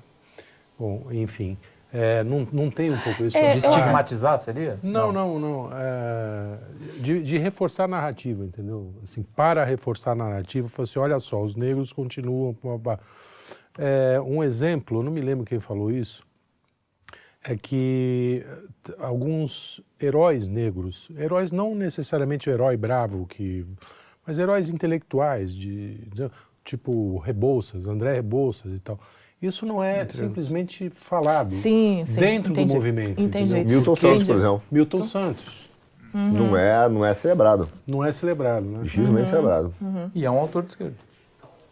[0.78, 1.58] Bom, enfim.
[1.94, 3.38] É, não, não tem um pouco isso?
[3.38, 4.78] É, de estigmatizar, seria?
[4.84, 5.70] Não, não, não.
[5.72, 6.58] É,
[7.00, 8.94] de, de, reforçar a narrativa, entendeu?
[9.02, 12.56] Assim, para reforçar a narrativa, falar assim, olha só, os negros continuam...
[13.78, 16.26] É, um exemplo, não me lembro quem falou isso,
[17.44, 18.46] é que
[18.98, 23.66] alguns heróis negros, heróis não necessariamente o herói bravo, que,
[24.26, 26.30] mas heróis intelectuais, de, de
[26.64, 29.00] tipo Rebouças, André Rebouças e tal,
[29.46, 33.22] isso não é simplesmente falado sim, sim, dentro entendi, do movimento.
[33.22, 33.64] Entendi.
[33.64, 34.64] Milton Santos, por exemplo.
[34.72, 35.66] Milton Santos.
[36.14, 36.32] Uhum.
[36.32, 37.68] Não, é, não é celebrado.
[37.86, 38.80] Não é celebrado, né?
[38.84, 39.28] Dificilmente uhum.
[39.28, 39.74] celebrado.
[39.82, 40.10] Uhum.
[40.16, 40.96] E é um autor de esquerda.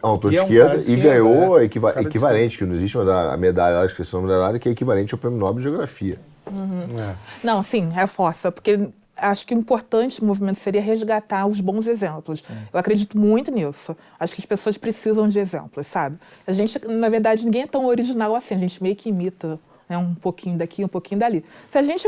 [0.02, 1.64] É um autor de esquerda e, ganhou é.
[1.64, 5.14] equiva equivalente, que não existe, mas a medalha, acho que é medalha, que é equivalente
[5.14, 6.20] ao Prêmio Nobel de Geografia.
[6.52, 7.00] Uhum.
[7.00, 7.16] É.
[7.42, 8.90] Não, sim, reforça, porque
[9.24, 12.42] acho que o importante do movimento seria resgatar os bons exemplos.
[12.42, 12.54] Sim.
[12.72, 13.96] Eu acredito muito nisso.
[14.20, 16.18] Acho que as pessoas precisam de exemplos, sabe?
[16.46, 19.98] A gente, na verdade, ninguém é tão original assim, a gente meio que imita né,
[19.98, 21.46] um pouquinho daqui, um pouquinho dali.
[21.70, 22.08] Se a gente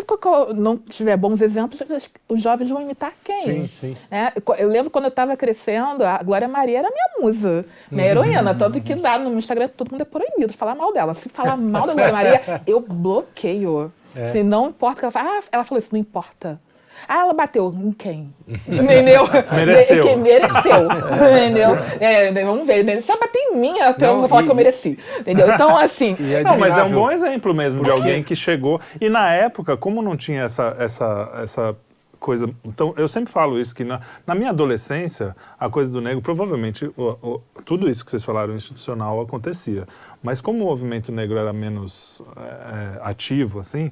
[0.55, 1.81] não tiver bons exemplos,
[2.27, 3.41] os jovens vão imitar quem?
[3.41, 3.97] Sim, sim.
[4.09, 8.53] É, eu lembro quando eu estava crescendo, a Glória Maria era minha musa, minha heroína,
[8.55, 11.13] tanto que lá no Instagram todo mundo é proibido falar mal dela.
[11.13, 13.91] Se falar mal da Glória Maria, eu bloqueio.
[14.15, 14.29] É.
[14.29, 16.59] Se não importa que ela fala, ah, ela falou isso, não importa.
[17.07, 18.33] Ah, ela bateu em quem?
[18.67, 19.27] Entendeu?
[19.53, 20.03] Mereceu.
[20.03, 20.85] Quem mereceu.
[21.31, 21.77] Entendeu?
[21.99, 22.83] É, vamos ver.
[22.83, 23.01] Né?
[23.01, 24.45] Se ela bater em mim, até eu vou falar e...
[24.45, 24.99] que eu mereci.
[25.19, 25.51] Entendeu?
[25.51, 26.15] Então, assim.
[26.35, 28.81] É não, mas é um bom exemplo mesmo de alguém que chegou.
[28.99, 31.77] E na época, como não tinha essa, essa, essa
[32.25, 32.49] coisa.
[32.63, 36.91] Então, eu sempre falo isso, que na, na minha adolescência, a coisa do negro, provavelmente,
[36.97, 39.87] o, o, tudo isso que vocês falaram institucional acontecia.
[40.23, 43.91] Mas como o movimento negro era menos é, ativo, assim,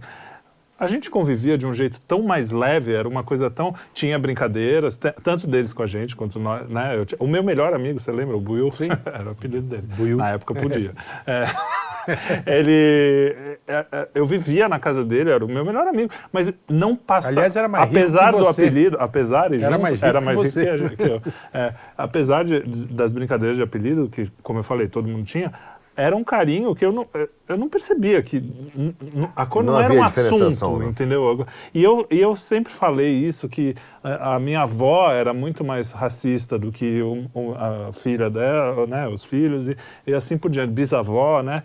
[0.83, 3.73] a gente convivia de um jeito tão mais leve, era uma coisa tão.
[3.93, 6.67] Tinha brincadeiras, tanto deles com a gente quanto nós.
[6.69, 6.97] Né?
[6.97, 8.35] Eu, o meu melhor amigo, você lembra?
[8.35, 8.71] O Buiu?
[8.71, 8.89] Sim.
[9.05, 9.83] era o apelido dele.
[9.95, 10.17] Buiu.
[10.17, 10.93] Na época podia.
[11.25, 11.45] é,
[12.45, 13.57] ele.
[13.67, 16.11] É, é, eu vivia na casa dele, era o meu melhor amigo.
[16.31, 17.29] Mas não passa.
[17.29, 20.55] Aliás, era mais apesar rico do apelido, apesar e era junto, mais rico era mais
[20.55, 21.21] rico que, que eu.
[21.53, 25.51] É, apesar de, das brincadeiras de apelido, que, como eu falei, todo mundo tinha,
[25.95, 27.07] era um carinho que eu não,
[27.47, 28.43] eu não percebia que
[29.35, 30.87] a cor não, não era um assunto, né?
[30.87, 31.45] entendeu?
[31.73, 35.91] E eu, e eu sempre falei isso, que a, a minha avó era muito mais
[35.91, 39.77] racista do que o, a filha dela, né, os filhos, e,
[40.07, 41.63] e assim por diante, bisavó, né?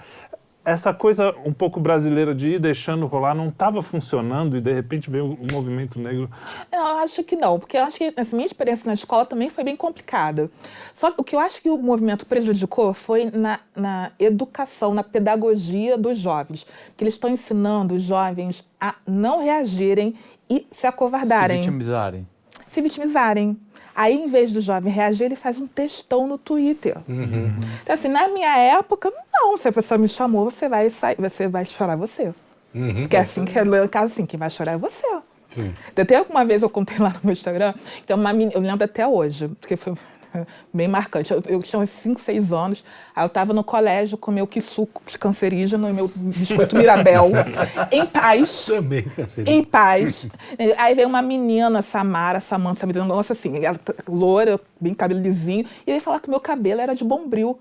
[0.69, 5.11] Essa coisa um pouco brasileira de ir deixando rolar não estava funcionando e de repente
[5.11, 6.29] veio o movimento negro?
[6.71, 9.65] Eu acho que não, porque eu acho que essa minha experiência na escola também foi
[9.65, 10.51] bem complicada.
[10.93, 15.03] Só que o que eu acho que o movimento prejudicou foi na, na educação, na
[15.03, 16.67] pedagogia dos jovens,
[16.97, 20.15] que eles estão ensinando os jovens a não reagirem
[20.51, 21.63] e se acovardarem.
[21.63, 22.27] Se vitimizarem.
[22.69, 23.59] Se vitimizarem.
[23.99, 26.99] Aí, em vez do jovem reagir, ele faz um textão no Twitter.
[27.09, 27.51] Uhum.
[27.83, 29.57] Então, assim, na minha época, não.
[29.57, 32.33] Se a pessoa me chamou, você vai sair, você vai chorar você.
[32.73, 33.01] Uhum.
[33.01, 35.05] Porque é assim que é caso assim, quem vai chorar é você.
[35.51, 35.75] Sim.
[35.97, 37.75] Até alguma vez eu contei lá no meu Instagram,
[38.05, 39.95] então uma menina, eu lembro até hoje, porque foi
[40.73, 41.33] bem marcante.
[41.33, 45.03] Eu, eu tinha uns 5, 6 anos, aí eu estava no colégio com meu suco
[45.19, 47.31] cancerígeno e meu biscoito Mirabel,
[47.93, 48.67] em paz.
[48.67, 49.59] Também cancerígeno.
[49.59, 50.29] Em paz.
[50.77, 55.67] Aí veio uma menina, Samara, Samantha, me dando, nossa, assim, ela loura, bem cabelo lisinho,
[55.87, 57.59] e veio falar que meu cabelo era de bombril.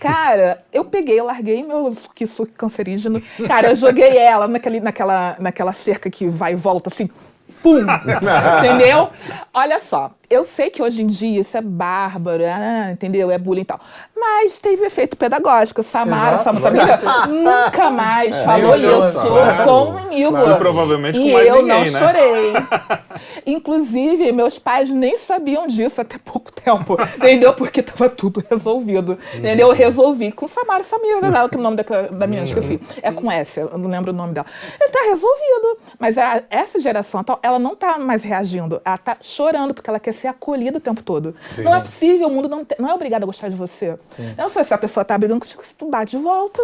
[0.00, 3.22] Cara, eu peguei, eu larguei meu suco cancerígeno.
[3.46, 7.08] Cara, eu joguei ela naquele, naquela, naquela cerca que vai e volta, assim,
[7.62, 7.82] pum!
[8.58, 9.10] entendeu?
[9.54, 13.30] Olha só, eu sei que hoje em dia isso é bárbaro, ah, entendeu?
[13.30, 13.80] É bullying e tal.
[14.18, 15.82] Mas teve efeito pedagógico.
[15.82, 20.30] Samara, Samara, nunca mais é, falou isso claro, comigo.
[20.30, 22.06] Claro, provavelmente com e mais eu ninguém, não né?
[22.06, 22.52] chorei.
[23.46, 27.52] Inclusive, meus pais nem sabiam disso até pouco tempo, entendeu?
[27.52, 29.68] Porque estava tudo resolvido, entendeu?
[29.68, 32.80] Eu resolvi com Samara Samira, que é o nome da, da minha, esqueci.
[33.02, 34.46] É com S, eu não lembro o nome dela.
[34.80, 35.78] Está resolvido.
[35.98, 40.12] Mas a, essa geração, ela não está mais reagindo, ela está chorando porque ela quer
[40.16, 41.34] ser acolhida o tempo todo.
[41.54, 41.62] Sim.
[41.62, 43.98] Não é possível, o mundo não, te, não é obrigado a gostar de você.
[44.10, 44.34] Sim.
[44.36, 46.60] Eu não sei se a pessoa está brigando contigo, se tu bate de volta.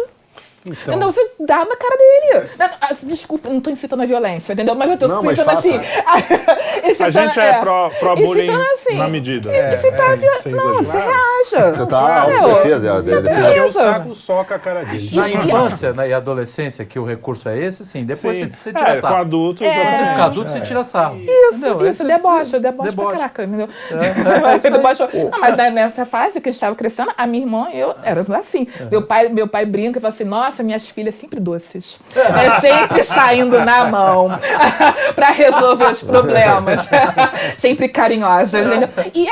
[0.65, 0.97] Então.
[0.97, 2.49] Não, você dá na cara dele.
[2.59, 4.75] Ah, desculpa, não estou incitando a violência, entendeu?
[4.75, 5.79] Mas eu estou incitando assim.
[7.03, 9.51] a gente é, é pró-bullying assim, na medida.
[9.51, 10.51] É, incitar é, a violência.
[10.51, 11.73] Não, você reaja.
[11.73, 12.87] Você está autodefesa.
[12.87, 13.65] É, defesa.
[13.65, 15.09] o saco soca a cara dele.
[15.13, 18.05] Na infância né, e adolescência, que o recurso é esse, sim.
[18.05, 18.49] Depois sim.
[18.49, 19.15] você, você tira é, sarro.
[19.15, 19.73] Com adultos, é.
[19.73, 21.17] Quando você fica adulto, você tira sarro.
[21.17, 21.89] Isso, entendeu?
[21.89, 22.07] isso.
[22.07, 23.69] Debocha, debocha, debocha pra caraca, entendeu?
[23.91, 24.57] É.
[24.69, 25.09] debocha.
[25.13, 28.23] Não, mas nessa fase que a gente estava crescendo, a minha irmã e eu era
[28.37, 28.67] assim.
[28.91, 31.99] Meu pai, meu pai brinca e fala assim, nossa, nossa, minhas filhas sempre doces.
[32.15, 34.29] É sempre saindo na mão
[35.15, 36.87] para resolver os problemas.
[37.57, 38.65] sempre carinhosas.
[39.13, 39.27] E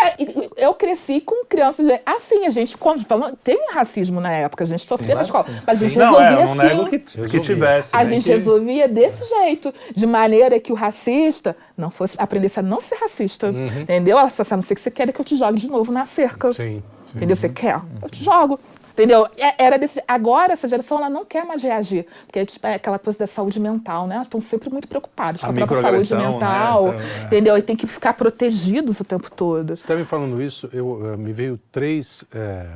[0.57, 4.86] eu cresci com crianças assim, a gente, quando falando, tem racismo na época, a gente
[4.86, 5.45] sofria na escola.
[5.65, 6.89] Mas a gente não, resolvia é, não assim.
[6.89, 7.89] Que, que tivesse.
[7.93, 8.32] A né, gente que...
[8.32, 13.47] resolvia desse jeito, de maneira que o racista não fosse aprendesse a não ser racista.
[13.47, 13.82] Uhum.
[13.82, 14.17] Entendeu?
[14.17, 16.51] Ela a não ser que você quer que eu te jogue de novo na cerca.
[16.53, 16.82] Sim.
[17.11, 17.17] Sim.
[17.17, 17.36] Entendeu?
[17.36, 17.80] Você quer?
[18.01, 18.59] Eu te jogo.
[19.01, 19.27] Entendeu?
[19.35, 22.99] É, era desse, agora, essa geração ela não quer mais reagir, porque tipo, é aquela
[22.99, 24.15] coisa da saúde mental, né?
[24.15, 26.29] Elas estão sempre muito preocupadas com a, a própria saúde né?
[26.29, 27.25] mental, né?
[27.25, 27.57] Entendeu?
[27.57, 29.75] E tem que ficar protegidos o tempo todo.
[29.75, 32.67] Você está me falando isso, eu, uh, me veio três, é,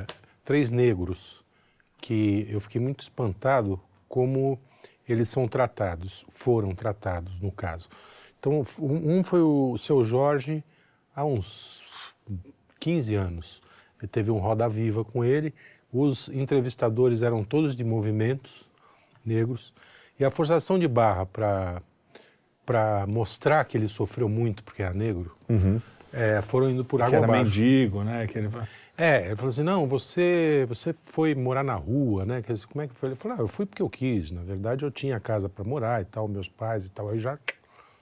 [0.44, 1.44] três negros
[2.00, 4.58] que eu fiquei muito espantado como
[5.08, 7.88] eles são tratados, foram tratados, no caso.
[8.40, 10.64] Então, um foi o seu Jorge
[11.14, 11.82] há uns
[12.80, 13.62] 15 anos.
[14.00, 15.54] Ele teve um Roda Viva com ele.
[15.98, 18.68] Os entrevistadores eram todos de movimentos
[19.24, 19.72] negros.
[20.18, 21.26] E a forçação de barra
[22.64, 25.80] para mostrar que ele sofreu muito porque era negro, uhum.
[26.12, 27.44] é, foram indo por água que era abaixo.
[27.44, 28.26] mendigo, né?
[28.26, 28.50] Que ele...
[28.98, 32.42] É, ele falou assim, não, você, você foi morar na rua, né?
[32.72, 33.10] Como é que foi?
[33.10, 34.30] Ele falou, ah, eu fui porque eu quis.
[34.30, 37.10] Na verdade, eu tinha casa para morar e tal, meus pais e tal.
[37.10, 37.38] Aí já,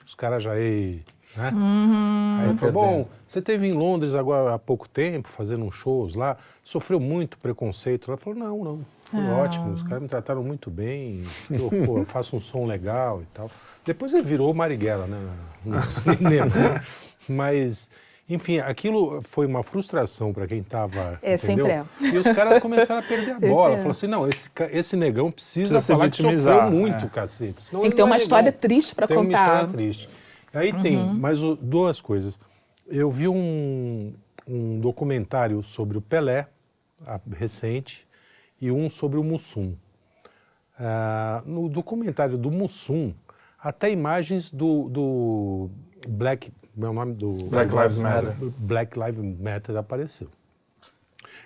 [0.07, 0.53] os caras já...
[0.53, 1.03] Aí,
[1.37, 1.51] né?
[1.53, 5.75] Uhum, Aí ele falou, bom, você teve em Londres agora há pouco tempo, fazendo uns
[5.75, 8.11] shows lá, sofreu muito preconceito.
[8.11, 9.39] Ela falou, não, não, foi ah.
[9.39, 13.27] ótimo, os caras me trataram muito bem, eu, pô, eu faço um som legal e
[13.35, 13.51] tal.
[13.85, 15.19] Depois ele virou Marighella, né,
[15.65, 16.83] no cinema.
[17.29, 17.89] Mas
[18.29, 21.19] enfim, aquilo foi uma frustração para quem estava.
[21.23, 21.67] É, entendeu?
[21.67, 22.15] sempre é.
[22.15, 23.73] E os caras começaram a perder a bola.
[23.73, 23.73] É.
[23.73, 27.09] Falaram assim: não, esse, esse negão precisa, precisa falar que sofreu muito, é.
[27.09, 27.71] cacete.
[27.71, 29.21] Tem que ter uma história triste para contar.
[29.21, 30.09] Tem uma história triste.
[30.55, 30.83] Aí uhum.
[30.83, 32.39] tem mais duas coisas.
[32.87, 34.15] Eu vi um,
[34.47, 36.47] um documentário sobre o Pelé,
[37.31, 38.07] recente,
[38.61, 39.75] e um sobre o Mussum.
[40.79, 43.13] Ah, no documentário do Mussum,
[43.59, 45.71] até imagens do, do
[46.09, 48.35] Black meu nome do Black Lives Matter.
[48.59, 50.29] Black Lives Matter apareceu.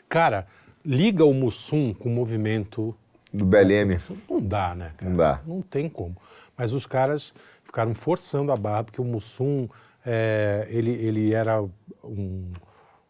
[0.09, 0.47] Cara,
[0.85, 2.95] liga o Mussum com o movimento
[3.33, 4.01] do BLM.
[4.29, 4.93] Não dá, né?
[4.97, 5.11] Cara?
[5.11, 5.41] Não dá.
[5.47, 6.17] Não tem como.
[6.57, 7.33] Mas os caras
[7.63, 9.69] ficaram forçando a barra porque o Mussum
[10.05, 11.63] é, ele, ele era
[12.03, 12.53] um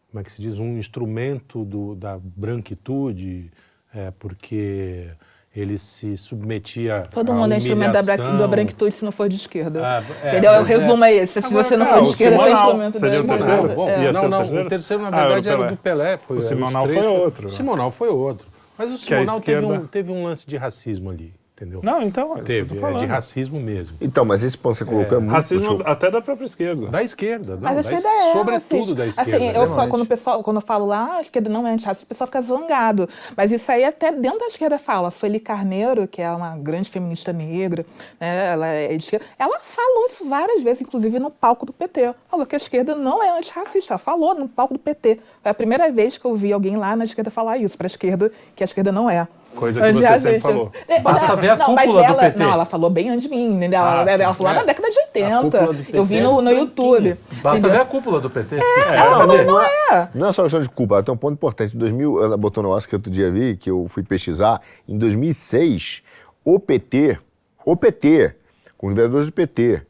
[0.09, 3.51] como é que se diz um instrumento do, da branquitude
[3.93, 5.11] é, porque
[5.55, 9.81] ele se submetia Todo mundo é instrumento da, da branquitude se não for de esquerda.
[9.83, 10.53] Ah, é, Entendeu?
[10.53, 11.41] O resumo é, é esse.
[11.41, 13.63] Se você não for de esquerda, é instrumento seria da esquerda.
[13.63, 13.89] o terceiro?
[13.89, 14.11] É.
[14.11, 16.17] Não, não, o terceiro, na verdade, ah, era, o do Pelé.
[16.17, 17.47] Foi, o Simonal foi outro.
[17.47, 18.47] O Simonal foi outro.
[18.77, 19.67] Mas o Simonal esquerda...
[19.67, 21.81] teve, um, teve um lance de racismo ali entendeu?
[21.83, 22.37] Não, então.
[22.37, 23.97] É Teve, é de racismo mesmo.
[23.99, 25.33] Então, mas esse ponto que você colocou é, é muito.
[25.33, 26.87] Racismo até da própria esquerda.
[26.87, 28.33] Da esquerda, não, mas a esquerda é.
[28.33, 29.35] Sobretudo da esquerda.
[29.35, 32.05] Assim, eu falo, quando, o pessoal, quando eu falo lá, a esquerda não é antirracista,
[32.05, 33.09] o pessoal fica zangado.
[33.35, 35.09] Mas isso aí até dentro da esquerda fala.
[35.09, 37.85] A Sueli Carneiro, que é uma grande feminista negra,
[38.19, 42.13] né, ela é de esquerda, ela falou isso várias vezes, inclusive no palco do PT.
[42.29, 43.93] Falou que a esquerda não é antirracista.
[43.93, 45.19] Ela falou no palco do PT.
[45.41, 47.89] Foi a primeira vez que eu vi alguém lá na esquerda falar isso, para a
[47.89, 49.27] esquerda, que a esquerda não é.
[49.55, 50.71] Coisa que você sempre falou.
[50.87, 52.39] É, Basta ver a não, cúpula ela, do PT.
[52.43, 53.79] Não, ela falou bem antes de mim, entendeu?
[53.79, 54.59] Ela, ah, ela falou lá é.
[54.59, 55.75] na década de 80.
[55.91, 57.17] Eu vi no, no YouTube.
[57.41, 57.71] Basta entendeu?
[57.77, 58.55] ver a cúpula do PT.
[58.55, 60.09] É, ela falou, não é.
[60.13, 61.75] Não é só questão de cúpula, tem um ponto importante.
[61.75, 64.61] Em 2000, ela botou no Oscar que outro dia vi, que eu fui pesquisar.
[64.87, 66.03] Em 2006,
[66.43, 67.17] o PT,
[67.65, 68.35] o PT,
[68.77, 69.81] com os vereadores do PT,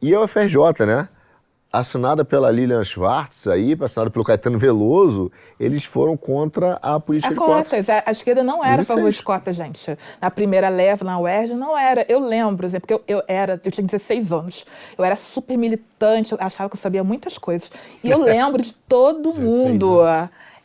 [0.00, 1.08] e a UFRJ, né?
[1.72, 7.32] Assinada pela Lilian Schwartz, aí, assinada pelo Caetano Veloso, eles foram contra a política a
[7.32, 7.88] de cotas.
[7.88, 9.96] A, a esquerda não era a favor de cotas, gente.
[10.20, 12.04] Na primeira leva, na UERJ, não era.
[12.08, 14.66] Eu lembro, porque eu, eu, era, eu tinha 16 anos.
[14.98, 17.70] Eu era super militante, eu achava que eu sabia muitas coisas.
[18.04, 20.00] E eu lembro de todo mundo.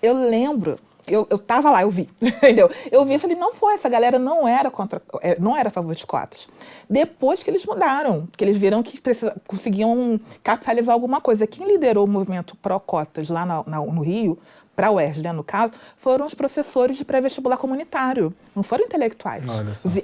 [0.02, 0.78] Eu lembro
[1.08, 2.70] eu, eu tava lá, eu vi, entendeu?
[2.92, 5.72] Eu vi e falei, não foi, essa galera não era contra, é, não era a
[5.72, 6.48] favor de cotas.
[6.90, 11.48] Depois que eles mudaram, que eles viram que precisa, conseguiam capitalizar alguma coisa.
[11.48, 14.38] Quem liderou o movimento pró-cotas lá na, na, no Rio,
[14.76, 19.44] para o UERJ, né, no caso, foram os professores de pré-vestibular comunitário, não foram intelectuais.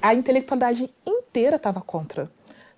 [0.02, 2.28] A intelectualidade inteira estava contra.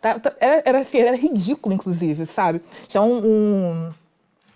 [0.01, 2.61] Tá, tá, era, era, assim, era ridículo, inclusive, sabe?
[2.89, 3.93] Tinha um, um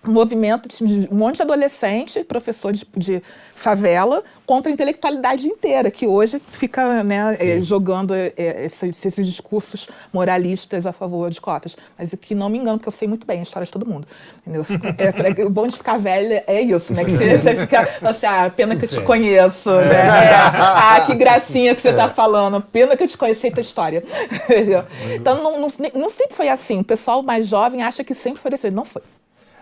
[0.07, 3.21] um movimento de um monte de adolescente, professor de, de,
[3.53, 9.89] favela, contra a intelectualidade inteira, que hoje fica né, é, jogando é, esses, esses, discursos
[10.13, 11.76] moralistas a favor de cotas.
[11.97, 14.07] Mas que não me engano, porque eu sei muito bem a história de todo mundo.
[14.38, 14.65] Entendeu?
[14.97, 17.03] É, o bom de ficar velha é isso, né?
[17.03, 20.30] Que você, você fica assim, ah, pena que eu te conheço, né?
[20.30, 23.59] É, ah, que gracinha que você está falando, pena que eu te conheço, sei tua
[23.59, 24.01] história.
[25.13, 26.80] então, não, não, não sempre foi assim.
[26.80, 28.69] O pessoal mais jovem acha que sempre foi assim.
[28.69, 29.01] Não foi.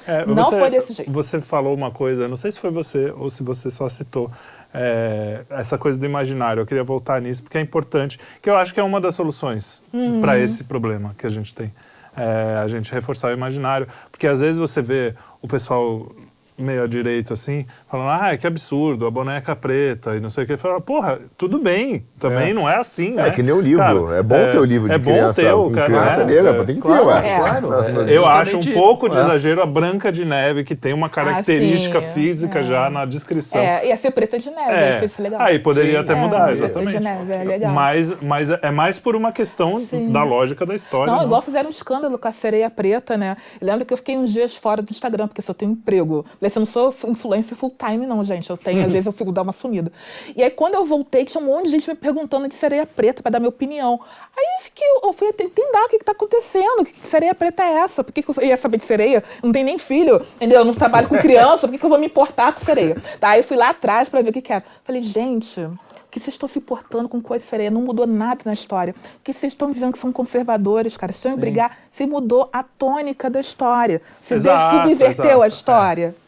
[0.08, 1.12] É, não você, foi desse jeito.
[1.12, 4.32] Você falou uma coisa, não sei se foi você ou se você só citou,
[4.74, 6.62] é, essa coisa do imaginário.
[6.62, 9.82] Eu queria voltar nisso porque é importante, que eu acho que é uma das soluções
[9.94, 10.22] uhum.
[10.22, 11.74] para esse problema que a gente tem.
[12.16, 16.12] É, a gente reforçar o imaginário, porque às vezes você vê o pessoal
[16.58, 20.48] meio à direita, assim, falando, ah, que absurdo, a boneca preta e não sei o
[20.48, 20.58] que.
[20.58, 22.54] Fala, porra, tudo bem, também é.
[22.54, 23.28] não é assim, né?
[23.28, 25.42] É que nem o livro, cara, é bom é, ter o livro de é criança,
[25.42, 27.30] bom ter o, cara, criança é, negra, é, tem que claro, ter, ué.
[27.30, 27.38] É.
[27.38, 32.00] Claro, eu acho um pouco de exagero a Branca de Neve, que tem uma característica
[32.00, 33.62] ah, física já na descrição.
[33.62, 35.06] É, ia ser preta de neve, é.
[35.06, 35.42] isso legal.
[35.42, 36.92] Aí poderia sim, até mudar, exatamente.
[36.92, 37.72] Preta de neve, é legal.
[37.74, 40.12] Mas, mas é mais por uma questão sim.
[40.12, 41.12] da lógica da história.
[41.12, 43.38] Não, não, igual fizeram um escândalo com a sereia preta, né?
[43.62, 46.26] lembro que eu fiquei uns dias fora do Instagram, porque só tenho emprego.
[46.56, 48.50] Eu não sou influencer full time, não, gente.
[48.50, 49.92] Eu tenho, às vezes eu fico dar uma sumida.
[50.36, 53.22] E aí, quando eu voltei, tinha um monte de gente me perguntando de sereia preta
[53.22, 54.00] para dar minha opinião.
[54.36, 56.86] Aí eu fiquei, eu fui entender o que, está acontecendo.
[56.86, 58.04] Que sereia preta é essa?
[58.04, 59.24] Por que, que eu ia saber de sereia?
[59.44, 60.60] Não tem nem filho, entendeu?
[60.60, 62.98] Eu não trabalho com criança, por que, que eu vou me importar com sereia?
[63.20, 64.64] Tá, aí eu fui lá atrás para ver o que, que era.
[64.84, 65.68] Falei, gente,
[66.10, 68.96] que vocês estão se importando com coisa sereia, não mudou nada na história.
[69.24, 73.30] Que vocês estão dizendo que são conservadores, cara, estão em brigar, se mudou a tônica
[73.30, 74.02] da história.
[74.22, 76.16] Se subverteu exato, a história.
[76.24, 76.27] É.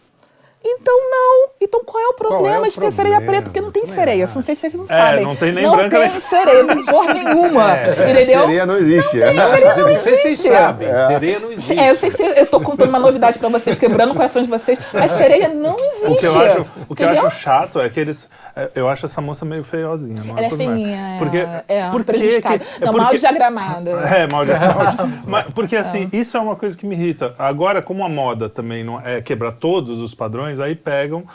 [0.64, 1.50] Então, não.
[1.62, 3.44] Então, qual é o problema é o de ter sereia preta?
[3.44, 4.30] Porque não tem sereia.
[4.34, 5.24] Não sei se vocês não é, sabem.
[5.24, 6.00] Não tem nem não branca.
[6.00, 7.78] Não tem sereia, não tem cor nenhuma.
[7.78, 8.42] É, entendeu?
[8.42, 9.18] Sereia não existe.
[9.18, 10.88] Não, tem, não, sereia não, não sei se vocês sabem.
[10.90, 11.08] É.
[11.08, 11.80] Sereia não existe.
[11.80, 14.50] É, eu sei se eu estou contando uma novidade para vocês, quebrando o coração de
[14.50, 16.08] vocês, mas sereia não existe.
[16.08, 18.28] O que eu acho, o que eu acho chato é que eles
[18.60, 20.22] é, eu acho essa moça meio feiozinha.
[20.26, 21.38] Não Ela é, é feinha, porque,
[21.68, 22.60] é, por prejudicada.
[22.60, 23.92] Que, não, porque, mal diagramada.
[24.10, 25.52] É, mal diagramada.
[25.56, 26.18] porque assim, é.
[26.18, 27.34] isso é uma coisa que me irrita.
[27.38, 31.26] Agora, como a moda também não é quebrar todos os padrões, aí pegam...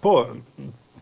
[0.00, 0.28] Pô,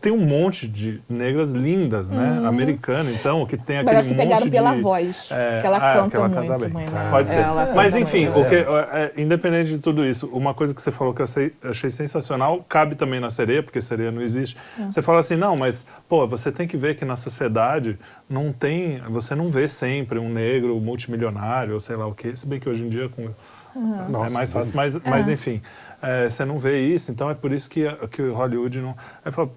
[0.01, 2.39] tem um monte de negras lindas, né?
[2.39, 2.47] Uhum.
[2.47, 4.81] Americana, então, que tem aquele Mas acho que monte pegaram pela de...
[4.81, 6.47] voz, é, que ela ah, canta que ela muito.
[6.47, 6.69] Canta bem.
[6.69, 7.45] Mãe, Pode ser.
[7.75, 11.21] Mas, enfim, o que, é, independente de tudo isso, uma coisa que você falou que
[11.21, 14.55] eu achei, achei sensacional, cabe também na sereia, porque sereia não existe.
[14.77, 14.91] Uhum.
[14.91, 17.97] Você fala assim, não, mas, pô, você tem que ver que na sociedade
[18.29, 19.01] não tem...
[19.09, 22.35] Você não vê sempre um negro multimilionário, ou sei lá o quê.
[22.35, 23.29] Se bem que hoje em dia com,
[23.75, 24.25] uhum.
[24.25, 25.61] é mais fácil, mas, mas enfim...
[26.01, 28.95] É, você não vê isso, então é por isso que, que o Hollywood não.
[29.23, 29.49] Aí fala,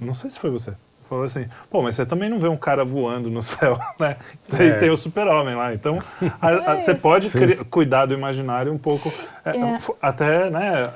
[0.00, 0.74] não sei se foi você.
[1.08, 4.16] Falou assim, pô, mas você também não vê um cara voando no céu, né?
[4.48, 4.72] Tem, é.
[4.74, 5.74] tem o super-homem lá.
[5.74, 6.02] Então,
[6.40, 7.30] a, a, você pode
[7.66, 9.12] cuidar do imaginário um pouco,
[9.44, 9.78] é, é.
[10.00, 10.90] até, né?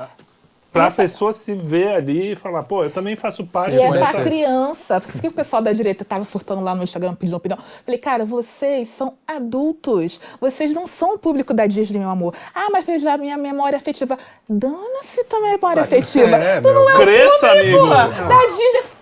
[0.73, 3.91] Para a pessoa se ver ali e falar, pô, eu também faço parte E é
[3.91, 5.01] para criança.
[5.01, 7.59] Por isso que o pessoal da direita estava surtando lá no Instagram pedindo opinião.
[7.85, 10.21] Falei, cara, vocês são adultos.
[10.41, 12.35] Vocês não são o público da Disney, meu amor.
[12.55, 14.19] Ah, mas já minha memória afetiva.
[14.49, 16.37] Dana-se tua memória afetiva.
[16.37, 17.87] É, tu não é Cresça, amigo.
[17.89, 18.98] da Disney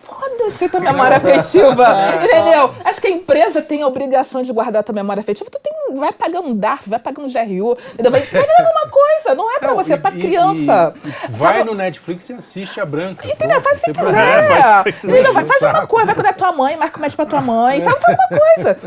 [0.47, 1.87] foda-se tua memória afetiva.
[2.23, 2.75] entendeu?
[2.85, 5.51] Acho que a empresa tem a obrigação de guardar tua memória afetiva.
[5.51, 8.13] Tu tem, vai pagar um DARF, vai pagar um GRU, entendeu?
[8.13, 9.35] vai, vai ver alguma coisa.
[9.35, 10.95] Não é pra não, você, é pra criança.
[11.05, 13.27] E, e vai no Netflix e assiste a Branca.
[13.27, 13.61] Entendeu?
[13.61, 14.15] Faz o que quiser.
[14.17, 15.13] É, faz, que quiser.
[15.13, 15.33] Entendeu?
[15.33, 17.81] Vai fazer uma coisa, vai cuidar da tua mãe, marca mais pra tua mãe.
[17.81, 18.79] Faz, faz uma coisa.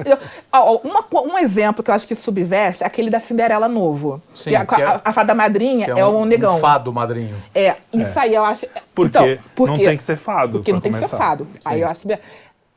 [0.51, 4.21] Ó, uma, um exemplo que eu acho que subverte é aquele da Cinderela novo.
[4.33, 6.57] Sim, que a, que é, a, a, fada madrinha é, é um, um negão.
[6.57, 7.35] Um fado madrinho.
[7.53, 8.21] É, isso é.
[8.21, 8.65] aí eu acho.
[8.93, 9.39] Por então, quê?
[9.55, 10.59] Porque, não tem que ser fado.
[10.59, 11.28] Porque não tem que ser fado.
[11.37, 11.59] Sim.
[11.65, 12.07] Aí eu acho.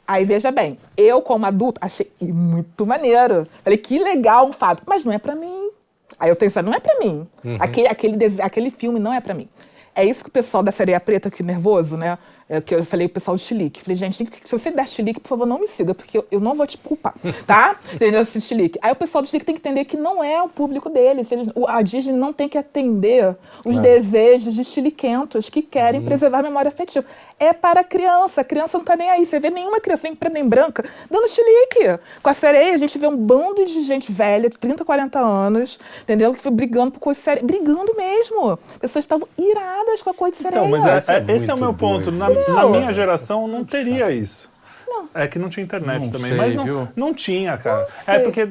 [0.06, 3.46] Aí veja bem, eu como adulto achei muito maneiro.
[3.62, 4.82] Falei, que legal um fado.
[4.86, 5.70] Mas não é para mim.
[6.18, 7.26] Aí eu pensei, não é para mim.
[7.44, 7.56] Uhum.
[7.58, 9.48] Aquele, aquele, aquele filme não é para mim.
[9.94, 12.18] É isso que o pessoal da Sereia Preta, que nervoso, né?
[12.48, 13.82] É, que eu falei pro pessoal do Chilique.
[13.82, 16.54] Falei, gente, se você der Chilique, por favor, não me siga, porque eu, eu não
[16.54, 17.14] vou te culpar,
[17.46, 17.76] tá?
[17.94, 18.22] Entendeu?
[18.22, 18.78] Esse Chilique.
[18.82, 21.30] Aí o pessoal do Chilique tem que entender que não é o público deles.
[21.30, 23.80] Eles, a Disney não tem que atender os é.
[23.80, 26.06] desejos de chiliquentos que querem uhum.
[26.06, 27.06] preservar a memória afetiva.
[27.38, 28.40] É para criança.
[28.40, 29.24] A criança não tá nem aí.
[29.24, 32.00] Você vê nenhuma criança em preta nem branca dando chilique.
[32.22, 35.78] Com a sereia, a gente vê um bando de gente velha, de 30, 40 anos,
[36.02, 36.32] entendeu?
[36.34, 37.42] Que foi brigando por coisa séria.
[37.42, 38.58] Brigando mesmo.
[38.80, 40.66] Pessoas estavam iradas com a coisa de sereia.
[40.66, 42.10] Então, mas é, é, esse é o meu ponto.
[42.10, 44.50] Na, na minha geração não teria isso.
[44.86, 45.08] Não.
[45.14, 46.28] É que não tinha internet não também.
[46.28, 47.86] Sei, mas não, não tinha, cara.
[48.06, 48.48] Não é porque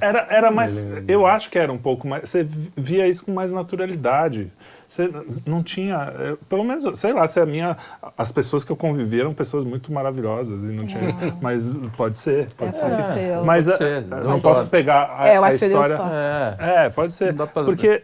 [0.00, 0.84] era, era mais.
[1.06, 2.28] Eu acho que era um pouco mais.
[2.28, 2.46] Você
[2.76, 4.50] via isso com mais naturalidade.
[4.88, 5.10] Você
[5.46, 6.36] não tinha.
[6.48, 7.76] Pelo menos, sei lá, se a minha.
[8.16, 11.18] As pessoas que eu convivi eram pessoas muito maravilhosas e não tinha isso.
[11.40, 12.90] Mas pode ser, pode é, ser.
[12.90, 13.42] Pode ser.
[13.44, 14.06] Mas pode ser.
[14.06, 15.98] não posso pegar a, é, a história.
[16.58, 16.86] É.
[16.86, 17.34] é, pode ser.
[17.34, 18.02] Porque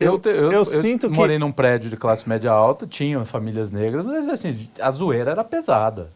[0.00, 1.14] eu, eu, eu, eu sinto que...
[1.14, 5.44] morei num prédio de classe média alta, tinham famílias negras, mas assim, a zoeira era
[5.44, 6.10] pesada.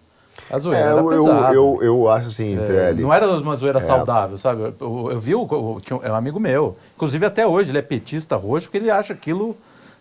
[0.50, 1.54] A zoeira é, era pesada.
[1.54, 3.82] Eu, eu, acho assim, é, Não era uma zoeira é.
[3.82, 4.74] saudável, sabe?
[4.80, 8.66] Eu, eu vi, o, tinha um amigo meu, inclusive até hoje, ele é petista roxo,
[8.66, 9.56] porque ele acha aquilo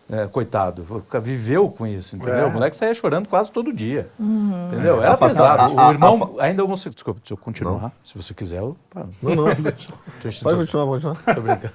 [0.09, 0.85] é, coitado,
[1.21, 2.35] viveu com isso, entendeu?
[2.35, 2.45] É.
[2.45, 4.07] O moleque saía chorando quase todo dia.
[4.17, 4.67] Uhum.
[4.67, 5.01] Entendeu?
[5.01, 5.61] Era a pesado.
[5.61, 6.93] A, a, o irmão, a, ainda homossexual.
[6.93, 7.81] Desculpa, deixa eu continuar.
[7.81, 7.91] Não.
[8.05, 8.77] Se você quiser, eu.
[8.95, 9.43] Não, não.
[9.53, 11.35] pode continuar, pode continuar.
[11.35, 11.73] Tô brincando.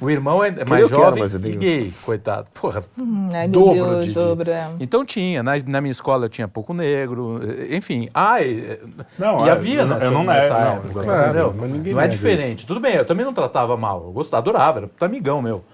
[0.00, 2.46] O irmão é mais jovem quero, e gay, coitado.
[2.54, 4.12] Porra, hum, dobro Deus, de.
[4.12, 4.70] Dobro, é.
[4.78, 5.42] Então tinha.
[5.42, 8.08] Na, na, minha escola tinha pouco negro, enfim.
[8.14, 8.78] Ah, e,
[9.18, 11.94] não, e havia eu, nessa, eu não nessa é, época, não, entendeu?
[11.94, 12.58] não é diferente.
[12.58, 12.66] Isso.
[12.68, 14.04] Tudo bem, eu também não tratava mal.
[14.04, 15.64] Eu gostava, adorava, era amigão meu.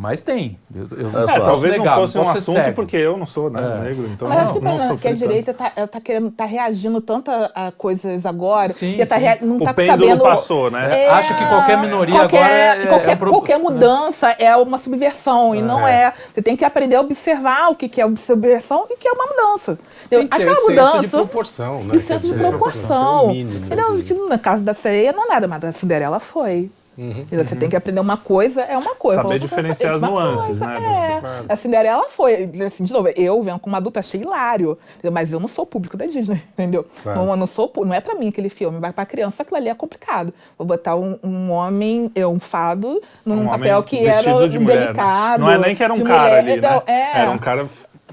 [0.00, 0.58] Mas tem.
[0.74, 2.72] Eu, eu é, talvez negar, não fosse um assunto segue.
[2.72, 3.84] porque eu não sou né, é.
[3.84, 6.46] negro, então Mas não, acho que, não, não que a direita está tá querendo, tá
[6.46, 10.22] reagindo tanto a, a coisas agora, sim, que tá rea, não o tá pêndulo sabendo,
[10.22, 11.04] passou, né?
[11.04, 14.78] É, Acha que qualquer minoria qualquer, agora é, qualquer, é um qualquer mudança é uma
[14.78, 16.04] subversão e não é.
[16.04, 16.14] é.
[16.32, 19.26] Você tem que aprender a observar o que é subversão e o que é uma
[19.26, 19.78] mudança.
[20.08, 21.92] Tem Aquela mudança de proporção, né?
[21.92, 23.28] De senso de proporção.
[23.28, 26.70] Mínimo, na casa da sereia não é nada, mas a Cinderela foi.
[27.00, 27.24] Uhum.
[27.30, 29.22] Você tem que aprender uma coisa, é uma coisa.
[29.22, 31.22] Saber diferenciar as nuances, coisa, né?
[31.48, 31.52] É.
[31.52, 34.76] A Cinderela foi, assim, de novo, eu vendo como adulta, achei hilário,
[35.10, 36.84] mas eu não sou público da Disney, entendeu?
[37.02, 37.24] Claro.
[37.24, 39.74] Não, não, sou, não é para mim aquele filme, vai para criança, aquilo ali é
[39.74, 40.34] complicado.
[40.58, 45.40] Vou botar um, um homem, um fado, num um papel que era de mulher, delicado.
[45.40, 46.82] Não é nem que era um cara mulher, ali, né?
[46.86, 47.66] É, era um cara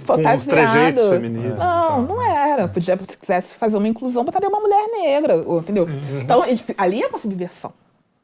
[0.06, 1.58] com os trejeitos femininos.
[1.58, 2.70] Não, não era.
[2.70, 5.88] Podia, se quisesse fazer uma inclusão, botaria uma mulher negra, entendeu?
[5.88, 6.22] Sim.
[6.22, 6.42] Então,
[6.78, 7.74] ali é uma subversão.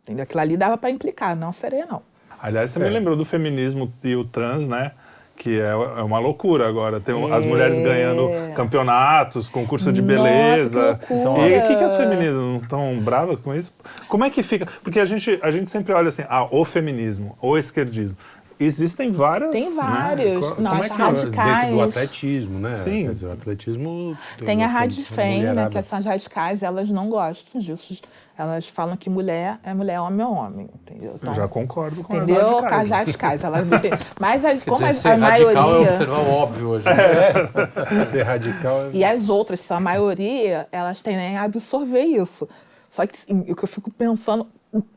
[0.04, 0.24] Entendeu?
[0.24, 2.02] Aquilo ali dava para implicar, não seria não.
[2.42, 2.84] Aliás, você é.
[2.84, 4.92] me lembrou do feminismo e o trans, né?
[5.36, 7.00] Que é, é uma loucura agora.
[7.00, 7.34] Tem é.
[7.34, 11.00] as mulheres ganhando campeonatos, concurso de beleza.
[11.10, 13.74] Nossa, e o que, que as feministas não estão bravas com isso?
[14.08, 14.68] Como é que fica?
[14.84, 18.18] Porque a gente, a gente sempre olha assim, ah, o feminismo, o esquerdismo.
[18.60, 19.52] Existem várias.
[19.52, 19.76] Tem né?
[19.76, 20.50] vários.
[20.52, 20.56] Né?
[20.60, 21.62] Nós, é radicais.
[21.62, 22.76] Dentro do atletismo, né?
[22.76, 23.10] Sim.
[23.10, 24.18] Dizer, o atletismo.
[24.46, 25.70] Tem a Radifem, né?
[25.70, 28.02] Que são as radicais, elas não gostam disso.
[28.36, 31.14] Elas falam que mulher é mulher, homem é homem, entendeu?
[31.16, 32.58] Então, Eu já concordo com entendeu?
[32.58, 32.84] as radicais.
[32.84, 33.68] As radicais, elas
[34.20, 35.62] Mas as, como dizer, a, a maioria...
[35.62, 36.86] radical é observar o óbvio hoje.
[36.90, 38.06] É.
[38.08, 38.90] ser radical é...
[38.92, 42.50] E as outras, são a maioria, elas tendem a absorver isso.
[42.90, 44.48] Só que assim, o que eu fico pensando,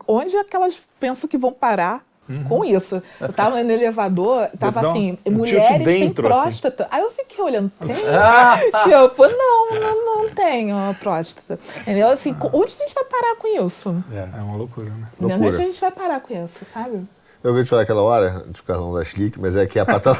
[0.08, 2.44] onde é que elas pensam que vão parar Uhum.
[2.44, 3.02] com isso.
[3.20, 6.12] Eu tava no elevador, tava assim, mulheres têm assim.
[6.12, 6.84] próstata.
[6.84, 6.92] Assim.
[6.94, 7.94] Aí eu fiquei olhando, tem?
[7.94, 11.58] tipo, não, não, não tenho próstata.
[11.80, 12.08] Entendeu?
[12.08, 12.50] Assim, ah.
[12.52, 14.04] onde a gente vai parar com isso?
[14.12, 15.06] É, é uma loucura, né?
[15.20, 15.48] Loucura.
[15.48, 17.06] Onde a gente vai parar com isso, sabe?
[17.44, 20.10] Eu ouvi te falar aquela hora, do Carlão da Schlick, mas é que a, pato...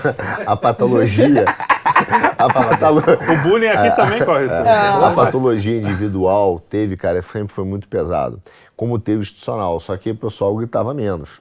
[0.47, 1.45] a patologia.
[2.39, 3.01] a patolo...
[3.01, 4.55] O bullying aqui é, também corre isso.
[4.55, 8.41] É, a patologia individual teve, cara, sempre foi muito pesado.
[8.77, 11.41] Como teve institucional, só que o pessoal gritava menos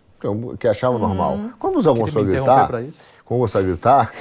[0.60, 1.34] que achava normal.
[1.34, 1.52] Uhum.
[1.60, 2.70] Quando você começou a gritar,
[3.26, 4.12] quando você gritar,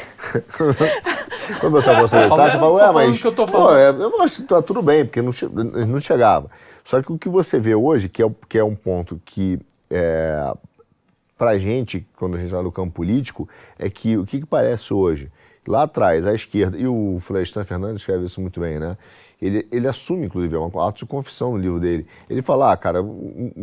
[1.60, 3.68] quando você começou a gritar, você fala, ué, mas que eu, tô falando.
[3.68, 5.32] Pô, é, eu acho que tá tudo bem, porque não,
[5.86, 6.50] não chegava.
[6.84, 9.58] Só que o que você vê hoje, que é, que é um ponto que
[9.90, 10.52] é,
[11.36, 13.48] pra gente, quando a gente está no campo político,
[13.78, 15.30] é que o que, que parece hoje?
[15.66, 18.96] Lá atrás, à esquerda, e o Florestan Fernandes escreve isso muito bem, né?
[19.40, 22.06] Ele, ele assume, inclusive, é um ato de confissão no livro dele.
[22.30, 22.98] Ele fala, ah, cara,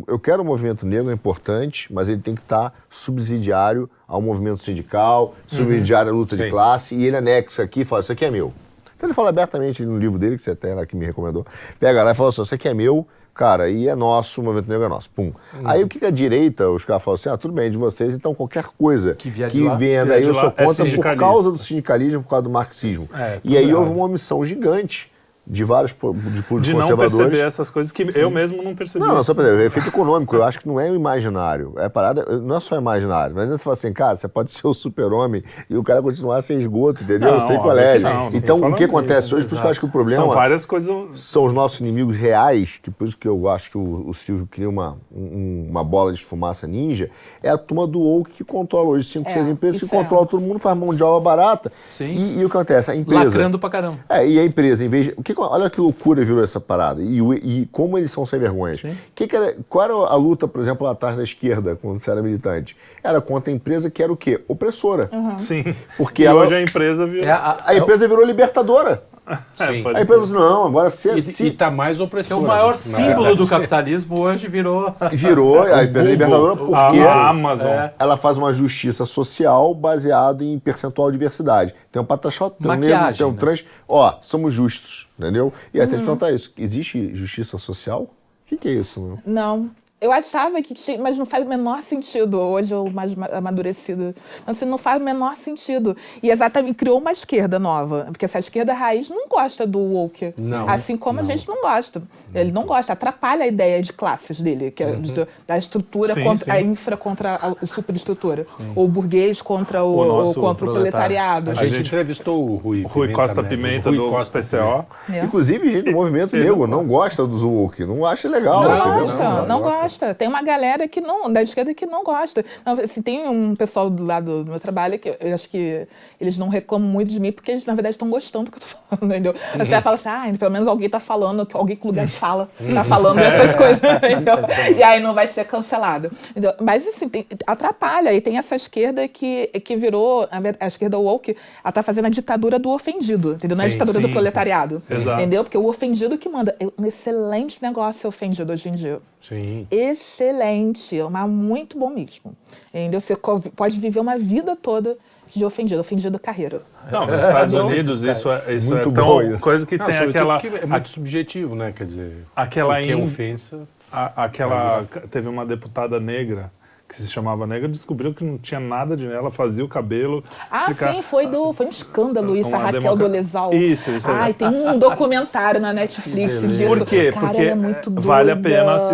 [0.08, 4.64] eu quero o movimento negro, é importante, mas ele tem que estar subsidiário ao movimento
[4.64, 8.32] sindical, subsidiário à luta de classe, e ele anexa aqui e fala, isso aqui é
[8.32, 8.54] meu.
[8.96, 11.46] Então ele fala abertamente no livro dele, que você até lá que me recomendou,
[11.80, 14.70] pega lá e fala assim, isso aqui é meu, cara, e é nosso, o movimento
[14.70, 15.10] negro é nosso.
[15.10, 15.32] Pum.
[15.54, 15.62] Uhum.
[15.64, 17.78] Aí o que, que a direita, os caras falam assim, ah, tudo bem, é de
[17.78, 21.60] vocês, então qualquer coisa que, que venha daí eu sou contra é por causa do
[21.60, 23.10] sindicalismo, por causa do marxismo.
[23.14, 25.11] É, e aí houve uma omissão gigante
[25.46, 28.20] de vários de políticos de não perceber essas coisas que Sim.
[28.20, 29.04] eu mesmo não percebi.
[29.04, 31.74] Não, não só para o efeito econômico, eu acho que não é o imaginário.
[31.78, 33.36] É parada, não é só imaginário.
[33.36, 36.60] Mas você fala assim, cara, você pode ser o super-homem e o cara continuar sem
[36.60, 37.34] esgoto, entendeu?
[37.34, 38.08] Não, sem colégio.
[38.34, 40.24] Então, o que acontece isso, hoje, por isso que eu acho que o problema.
[40.24, 41.20] São várias coisas.
[41.20, 44.48] São os nossos inimigos reais, que por isso que eu acho que o, o Silvio
[44.50, 47.10] cria uma, um, uma bola de fumaça ninja,
[47.42, 50.28] é a turma do woke que controla hoje cinco, é, seis empresas que controla é.
[50.28, 51.72] todo mundo, faz mão de obra barata.
[51.92, 52.06] Sim.
[52.06, 52.92] E, e o que acontece?
[52.92, 53.24] A empresa.
[53.24, 53.98] Lacrando pra caramba.
[54.08, 55.31] É, e a empresa, em vez de.
[55.34, 57.02] Que, olha que loucura virou essa parada.
[57.02, 58.76] E, e como eles são sem vergonha.
[59.14, 62.12] Que que era, qual era a luta, por exemplo, lá atrás da esquerda, quando você
[62.12, 62.76] era militante?
[63.04, 64.42] Era contra a empresa que era o quê?
[64.48, 65.10] Opressora.
[65.12, 65.40] Uhum.
[65.40, 65.76] Sim.
[65.98, 67.26] Porque e ela, hoje a empresa virou...
[67.26, 69.04] É, a, a, empresa virou libertadora.
[69.28, 69.66] É,
[69.96, 71.10] a empresa disse, não, agora se...
[71.18, 71.48] E, se...
[71.48, 72.42] e tá mais opressora.
[72.42, 74.94] É o maior símbolo do capitalismo hoje virou...
[75.12, 77.00] Virou a empresa libertadora porque...
[77.00, 77.68] A Amazon.
[77.68, 81.74] É, ela faz uma justiça social baseada em percentual de diversidade.
[81.92, 83.64] Tem um pataxó, tem um negro, tem um trans...
[83.88, 85.54] Ó, somos justos entendeu?
[85.74, 88.04] E até te perguntar isso, existe justiça social?
[88.04, 88.10] O
[88.48, 89.00] que, que é isso?
[89.00, 89.20] Meu?
[89.26, 89.70] Não,
[90.02, 92.40] eu achava que tinha, mas não faz o menor sentido.
[92.40, 94.16] Hoje eu mais amadurecida.
[94.48, 95.96] Mas assim, não faz o menor sentido.
[96.24, 98.06] E exatamente criou uma esquerda nova.
[98.08, 100.34] Porque essa esquerda raiz não gosta do woke.
[100.40, 101.24] Não, assim como não.
[101.24, 102.02] a gente não gosta.
[102.34, 105.02] Ele não gosta, atrapalha a ideia de classes dele, que é uhum.
[105.46, 106.52] da estrutura sim, contra sim.
[106.52, 108.48] a infra contra a superestrutura.
[108.58, 108.72] Sim.
[108.76, 111.52] Ou o burguês contra o, o contra o proletariado.
[111.52, 114.86] A, a gente, entrevistou o Rui, Rui Pimenta Costa Pimenta Rui do Costa PCO.
[115.14, 115.26] É.
[115.26, 118.64] Inclusive, gente do movimento negro não gosta do woke, não acha legal.
[118.64, 120.14] Não gosta, não, não gosta gosta.
[120.14, 122.44] Tem uma galera que não, da esquerda que não gosta.
[122.66, 125.88] Não, assim, tem um pessoal do lado do meu trabalho que eu acho que
[126.20, 128.64] eles não reclamam muito de mim porque eles, na verdade, estão gostando do que eu
[128.64, 129.34] estou falando, entendeu?
[129.34, 129.66] Uhum.
[129.66, 132.84] Você fala assim, ah, pelo menos alguém está falando, alguém com lugar de fala está
[132.84, 134.38] falando essas coisas, entendeu?
[134.78, 136.12] E aí não vai ser cancelado.
[136.32, 136.54] Entendeu?
[136.62, 138.14] Mas, assim, tem, atrapalha.
[138.14, 140.28] E tem essa esquerda que, que virou,
[140.60, 143.58] a, esquerda woke, ela está fazendo a ditadura do ofendido, entendeu?
[143.58, 144.08] Não é a ditadura sim.
[144.08, 145.22] do proletariado, Exato.
[145.22, 145.44] entendeu?
[145.44, 146.56] Porque o ofendido que manda.
[146.60, 149.02] É um excelente negócio ser ofendido hoje em dia.
[149.22, 149.68] Sim.
[149.70, 152.36] Excelente, mas muito bom mesmo.
[152.74, 153.00] Entendeu?
[153.00, 154.98] Você pode viver uma vida toda
[155.34, 156.62] de ofendido, ofendido carreira.
[156.92, 159.40] Não, nos Estados Unidos isso é, isso muito é tão bom isso.
[159.40, 160.40] coisa que não, tem aquela...
[160.40, 161.72] Que é muito subjetivo, né?
[161.72, 164.86] Quer dizer, aquela que é ofensa a, aquela.
[165.10, 166.52] Teve uma deputada negra
[166.92, 170.22] que se chamava Negra, descobriu que não tinha nada de nela, fazia o cabelo.
[170.50, 170.94] Ah, ficar...
[170.94, 173.00] sim, foi, do, foi um escândalo isso, a Raquel democr...
[173.00, 173.54] Dolezal.
[173.54, 174.12] Isso, isso.
[174.12, 176.68] Ai, tem um documentário na Netflix disso.
[176.68, 177.12] Por quê?
[177.14, 178.08] Cara, Porque é muito doida.
[178.08, 178.94] vale a pena se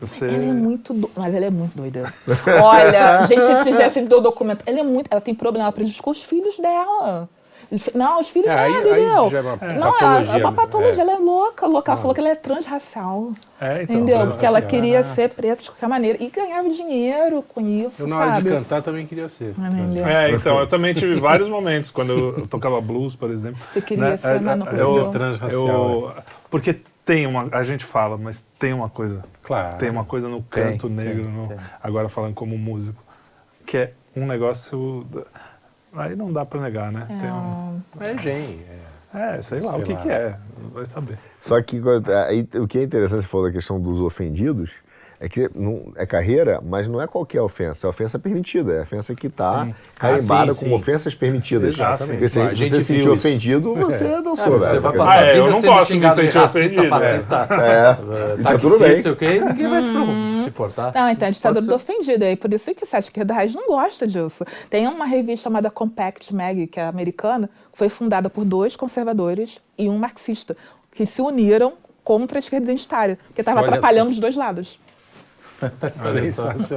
[0.00, 0.24] você...
[0.24, 2.12] Ela é muito doida, mas ela é muito doida.
[2.62, 6.22] Olha, gente, se fizesse do documento, ela é muito, ela tem problema, ela prejudicou os
[6.22, 7.28] filhos dela.
[7.94, 9.30] Não, os filhos é, aí, entendeu?
[9.30, 10.32] já é uma não, patologia.
[10.32, 11.06] É uma patologia, é.
[11.06, 11.90] ela é louca, louca.
[11.90, 12.00] Ela ah.
[12.00, 13.32] falou que ela é transracial.
[13.60, 14.26] É, então, entendeu?
[14.28, 15.04] Porque ela queria ah.
[15.04, 16.22] ser preta de qualquer maneira.
[16.22, 18.02] E ganhava dinheiro com isso.
[18.02, 19.54] Eu, na hora de cantar, também queria ser.
[20.06, 23.58] É, então, eu também tive vários momentos, quando eu, tocava blues, por exemplo.
[23.72, 24.16] Você queria né?
[24.16, 25.66] ser, mas não eu, transracial.
[25.66, 26.14] Eu,
[26.48, 27.48] porque tem uma.
[27.52, 29.24] A gente fala, mas tem uma coisa.
[29.42, 29.78] Claro.
[29.78, 31.56] Tem uma coisa no canto tem, negro, tem, no, tem.
[31.82, 33.02] agora falando como músico,
[33.64, 35.06] que é um negócio.
[35.96, 37.06] Aí não dá para negar, né?
[37.10, 37.80] É, um...
[38.00, 38.60] é gen.
[39.14, 40.00] É, sei lá sei o que, lá.
[40.00, 40.36] que é,
[40.72, 41.18] vai saber.
[41.40, 41.80] Só que
[42.28, 44.70] aí, o que é interessante, você falou da questão dos ofendidos,
[45.18, 49.14] é que não, é carreira, mas não é qualquer ofensa, é ofensa permitida, é ofensa
[49.14, 50.82] que está carimbada ah, sim, como sim.
[50.82, 51.74] ofensas permitidas.
[51.74, 52.18] Exatamente.
[52.18, 54.22] Porque se você se sentir ofendido, você é.
[54.22, 54.56] dançou.
[54.56, 56.88] É, você vai passar ah, é, eu não gosto de me sentir racista, ofendido.
[56.88, 58.40] fascista, é.
[58.40, 58.42] é.
[58.46, 59.00] Tá tudo bem.
[59.06, 59.40] Okay?
[59.40, 60.92] Ninguém vai se importar.
[60.94, 62.24] Não, então, a ditadura do ofendido.
[62.24, 64.44] E por isso que a esquerda raiz não gosta disso.
[64.68, 69.60] Tem uma revista chamada Compact Mag, que é americana, que foi fundada por dois conservadores
[69.78, 70.56] e um marxista,
[70.92, 71.74] que se uniram
[72.04, 74.78] contra a esquerda identitária, porque estava atrapalhando os dois lados.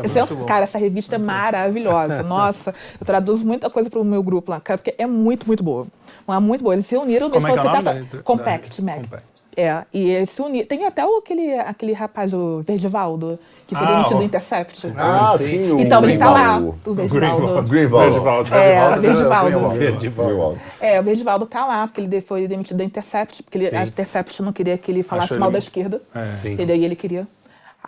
[0.03, 2.23] Esse é, cara, essa revista é maravilhosa.
[2.23, 5.64] Nossa, eu traduzo muita coisa para o meu grupo lá, cara, porque é muito, muito
[5.64, 5.88] boa.
[6.27, 6.76] É muito boa.
[6.76, 7.30] Eles se uniram.
[7.30, 7.84] Como é que é o nome?
[7.84, 9.01] Da, Compact, Mac.
[9.01, 9.39] Compact.
[9.57, 10.65] É, e eles se uniram.
[10.68, 13.38] Tem até o, aquele, aquele rapaz, o Verdivaldo,
[13.68, 14.93] que foi ah, demitido do Intercept.
[14.95, 15.72] Ah, sim.
[15.72, 17.64] O então ele tá lá, o Verdivaldo.
[17.64, 18.53] Greenwald.
[18.53, 20.60] É, o Verdivaldo.
[20.80, 24.41] É, o Verdivaldo tá lá, porque ele foi demitido da Intercept, porque ele, a Intercept
[24.41, 25.53] não queria que ele falasse Acho mal ele...
[25.53, 26.01] da esquerda.
[26.15, 26.51] É.
[26.51, 27.27] E daí ele queria.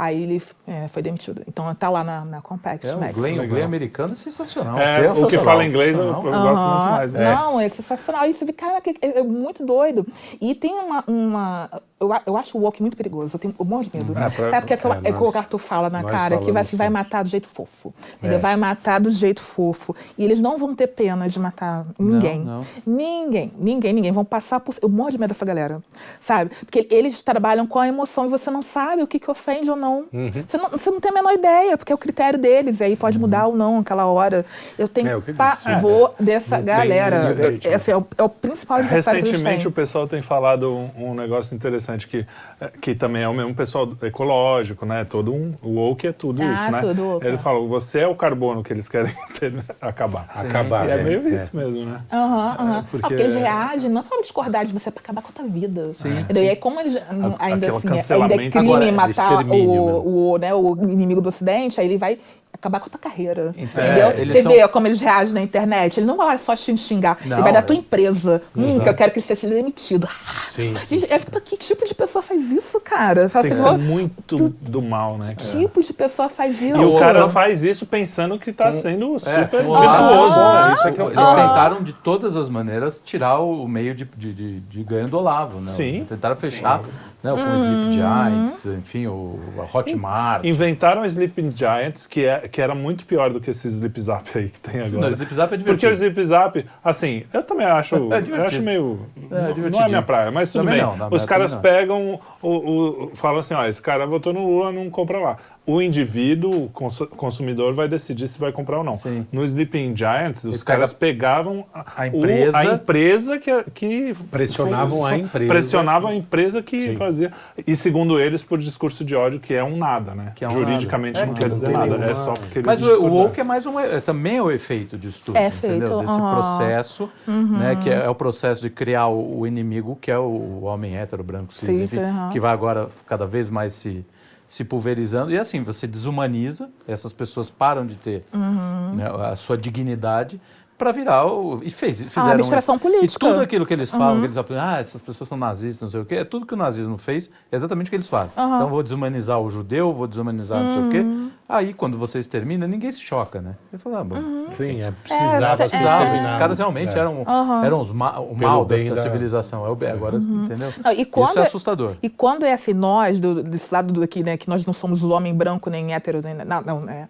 [0.01, 1.43] Aí ele é, foi demitido.
[1.47, 2.87] Então está lá na, na Compact.
[2.87, 4.79] É, o Glenn, o Glenn americano é sensacional.
[4.79, 5.23] É, sensacional.
[5.23, 6.23] O que fala inglês eu, eu uhum.
[6.23, 7.13] gosto muito mais.
[7.13, 7.35] Né?
[7.35, 8.25] Não, é sensacional.
[8.25, 10.03] Isso, cara, é, é muito doido.
[10.41, 11.69] E tem uma, uma
[12.01, 14.17] eu, eu acho o walk muito perigoso, eu tenho um monte de medo.
[14.17, 16.51] É, pra, Sabe porque é, é, é, o que o Arthur fala na cara, que
[16.51, 17.93] vai, assim, vai matar do jeito fofo.
[18.23, 18.37] Ele é.
[18.39, 19.95] vai matar do jeito fofo.
[20.17, 22.39] E eles não vão ter pena de matar ninguém.
[22.39, 22.67] Não, não.
[22.87, 24.11] Ninguém, ninguém, ninguém.
[24.11, 24.75] Vão passar por.
[24.81, 25.79] Eu morro de medo dessa galera.
[26.19, 26.49] Sabe?
[26.65, 29.75] Porque eles trabalham com a emoção e você não sabe o que, que ofende ou
[29.75, 29.90] não.
[30.11, 30.31] Uhum.
[30.47, 30.69] Você não.
[30.69, 32.79] Você não tem a menor ideia, porque é o critério deles.
[32.79, 33.21] E aí pode uhum.
[33.21, 34.45] mudar ou não aquela hora.
[34.77, 37.35] Eu tenho é, pavor dessa galera.
[37.63, 42.07] Esse é o, é o principal Recentemente o pessoal tem falado um, um negócio interessante
[42.07, 42.25] que,
[42.59, 45.05] eh, que também é o mesmo pessoal ecológico, né?
[45.05, 46.81] Todo um, o woke é tudo ah, isso, né?
[46.81, 49.63] Tudo Ele falou, você é o carbono que eles querem ter, né?
[49.79, 50.27] acabar.
[50.33, 50.47] Sim.
[50.47, 50.87] Acabar.
[50.87, 51.35] E é meio é.
[51.35, 52.01] isso mesmo, né?
[52.11, 52.77] Aham, uhum, aham.
[52.77, 52.83] Uhum.
[52.83, 53.07] Porque...
[53.07, 55.93] porque eles reagem não para discordar de você, é para acabar com a tua vida.
[55.93, 56.25] Sim.
[56.33, 56.97] E aí, como eles
[57.39, 61.87] ainda, assim, ainda é crime Agora, matar o, o, né, o inimigo do Ocidente, aí
[61.87, 62.19] ele vai
[62.53, 63.53] acabar com a tua carreira.
[63.57, 64.07] Então, entendeu?
[64.07, 64.51] É, Você são...
[64.51, 65.99] vê como eles reagem na internet.
[65.99, 67.17] Ele não vai só te xingar.
[67.25, 68.41] Não, ele vai dar tua empresa.
[68.55, 70.07] Hum, que eu quero que ele seja demitido.
[70.49, 70.75] Sim.
[70.87, 71.03] sim.
[71.09, 73.29] É, que tipo de pessoa faz isso, cara?
[73.29, 74.49] Fala Tem assim, que ser muito tu...
[74.61, 75.33] do mal, né?
[75.35, 76.79] Que tipo de pessoa faz isso?
[76.79, 80.39] E o cara faz isso pensando que está sendo é, super é, virtuoso.
[80.39, 84.05] Ah, isso é que eles ah, tentaram, de todas as maneiras, tirar o meio de,
[84.05, 85.59] de, de, de ganho do Olavo.
[85.59, 85.71] Né?
[85.71, 86.05] Sim.
[86.07, 86.81] Tentaram fechar.
[86.83, 87.31] Sim né?
[87.31, 90.43] Com os Sleep Giants, enfim, o a Hotmart.
[90.43, 94.37] Inventaram o Sleeping Giants, que, é, que era muito pior do que esse Sleep Zap
[94.37, 95.01] aí que tem agora.
[95.01, 95.65] Não, o Sleep Zap é divertido.
[95.65, 98.99] Porque o Sleep Zap, assim, eu também acho, é eu acho meio...
[99.29, 100.97] É, não é minha praia, mas tudo também bem.
[100.97, 104.89] Não, Os caras pegam, o, o, falam assim, ó, esse cara votou no Lula, não
[104.89, 108.93] compra lá o indivíduo, o consumidor, vai decidir se vai comprar ou não.
[108.93, 109.27] Sim.
[109.31, 115.01] No Sleeping Giants, os caras pegavam a, a empresa, o, a empresa que, que pressionavam
[115.01, 116.95] foi, a empresa, pressionavam a empresa que Sim.
[116.95, 117.31] fazia
[117.65, 120.33] e segundo eles por discurso de ódio que é um nada, né?
[120.41, 121.27] É um Juridicamente nada.
[121.27, 123.65] não é, quer dizer nada, é só porque eles Mas o, o woke é mais
[123.67, 125.87] um, é, também é o efeito disso tudo, é entendeu?
[125.87, 126.01] Feito.
[126.01, 126.31] Desse uhum.
[126.31, 127.57] processo, uhum.
[127.59, 127.75] né?
[127.75, 131.23] Que é, é, o processo de criar o, o, inimigo que é o homem hétero
[131.23, 132.29] branco cis, Sim, enfim, uhum.
[132.29, 134.03] que vai agora cada vez mais se
[134.51, 135.31] se pulverizando.
[135.31, 138.95] E assim, você desumaniza, essas pessoas param de ter uhum.
[138.95, 140.41] né, a sua dignidade
[140.81, 141.61] para virar o.
[141.63, 142.31] E fez, fizeram.
[142.31, 142.83] A abstração isso.
[142.83, 143.27] política.
[143.27, 144.19] E tudo aquilo que eles falam, uhum.
[144.21, 146.55] que eles falam, ah, essas pessoas são nazistas, não sei o quê, é tudo que
[146.55, 148.31] o nazismo fez, é exatamente o que eles fazem.
[148.35, 148.55] Uhum.
[148.55, 150.65] Então, vou desumanizar o judeu, vou desumanizar uhum.
[150.65, 150.99] não sei o quê.
[151.01, 151.31] Uhum.
[151.47, 153.55] Aí, quando você extermina, ninguém se choca, né?
[153.71, 154.15] Ele fala, ah, bom.
[154.15, 154.45] Uhum.
[154.53, 155.45] Sim, é, precisava.
[155.45, 156.15] É, precisava.
[156.15, 156.99] Esses caras realmente é.
[156.99, 157.25] eram,
[157.63, 159.63] eram os ma o mal da, da, civilização.
[159.79, 160.45] É agora, uhum.
[160.45, 160.73] entendeu?
[160.83, 161.91] Não, Isso é, é assustador.
[162.01, 165.03] E quando é assim, nós, do, desse lado do aqui, né, que nós não somos
[165.03, 166.33] o homem branco, nem hétero, nem.
[166.33, 167.07] Não, não, né?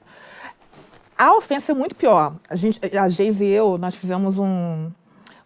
[1.22, 2.34] A ofensa é muito pior.
[2.50, 4.90] A, gente, a Geise e eu, nós fizemos um,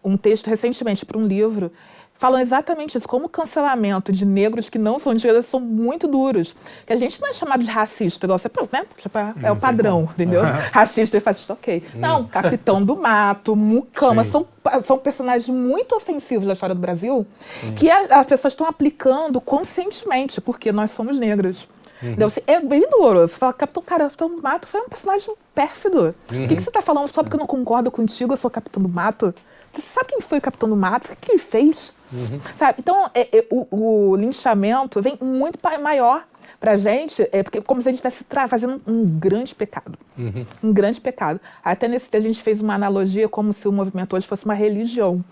[0.02, 1.70] um texto recentemente para um livro
[2.18, 6.08] falam exatamente isso, como o cancelamento de negros que não são de esquerda são muito
[6.08, 6.54] duros.
[6.86, 8.86] Que a gente não é chamado de racista, igual você, né?
[8.96, 10.42] Tipo, é o padrão, entendeu?
[10.72, 11.82] racista e fascista, ok.
[11.94, 11.98] Hum.
[11.98, 14.46] Não, Capitão do Mato, Mucama, são,
[14.82, 17.26] são personagens muito ofensivos da história do Brasil
[17.60, 17.74] Sim.
[17.74, 21.68] que as pessoas estão aplicando conscientemente, porque nós somos negros.
[22.02, 22.12] Uhum.
[22.12, 23.20] Então, assim, é bem duro.
[23.20, 25.98] Você fala, Capitão, cara, Capitão do Mato foi um personagem pérfido.
[25.98, 26.08] Uhum.
[26.08, 26.48] O que, uhum.
[26.48, 29.34] que você está falando só porque eu não concordo contigo, eu sou Capitão do Mato?
[29.72, 31.12] Você sabe quem foi o Capitão do Mato?
[31.12, 31.92] O que ele fez?
[32.12, 32.40] Uhum.
[32.58, 32.78] Sabe?
[32.80, 36.24] Então, é, é, o, o, linchamento vem muito maior
[36.60, 39.98] para a gente, é porque como se a gente estivesse fazendo um grande pecado.
[40.16, 40.46] Uhum.
[40.62, 41.40] Um grande pecado.
[41.62, 44.54] Até nesse dia a gente fez uma analogia como se o movimento hoje fosse uma
[44.54, 45.22] religião.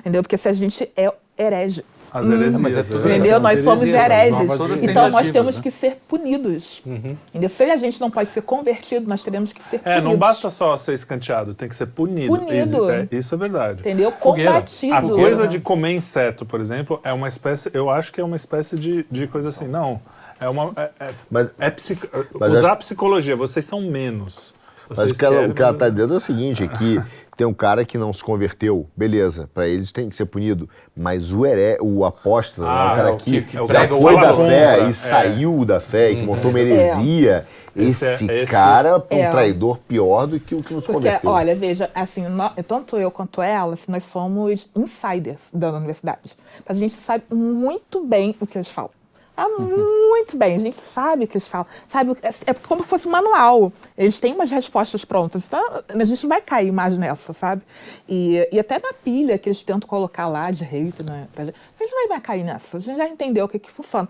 [0.00, 0.22] Entendeu?
[0.22, 1.84] Porque se a gente é herege,
[2.14, 2.90] as heresias.
[2.90, 3.40] Hum, é entendeu?
[3.40, 4.82] Nós somos hereges.
[4.82, 5.62] Então nós temos né?
[5.62, 6.80] que ser punidos.
[6.86, 7.16] Uhum.
[7.30, 7.48] Entendeu?
[7.48, 10.00] Se a gente não pode ser convertido, nós teremos que ser punidos.
[10.00, 12.28] É, não basta só ser escanteado, tem que ser punido.
[12.28, 12.54] Punido.
[12.54, 13.80] Isso é, isso é verdade.
[13.80, 14.12] Entendeu?
[14.12, 14.94] Combatido.
[14.94, 18.36] A coisa de comer inseto, por exemplo, é uma espécie, eu acho que é uma
[18.36, 20.00] espécie de, de coisa assim, não.
[20.38, 20.72] É uma.
[20.76, 22.06] É, é, mas, é psico,
[22.38, 22.78] mas usar acho...
[22.78, 24.54] psicologia, vocês são menos.
[24.88, 25.10] Vocês mas
[25.50, 27.00] o que ela está dizendo é o seguinte: é que
[27.36, 30.68] tem um cara que não se converteu, beleza, para eles tem que ser punido.
[30.96, 34.20] Mas o heré, o apóstolo, ah, né, o cara é que, que, é já foi
[34.20, 34.92] da fé contra, e é.
[34.92, 37.46] saiu da fé, e que montou uma heresia,
[37.76, 37.82] é.
[37.82, 41.30] esse, esse, é, cara é um traidor pior do que o que nos Porque, converteu.
[41.30, 46.36] Olha, veja, assim, nós, tanto eu quanto ela, assim, nós somos insiders da universidade.
[46.62, 48.90] Então, a gente sabe muito bem o que eles falam.
[49.36, 51.66] Ah, muito bem, a gente sabe o que eles falam.
[51.88, 52.16] Sabe,
[52.46, 53.72] é como se fosse um manual.
[53.98, 55.42] Eles têm umas respostas prontas.
[55.46, 57.62] Então, a gente não vai cair mais nessa, sabe?
[58.08, 61.26] E, e até na pilha que eles tentam colocar lá de hate, né?
[61.36, 62.76] A gente não vai mais cair nessa.
[62.76, 64.08] A gente já entendeu o que, que funciona.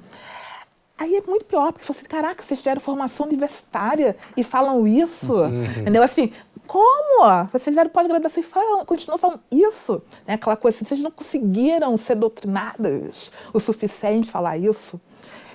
[0.97, 5.35] Aí é muito pior, porque você, caraca, vocês tiveram formação universitária e falam isso.
[5.35, 5.65] Uhum.
[5.65, 6.03] Entendeu?
[6.03, 6.33] Assim,
[6.67, 7.47] como?
[7.51, 10.03] Vocês fizeram pós-graduação e falam, continuam falando isso.
[10.27, 10.35] Né?
[10.35, 15.01] Aquela coisa assim, vocês não conseguiram ser doutrinadas o suficiente falar isso.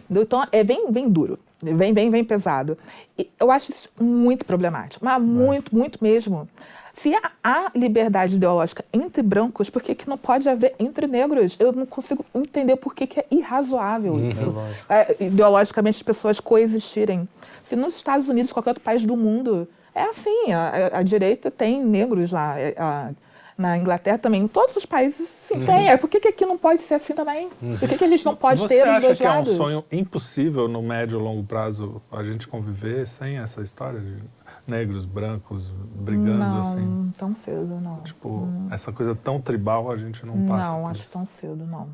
[0.09, 2.77] Então, é bem, bem duro, bem, bem, bem pesado.
[3.17, 6.47] E eu acho isso muito problemático, mas muito, muito mesmo.
[6.93, 11.55] Se há liberdade ideológica entre brancos, por que, que não pode haver entre negros?
[11.57, 14.27] Eu não consigo entender por que, que é irrazoável uhum.
[14.27, 14.53] isso.
[14.89, 17.27] É, ideologicamente, as pessoas coexistirem.
[17.63, 19.65] Se nos Estados Unidos, qualquer outro país do mundo,
[19.95, 22.59] é assim, a, a direita tem negros lá.
[22.59, 23.11] É, a,
[23.59, 25.65] na Inglaterra também, em todos os países, sim, uhum.
[25.65, 25.89] tem.
[25.89, 27.49] É, por que, que aqui não pode ser assim também?
[27.61, 27.77] Uhum.
[27.77, 29.17] Por que, que a gente não pode Você ter os dois lados?
[29.17, 33.05] Você acha que é um sonho impossível no médio e longo prazo a gente conviver
[33.05, 34.17] sem essa história de
[34.65, 36.79] negros, brancos brigando não, assim?
[36.79, 37.99] Não, tão cedo, não.
[38.01, 38.69] Tipo, hum.
[38.71, 40.71] essa coisa tão tribal a gente não passa.
[40.71, 41.89] Não, acho tão cedo, não.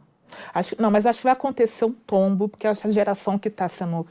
[0.53, 4.05] Acho, não, mas acho que vai acontecer um tombo, porque essa geração que está sendo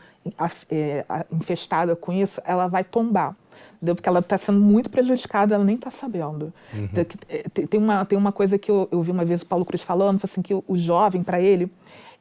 [0.71, 3.37] é, infestada com isso, ela vai tombar
[3.85, 3.95] entendeu?
[3.95, 6.53] Porque ela está sendo muito prejudicada, ela nem está sabendo.
[6.73, 6.89] Uhum.
[7.29, 9.83] Eh, tem, uma, tem uma coisa que eu, eu vi uma vez o Paulo Cruz
[9.83, 11.71] falando, assim, que o, o jovem, para ele,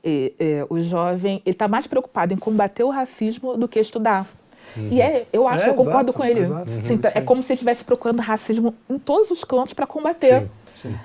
[0.04, 4.28] é, é, o jovem, ele está mais preocupado em combater o racismo do que estudar.
[4.76, 4.90] Uhum.
[4.92, 6.42] E é, eu acho, é, eu concordo exato, com ele.
[6.42, 10.50] Assim, é como se ele estivesse procurando racismo em todos os cantos para combater.
[10.76, 10.96] Sim, sim.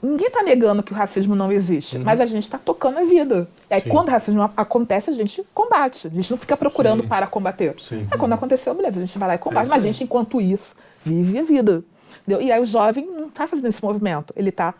[0.00, 2.04] Ninguém está negando que o racismo não existe, uhum.
[2.04, 3.48] mas a gente está tocando a vida.
[3.68, 6.06] É quando o racismo acontece, a gente combate.
[6.06, 7.08] A gente não fica procurando Sim.
[7.08, 7.74] para combater.
[7.80, 8.06] Sim.
[8.10, 9.66] É quando aconteceu, beleza, a gente vai lá e combate.
[9.66, 11.82] É mas a gente, enquanto isso, vive a vida.
[12.22, 12.40] Entendeu?
[12.40, 14.32] E aí o jovem não está fazendo esse movimento.
[14.36, 14.72] Ele está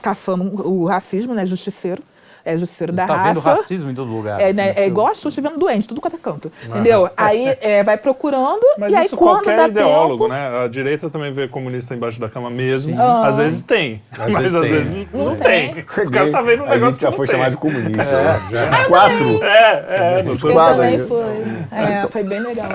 [0.00, 2.02] caçando o racismo, né, justiceiro,
[2.46, 3.24] é justiceiro da tá raça.
[3.24, 4.40] Tá vendo racismo em todo lugar.
[4.40, 6.52] É, né, assim, é igual a Xuxa vendo doente, tudo quanto é canto.
[6.64, 7.10] Entendeu?
[7.16, 10.34] Aí é, vai procurando Mas e aí isso quando qualquer dá ideólogo, tempo...
[10.34, 10.64] né?
[10.64, 12.94] A direita também vê comunista embaixo da cama mesmo.
[13.00, 13.26] Ah.
[13.26, 14.72] Às vezes tem, às mas vezes às tem.
[14.72, 15.74] vezes não, não tem.
[15.74, 15.82] tem.
[15.82, 18.24] O cara tá vendo um negócio A gente já foi chamado de comunista, é.
[18.24, 18.40] né?
[18.50, 18.84] Já.
[18.86, 19.44] Quatro.
[19.44, 20.22] É, é.
[20.22, 21.26] Não foi quatro também foi.
[21.76, 22.70] É, foi bem legal.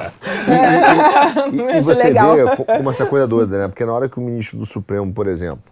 [1.52, 2.36] E, e, e você legal.
[2.36, 3.68] vê como essa coisa doida, né?
[3.68, 5.64] Porque na hora que o ministro do Supremo, por exemplo,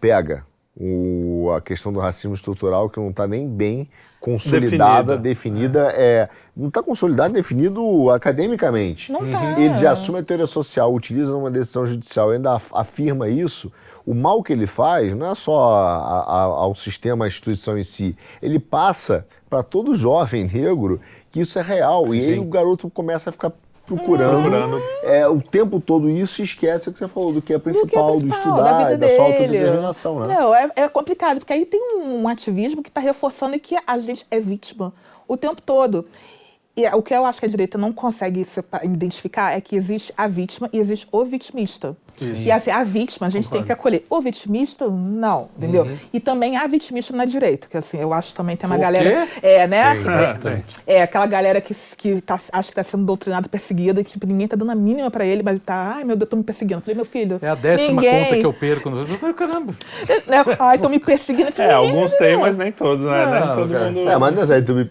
[0.00, 0.44] pega
[0.76, 0.84] o,
[1.50, 3.88] a questão do racismo estrutural que não está nem bem
[4.20, 9.10] consolidada, definida, definida é, não está consolidado, definido academicamente.
[9.10, 9.60] Não tá.
[9.60, 13.72] Ele já assume a teoria social, utiliza uma decisão judicial, ainda afirma isso.
[14.06, 17.84] O mal que ele faz não é só a, a, ao sistema, à instituição em
[17.84, 18.16] si.
[18.40, 21.00] Ele passa para todo jovem negro
[21.30, 22.14] que isso é real.
[22.14, 22.32] E Sim.
[22.32, 23.52] aí o garoto começa a ficar
[23.86, 27.58] procurando é, o tempo todo isso e esquece o que você falou, do que é
[27.58, 30.20] principal, do, que é principal, do estudar, da, da sua autodeterminação.
[30.20, 30.34] Né?
[30.34, 34.26] Não, é, é, complicado, porque aí tem um, ativismo que está reforçando que a gente
[34.30, 34.92] é vítima
[35.26, 36.06] o tempo todo.
[36.76, 38.46] E o que eu acho que a direita não consegue
[38.84, 41.94] identificar é que existe a vítima e existe o vitimista.
[42.20, 42.44] Isso.
[42.44, 43.58] E assim, a vítima, a gente Concordo.
[43.58, 44.06] tem que acolher.
[44.08, 45.84] O vitimista, não, entendeu?
[45.84, 45.96] Uhum.
[46.12, 49.26] E também há vitimista na direita, que assim, eu acho também tem uma o galera.
[49.26, 49.38] Quê?
[49.42, 49.94] É, né?
[50.40, 54.04] Tem, é, é, aquela galera que, que tá, acha que está sendo doutrinada, perseguida, e
[54.04, 56.36] tipo, ninguém tá dando a mínima para ele, mas ele tá, ai meu Deus, tô
[56.36, 56.78] me perseguindo.
[56.78, 57.38] Eu falei, meu filho.
[57.42, 58.24] É a décima ninguém...
[58.24, 58.88] conta que eu perco.
[58.88, 59.74] Eu caramba.
[60.26, 60.44] Né?
[60.58, 61.50] Ai, tô me perseguindo.
[61.58, 63.26] é, alguns têm, mas nem todos, né?
[63.26, 64.08] Não, nem todo mundo.
[64.08, 64.88] É, mas não é, tu me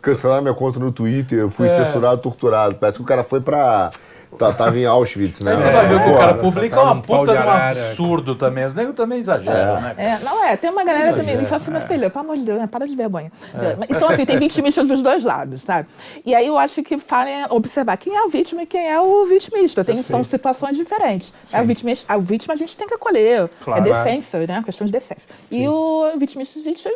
[0.00, 1.84] cancelaram minha conta no Twitter, eu fui é.
[1.84, 2.74] censurado, torturado.
[2.76, 3.90] Parece que o cara foi pra
[4.38, 5.52] tá, tava em Auschwitz, né?
[5.52, 8.64] Aí você vai ver que o cara publica uma puta de um absurdo também.
[8.64, 9.80] Os negros também exageram, é.
[9.80, 9.94] né?
[9.96, 12.36] É, não é, tem uma galera Exagera, também que fala assim, meu filho, pelo amor
[12.36, 12.66] de Deus, né?
[12.66, 13.32] para de vergonha.
[13.54, 13.94] É.
[13.94, 15.88] Então, assim, tem vitimistas dos dois lados, sabe?
[16.24, 19.26] E aí eu acho que falem observar quem é o vítima e quem é o
[19.26, 19.84] vitimista.
[19.84, 21.32] Tem, são situações diferentes.
[21.52, 23.44] A vítima, a vítima a gente tem que acolher.
[23.44, 23.80] É claro.
[23.80, 24.62] É decência, né?
[24.64, 25.28] Questão de decência.
[25.48, 25.62] Sim.
[25.62, 26.88] E o vitimista a gente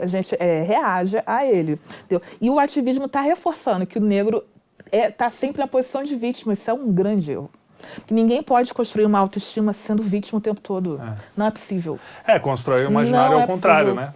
[0.00, 1.78] a gente é, reage a ele.
[2.04, 2.22] Entendeu?
[2.40, 4.44] E o ativismo está reforçando que o negro
[4.92, 6.52] está é, tá sempre na posição de vítima.
[6.52, 7.50] Isso é um grande erro.
[8.10, 11.00] Ninguém pode construir uma autoestima sendo vítima o tempo todo.
[11.00, 11.14] É.
[11.36, 11.98] Não é possível.
[12.26, 14.12] É, constrói o imaginário ao é contrário, né?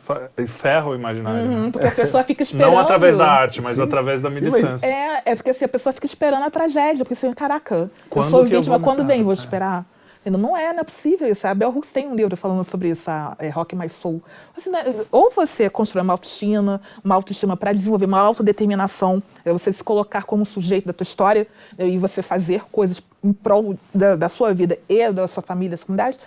[0.47, 1.49] Ferra o imaginário.
[1.49, 2.73] Uhum, porque a pessoa fica esperando.
[2.73, 3.83] Não através da arte, mas Sim.
[3.83, 4.87] através da militância.
[4.87, 7.05] É, é porque assim, a pessoa fica esperando a tragédia.
[7.05, 9.23] Porque assim, caraca, quando eu sou vítima, eu quando vem?
[9.23, 9.85] Vou esperar.
[10.31, 11.47] Não é, não é possível isso.
[11.47, 14.23] A Bell Hooks tem um livro falando sobre isso, a, é, Rock My Soul.
[14.57, 19.73] Assim, né, ou você constrói uma autoestima, uma autoestima para desenvolver uma autodeterminação, é você
[19.73, 21.47] se colocar como sujeito da tua história
[21.77, 25.71] é, e você fazer coisas em prol da, da sua vida e da sua família,
[25.71, 26.19] da sua comunidade,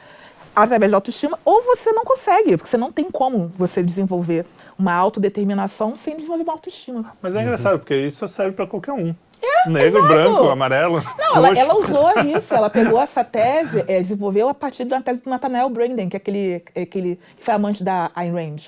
[0.55, 4.45] através da autoestima, ou você não consegue, porque você não tem como você desenvolver
[4.79, 7.13] uma autodeterminação sem desenvolver uma autoestima.
[7.21, 9.13] Mas é engraçado, porque isso serve para qualquer um.
[9.45, 10.13] É, Negro, exato.
[10.13, 11.03] branco, amarelo.
[11.17, 15.23] Não, ela, ela, usou isso, ela pegou essa tese, é, desenvolveu a partir da tese
[15.23, 18.61] do Nathaniel Branden, que é aquele, é aquele que foi amante da Ayn Rand.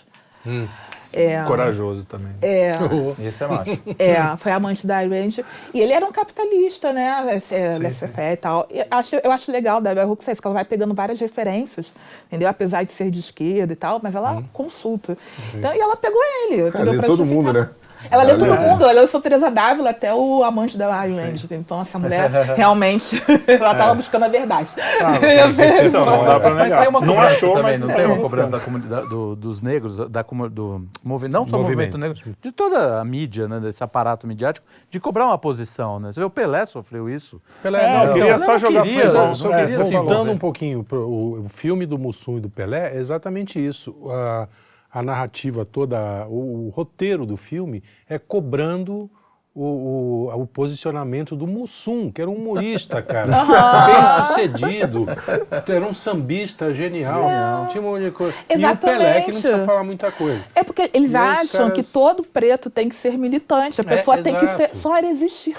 [0.45, 0.67] Hum.
[1.11, 2.33] É, Corajoso também.
[2.41, 2.73] É,
[3.25, 3.71] Esse é macho.
[3.97, 5.43] É, foi amante da Ayn Rand.
[5.73, 7.41] E ele era um capitalista, né?
[7.49, 8.67] É, laissez-faire e tal.
[8.69, 11.91] Eu acho, eu acho legal da Bell Hooks que ela vai pegando várias referências,
[12.27, 12.49] entendeu?
[12.49, 14.45] Apesar de ser de esquerda e tal, mas ela hum.
[14.53, 15.17] consulta.
[15.53, 16.67] Então, e ela pegou ele.
[16.67, 17.69] É, todo mundo, né?
[18.09, 21.35] Ela lê todo mundo, ela leu Teresa Dávila até o amante da Ayn Rand.
[21.51, 23.95] Então essa mulher realmente ela estava é.
[23.95, 24.69] buscando a verdade.
[24.77, 25.17] Ah,
[25.85, 26.87] então, não dá pra negar.
[26.87, 30.21] Uma não achou, também, mas não tem uma cobrança da comunidade, do, dos negros, da,
[30.51, 34.65] do movimento, não só o movimento negro, de toda a mídia, né, desse aparato midiático,
[34.89, 35.99] de cobrar uma posição.
[35.99, 36.11] Né?
[36.11, 37.41] Você vê, o Pelé sofreu isso.
[37.61, 39.33] Pelé, é, não, não, queria não, só jogar queria, futebol.
[39.33, 42.99] Só, queria, é, citando um pouquinho, o, o filme do Mussum e do Pelé é
[42.99, 43.91] exatamente isso.
[43.91, 44.47] Uh,
[44.97, 49.07] a narrativa toda, o, o roteiro do filme é cobrando
[49.53, 53.27] o, o, o, posicionamento do Mussum, que era um humorista, cara.
[53.85, 55.05] Bem sucedido.
[55.67, 57.67] Era um sambista genial.
[57.69, 58.35] Tinha uma coisa.
[58.49, 60.43] E o Pelé, que não precisa falar muita coisa.
[60.55, 61.73] É porque eles e acham caras...
[61.73, 63.79] que todo preto tem que ser militante.
[63.79, 65.57] A é, pessoa é, tem que ser, só existir.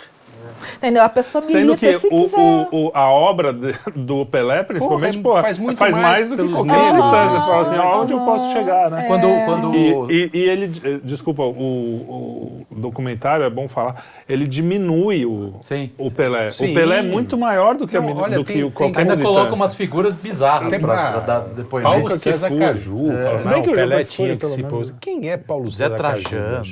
[0.76, 1.02] Entendeu?
[1.02, 5.78] A pessoa Sendo que o, o, a obra de, do Pelé, principalmente, porra, faz, muito
[5.78, 7.40] faz mais, mais do que qualquer militância.
[7.40, 9.04] Você fala assim, onde eu posso chegar, né?
[9.04, 9.06] É.
[9.06, 9.74] Quando, quando...
[9.74, 15.90] E, e, e, ele, desculpa, o, o, documentário, é bom falar, ele diminui o, Sim.
[15.98, 16.50] o Pelé.
[16.50, 16.70] Sim.
[16.70, 19.16] O Pelé é muito maior do que, Não, a, olha, do tem, que qualquer Ainda
[19.16, 21.84] coloca umas figuras bizarras tem, pra, pra dar depois.
[21.84, 23.12] Paulo César Caju.
[23.12, 23.36] É.
[23.36, 24.84] Se bem que o Pelé tinha que se pôr.
[25.00, 26.62] Quem é Paulo César Trajano.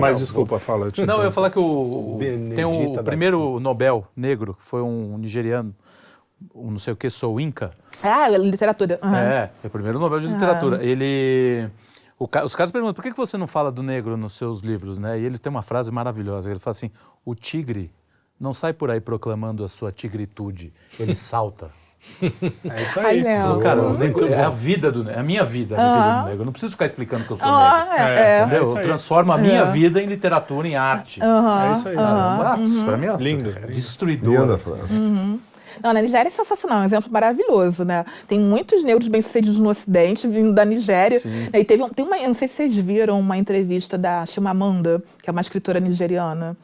[0.00, 0.88] Mas desculpa, fala.
[1.06, 2.18] Não, eu ia falar que o...
[2.54, 5.74] Tem um o primeiro Nobel negro, que foi um nigeriano,
[6.54, 7.72] um não sei o que, sou Inca.
[8.02, 8.98] Ah, literatura.
[9.02, 9.14] Uhum.
[9.14, 10.76] É, é o primeiro Nobel de literatura.
[10.76, 10.82] Uhum.
[10.82, 11.68] Ele...
[12.18, 14.98] O, os caras perguntam, por que, que você não fala do negro nos seus livros,
[14.98, 15.18] né?
[15.20, 16.90] E ele tem uma frase maravilhosa, ele fala assim,
[17.24, 17.92] o tigre
[18.38, 21.70] não sai por aí proclamando a sua tigritude, ele salta.
[22.70, 23.26] É isso aí.
[23.26, 23.82] Ai, cara,
[24.30, 26.42] é a vida do é a minha vida, a vida do negro.
[26.42, 27.92] Eu não preciso ficar explicando que eu sou negro.
[27.92, 28.76] É, é, entendeu?
[28.76, 31.20] É eu transformo a minha vida em literatura, em arte.
[31.22, 31.96] É isso aí.
[31.96, 32.84] Ah, uhum.
[32.84, 33.52] Pra mim é lindo.
[33.70, 34.50] Destruidor.
[34.50, 34.72] Assim.
[34.90, 35.40] Uhum.
[35.82, 38.04] Não, na Nigéria é sensacional, é um exemplo maravilhoso, né?
[38.26, 41.20] Tem muitos negros bem-sucedidos no Ocidente, vindo da Nigéria.
[41.20, 41.48] Sim.
[41.52, 45.32] E teve, tem uma, não sei se vocês viram uma entrevista da Chimamanda, que é
[45.32, 46.56] uma escritora nigeriana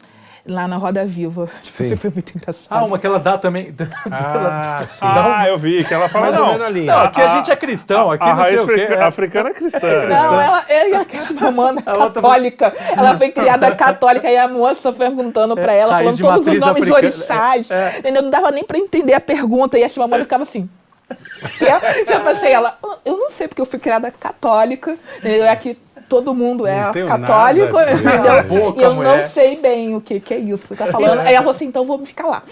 [0.46, 1.48] lá na Roda Viva.
[1.62, 2.66] Tipo, isso foi muito engraçado.
[2.68, 3.74] Ah, uma que ela dá também.
[4.10, 4.98] Ah, ela, sim.
[5.00, 5.46] ah um...
[5.46, 8.10] eu vi, que ela fala, Mais não, não, não, aqui a, a, gente é cristão,
[8.10, 9.04] aqui a, a raiz africana, é.
[9.04, 9.86] africana é cristã.
[9.86, 11.06] É não, ela, ela,
[11.38, 16.18] a mamãe é católica, ela foi criada católica e a moça perguntando pra ela, falando
[16.18, 16.84] todos os nomes africana.
[16.84, 17.98] de orixás, é.
[17.98, 18.22] entendeu?
[18.22, 20.68] Não dava nem pra entender a pergunta e a mamãe ficava assim...
[22.08, 25.50] Já passei ela, eu não sei porque eu fui criada católica, entendeu?
[25.50, 25.78] aqui
[26.08, 28.74] todo mundo é católico, entendeu?
[28.76, 29.22] e eu mulher.
[29.22, 31.20] não sei bem o que, que é isso que tá falando.
[31.20, 32.42] Aí ela falou assim, então vamos ficar lá.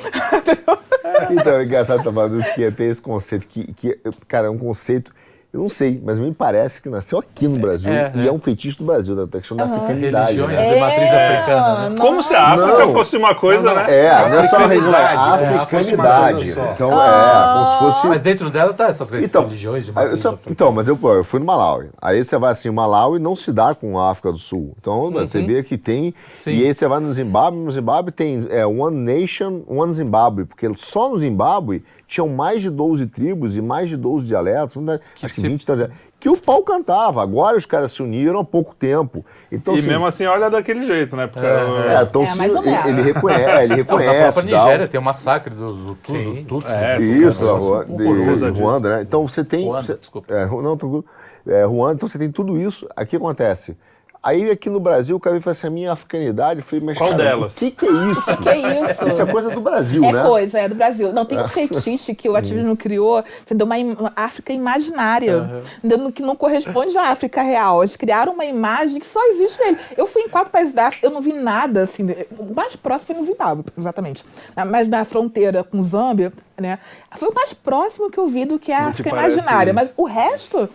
[1.30, 5.12] então, é engraçado isso, que tem esse conceito, que, que, cara, é um conceito
[5.52, 8.28] Eu não sei, mas me parece que nasceu aqui no Brasil É, e é.
[8.28, 9.74] é um feitiço do Brasil, da questão da Aham.
[9.74, 10.32] africanidade.
[10.40, 10.74] Religiões né?
[10.74, 11.96] de matriz africana, né?
[12.00, 12.92] Como se a África Não.
[12.94, 13.82] fosse uma coisa, Não, não.
[13.86, 13.94] né?
[14.06, 16.72] É, não é só a religião, é a Africanidade, é.
[16.74, 18.06] Então, é, como se fosse...
[18.08, 20.52] Mas dentro dela tá essas coisas, Então, religiões de matriz só- africana.
[20.54, 21.90] então, mas eu, pô, eu fui no Malawi.
[22.00, 24.74] Aí você vai assim, o Malawi não se dá com a África do Sul.
[24.80, 26.14] Então você vê que tem.
[26.34, 26.52] Sim.
[26.52, 30.70] E aí você vai no Zimbábue, no Zimbábue tem é, One Nation, One Zimbábue, porque
[30.76, 35.26] só no Zimbábue tinham mais de 12 tribos e mais de 12 dialetos, né, acho
[35.26, 37.22] que se- 20 dialetos, que o pau cantava.
[37.22, 39.24] Agora os caras se uniram há pouco tempo.
[39.50, 41.26] Então, E assim, mesmo assim, olha daquele jeito, né?
[41.26, 42.86] Porque é, então, É, se- ou ele, menos.
[42.86, 44.32] ele reconhece, ele Não, reconhece.
[44.32, 44.64] própria tal.
[44.64, 46.72] Nigéria tem o massacre dos Hutus, dos Tutsis.
[46.72, 47.04] É, né?
[47.04, 48.52] Isso, Cara, Ru- de, de disso.
[48.62, 49.02] Ruanda, né?
[49.02, 49.64] Então você tem.
[49.64, 50.32] Ruanda, você- desculpa.
[50.34, 51.04] É, não, tranquilo.
[51.46, 52.86] É, Ruanda, então você tem tudo isso.
[52.94, 53.76] Aqui acontece.
[54.22, 56.96] Aí aqui no Brasil, o cara me fala assim, a minha africanidade, eu falei, mas
[56.96, 57.56] Qual cara, delas?
[57.56, 58.22] o que, que é isso?
[58.42, 58.50] Que
[58.92, 59.08] isso?
[59.08, 60.22] Isso é coisa do Brasil, É né?
[60.22, 61.12] coisa, é do Brasil.
[61.12, 63.24] Não, tem um fetiche que o ativismo criou?
[63.64, 66.12] Uma, im- uma África imaginária, entendeu?
[66.12, 67.82] que não corresponde à África real.
[67.82, 69.78] Eles criaram uma imagem que só existe nele.
[69.96, 72.06] Eu fui em quatro países da África, eu não vi nada assim.
[72.38, 74.24] O mais próximo foi no Zimbábue, exatamente.
[74.54, 76.78] Na- Mas na fronteira com Zâmbia, né?
[77.16, 79.70] Foi o mais próximo que eu vi do que a África imaginária.
[79.70, 79.74] isso.
[79.74, 80.68] Mas o resto,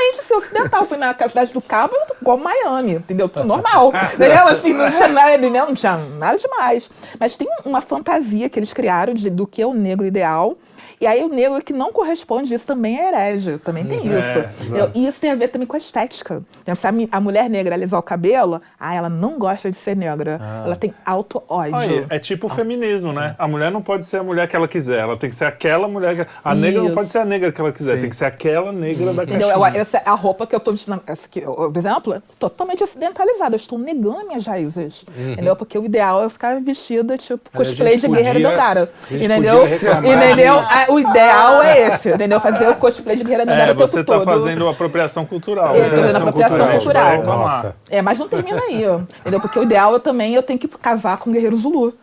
[0.00, 0.86] totalmente assim, ocidental.
[0.86, 3.28] Fui na cidade do Cabo, igual Miami, entendeu?
[3.28, 3.92] Tudo normal.
[4.14, 4.48] entendeu?
[4.48, 5.66] Assim, não tinha nada, entendeu?
[5.66, 6.90] Não tinha nada demais.
[7.18, 10.56] Mas tem uma fantasia que eles criaram de, do que é o negro ideal.
[11.00, 14.38] E aí o negro que não corresponde isso também é herege, também tem isso.
[14.62, 14.90] entendeu?
[14.94, 16.42] E isso tem a ver também com a estética.
[16.62, 19.96] Então, Se a, a mulher negra alisar o cabelo, ah, ela não gosta de ser
[19.96, 20.40] negra.
[20.64, 22.06] Ela tem auto-ódio.
[22.08, 23.34] É tipo o feminismo, né?
[23.38, 25.88] A mulher não pode ser a mulher que ela quiser, ela tem que ser aquela
[25.88, 26.26] mulher que...
[26.44, 26.94] A negra não Isso.
[26.94, 29.48] pode ser a negra que ela quiser, tem que ser aquela negra da Entendeu?
[29.48, 29.76] caixinha.
[29.76, 32.82] Eu- essa, é a roupa que eu estou vestindo, essa aqui, por exemplo, é totalmente
[32.82, 33.54] ocidentalizada.
[33.54, 35.04] Eu estou negando minhas raízes.
[35.16, 35.54] Entendeu?
[35.56, 38.92] Porque o ideal é eu ficar vestida, tipo, cosplay de guerreira podia- Dandara.
[39.10, 39.62] a gente Entendeu?
[39.66, 40.54] Entendeu?
[40.88, 42.40] Ah, O ideal é esse, entendeu?
[42.40, 44.24] Fazer o cosplay de guerreira Dandara É, o tempo você tá todo.
[44.24, 45.74] fazendo apropriação cultural.
[45.74, 47.22] Eu tô fazendo apropriação gente vai cultural.
[47.22, 47.74] Nossa.
[47.90, 49.00] É, mas não termina aí, ó.
[49.20, 49.40] entendeu?
[49.40, 51.94] Porque o ideal eu também eu tenho que casar com um guerreiro Zulu.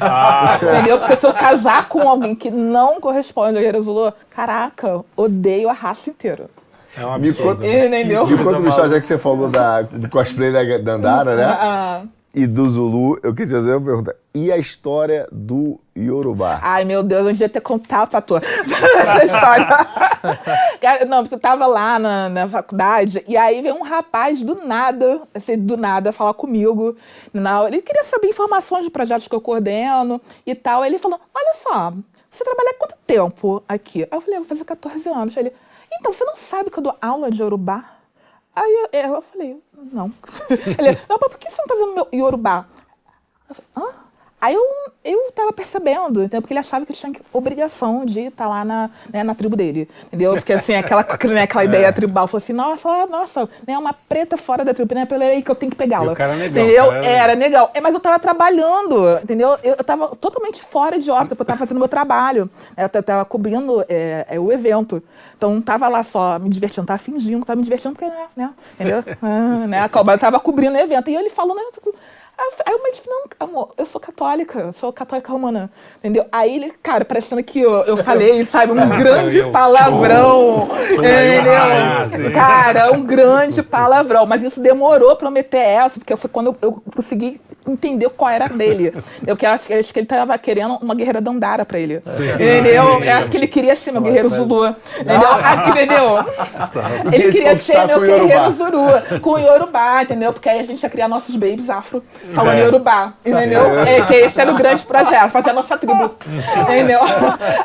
[0.00, 0.98] Ah, Entendeu?
[0.98, 5.72] Porque se eu casar com alguém que não corresponde ao guerreiro Zulu, caraca, odeio a
[5.72, 6.46] raça inteira.
[6.96, 7.56] é um Me absurdo.
[7.62, 8.26] conta, Entendeu?
[8.26, 11.44] me conta uma história, já que você falou da, do cosplay da Dandara, né?
[11.44, 12.00] Ah,
[12.36, 14.14] E do Zulu, eu queria fazer uma pergunta.
[14.34, 16.60] E a história do Yorubá?
[16.62, 19.66] Ai, meu Deus, eu devia ter contado pra tu essa história.
[21.08, 25.22] Não, porque eu tava lá na, na faculdade e aí veio um rapaz do nada,
[25.34, 26.94] assim, do nada, falar comigo.
[27.32, 30.84] Na, ele queria saber informações de projetos que eu coordeno e tal.
[30.84, 31.94] Ele falou: Olha só,
[32.30, 34.02] você trabalha quanto tempo aqui?
[34.02, 35.38] Aí eu falei: Vou fazer 14 anos.
[35.38, 35.52] Aí ele:
[35.90, 37.96] Então, você não sabe que eu dou aula de Yorubá?
[38.54, 40.12] Aí eu, eu falei: Não.
[40.50, 42.66] Ele: Não, mas por que você não tá fazendo meu Yorubá?
[43.48, 43.94] Eu falei, Hã?
[44.40, 44.62] Aí eu,
[45.02, 46.42] eu tava percebendo, entendeu?
[46.42, 49.88] Porque ele achava que ele tinha obrigação de estar lá na, né, na tribo dele,
[50.06, 50.34] entendeu?
[50.34, 54.64] Porque assim, aquela, né, aquela ideia tribal, falou assim, nossa, nossa, né, uma preta fora
[54.64, 56.12] da tribo, né, pela aí que eu tenho que pegá-la.
[56.12, 56.86] O cara é negão, Entendeu?
[56.86, 57.70] cara era Era legal.
[57.74, 59.56] É, mas eu tava trabalhando, entendeu?
[59.62, 62.50] Eu, eu tava totalmente fora de órbita, porque eu tava fazendo meu trabalho.
[62.76, 65.02] Eu tava, cobrindo é, é, o evento.
[65.36, 68.26] Então não tava lá só me divertindo, tava fingindo que tava me divertindo, porque, né,
[68.34, 69.04] né entendeu?
[69.22, 71.10] Ah, né, eu tava cobrindo o evento.
[71.10, 71.62] E ele falou, né,
[72.38, 76.26] Aí eu- disse, não, amor, eu sou católica, eu sou católica romana, entendeu?
[76.30, 82.32] Aí ele, cara, parecendo que eu, eu falei, sabe, um grande palavrão, entendeu?
[82.32, 86.56] Cara, um grande palavrão, mas isso demorou pra eu meter essa, porque foi quando eu,
[86.62, 88.94] eu consegui entender qual era a dele.
[89.26, 92.00] Eu que acho, acho que ele tava querendo uma guerreira dandara pra ele,
[92.34, 93.02] entendeu?
[93.02, 95.28] Eu acho que ele queria ser meu guerreiro Zulu, entendeu?
[95.32, 97.12] Ah, entendeu?
[97.12, 100.32] Ele Queria ser meu guerreiro Zuru, com o Yorubá, entendeu?
[100.32, 102.02] Porque aí a gente ia criar nossos babies afro
[102.34, 103.64] falando Yorubá, entendeu?
[103.86, 106.16] É, que esse era o grande projeto, fazer a nossa tribo,
[106.62, 107.00] entendeu?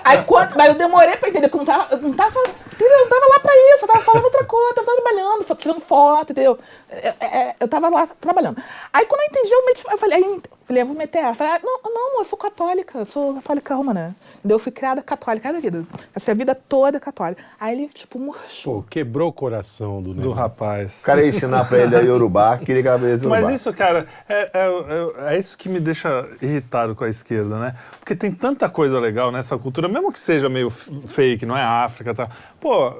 [0.04, 2.98] Aí, quando, mas eu demorei pra entender, porque eu não tava, eu não tava, entendeu?
[2.98, 5.82] eu não tava lá pra isso, eu tava falando outra coisa, eu tava trabalhando, tirando
[5.82, 6.60] foto, entendeu?
[6.90, 8.62] É, é, Eu tava lá trabalhando.
[8.92, 10.42] Aí quando eu entendi, eu, eu falei, aí, eu
[10.72, 11.36] falei, eu vou meter essa.
[11.36, 14.16] Falei, ah, não, não, eu sou católica, eu sou católica romana.
[14.48, 15.84] Eu fui criada católica, cada vida.
[16.16, 17.44] Essa vida toda católica.
[17.60, 18.82] Aí ele, tipo, murchou.
[18.82, 21.02] Pô, quebrou o coração do Do rapaz.
[21.02, 23.30] O cara ia ensinar pra ele a Yorubá, queria que ela Yorubá.
[23.30, 27.60] Mas isso, cara, é, é, é- é isso que me deixa irritado com a esquerda,
[27.60, 27.76] né?
[28.00, 32.12] Porque tem tanta coisa legal nessa cultura, mesmo que seja meio fake, não é África
[32.12, 32.30] e tal.
[32.60, 32.94] Pô,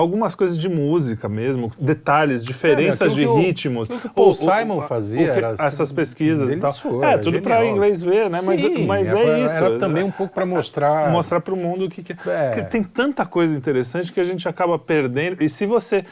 [0.00, 3.88] algumas coisas de música mesmo, detalhes, diferenças aquilo de que o- ritmos.
[3.88, 6.70] que o Paul O- o- Simon o fazia que- assim, essas pesquisas e tal.
[7.04, 8.40] É, tudo para inglês ver, né?
[8.44, 9.54] Mas, Sim, mas era- é isso.
[9.56, 11.10] Era também um pouco para mostrar.
[11.10, 12.48] mostrar para o mundo o que, que É.
[12.50, 15.42] Porque tem tanta coisa interessante que a gente acaba perdendo.
[15.42, 16.04] E se você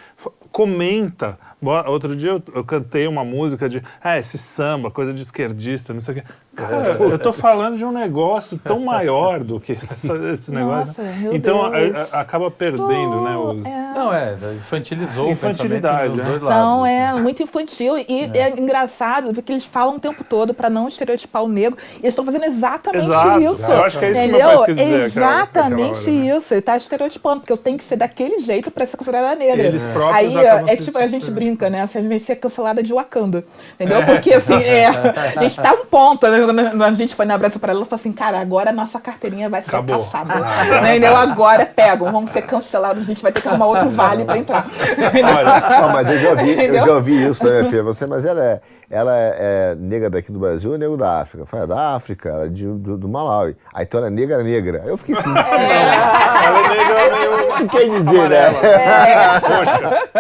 [0.59, 1.39] comenta.
[1.87, 6.01] Outro dia eu, eu cantei uma música de, ah, esse samba, coisa de esquerdista, não
[6.01, 6.25] sei o quê.
[6.57, 10.89] Cara, eu tô falando de um negócio tão maior do que essa, esse negócio.
[10.89, 12.13] Nossa, meu então a, Deus.
[12.13, 13.37] a, acaba perdendo, né?
[13.37, 13.65] Os...
[13.65, 13.93] É.
[13.95, 16.25] Não, é, infantilizou Infantilidade, o pensamento dos né?
[16.25, 16.65] dois lados.
[16.65, 17.21] Não, é assim.
[17.21, 18.51] muito infantil e é.
[18.59, 22.25] engraçado porque eles falam o tempo todo para não estereotipar o negro e eles estão
[22.25, 23.41] fazendo exatamente Exato.
[23.41, 23.71] isso.
[23.71, 24.49] Eu acho que é isso que entendeu?
[24.49, 26.37] meu pai quis dizer aquela- Exatamente aquela hora, né?
[26.39, 26.55] isso.
[26.55, 29.65] Ele tá estereotipando, porque eu tenho que ser daquele jeito para ser considerada negra.
[29.65, 31.83] Eles próprios Aí é tipo, a gente brinca, né?
[31.83, 33.45] Assim, a gente vai ser cancelada de Wakanda.
[33.75, 34.05] Entendeu?
[34.05, 36.41] Porque assim, é, a gente tá um ponto, né?
[36.41, 39.49] Quando a gente foi na Brasil para ela, falou assim, cara, agora a nossa carteirinha
[39.49, 40.05] vai ser Acabou.
[40.05, 40.35] caçada.
[40.81, 41.17] Entendeu?
[41.17, 44.67] Agora pegam, vamos ser cancelados, a gente vai ter que arrumar outro vale para entrar.
[44.99, 47.83] Olha, Não, mas eu já ouvi, eu já ouvi isso minha filha.
[47.83, 48.61] Você, mas ela é,
[48.91, 51.43] ela é, é negra daqui do Brasil ou negro da África?
[51.43, 53.55] Eu falei, é da África, ela é de, do, do Malawi.
[53.75, 54.83] Aí então ela é negra, negra.
[54.87, 55.31] Eu fiquei assim.
[55.37, 58.49] ela é negra O meio que isso quer dizer, né?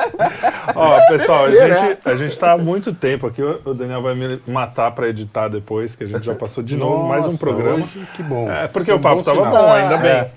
[0.74, 1.98] Ó, pessoal, a Pode ser, gente, né?
[2.04, 3.42] a gente tá há muito tempo aqui.
[3.42, 6.76] O o Daniel vai me matar pra editar depois, que a gente já passou de
[6.76, 7.84] novo mais um Nossa, programa.
[7.84, 8.50] hoje, que bom.
[8.50, 9.52] É, porque Isso é o papo bom tava sinal.
[9.52, 10.10] bom, ainda bem.
[10.10, 10.30] É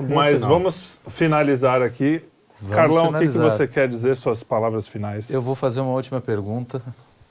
[0.00, 0.50] bom Mas sinal.
[0.50, 2.22] vamos finalizar aqui.
[2.60, 5.30] Vamos Carlão, o que, que você quer dizer, suas palavras finais?
[5.30, 6.82] Eu vou fazer uma última pergunta.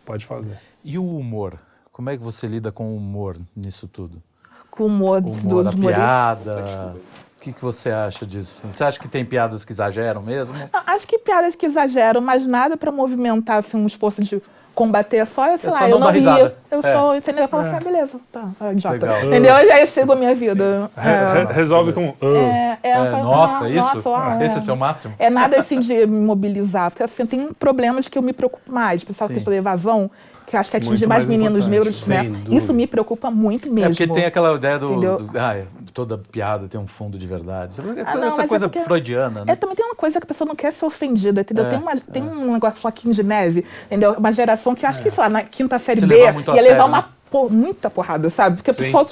[0.08, 0.58] Pode fazer.
[0.84, 1.60] E o humor?
[1.92, 4.24] Como é que você lida com o humor nisso tudo?
[4.72, 6.06] Com o humor O dos humor, a dos humoristas.
[6.06, 6.96] piada.
[7.36, 8.66] O que, que você acha disso?
[8.68, 10.56] Você acha que tem piadas que exageram mesmo?
[10.86, 14.42] Acho que piadas que exageram, mas nada para movimentar assim, um esforço de
[14.78, 16.14] combater só, eu sei É lá, só eu não ria.
[16.14, 16.56] risada.
[16.70, 16.94] Eu É.
[16.94, 17.44] sou, entendeu?
[17.46, 18.98] Eu falo assim, ah, beleza, tá, ah, idiota.
[19.06, 19.26] Legal.
[19.26, 19.56] Entendeu?
[19.56, 20.88] E aí eu sigo a minha vida.
[20.96, 22.14] Re- resolve com.
[22.22, 22.78] "Ah".
[22.84, 23.96] É, é, eu É, falo, nossa, ah, isso?
[23.96, 24.62] nossa, ah, Esse é é.
[24.62, 25.16] seu máximo?
[25.18, 29.02] É nada assim de me mobilizar, porque assim, tem problemas que eu me preocupo mais,
[29.02, 29.08] Sim.
[29.08, 30.12] questão da evasão,
[30.46, 32.32] que eu acho que atinge Muito mais mais meninos negros, né?
[32.50, 33.88] Isso me preocupa muito mesmo.
[33.88, 35.00] É porque tem aquela ideia do.
[35.18, 37.74] Do ah, é, toda piada tem um fundo de verdade.
[37.74, 39.56] Essa Ah, não, mas é coisa porque- freudiana, É, né?
[39.56, 41.66] também tem uma coisa que a pessoa não quer ser ofendida, entendeu?
[41.66, 44.14] É, tem, uma, tem um negócio floquinho de neve, entendeu?
[44.14, 46.54] Uma geração que eu acho que, sei lá, na quinta série Se B ia levar
[46.56, 47.06] sério, uma né?
[47.30, 48.58] por- muita porrada, sabe?
[48.58, 48.84] Porque a Sim.
[48.84, 49.06] pessoa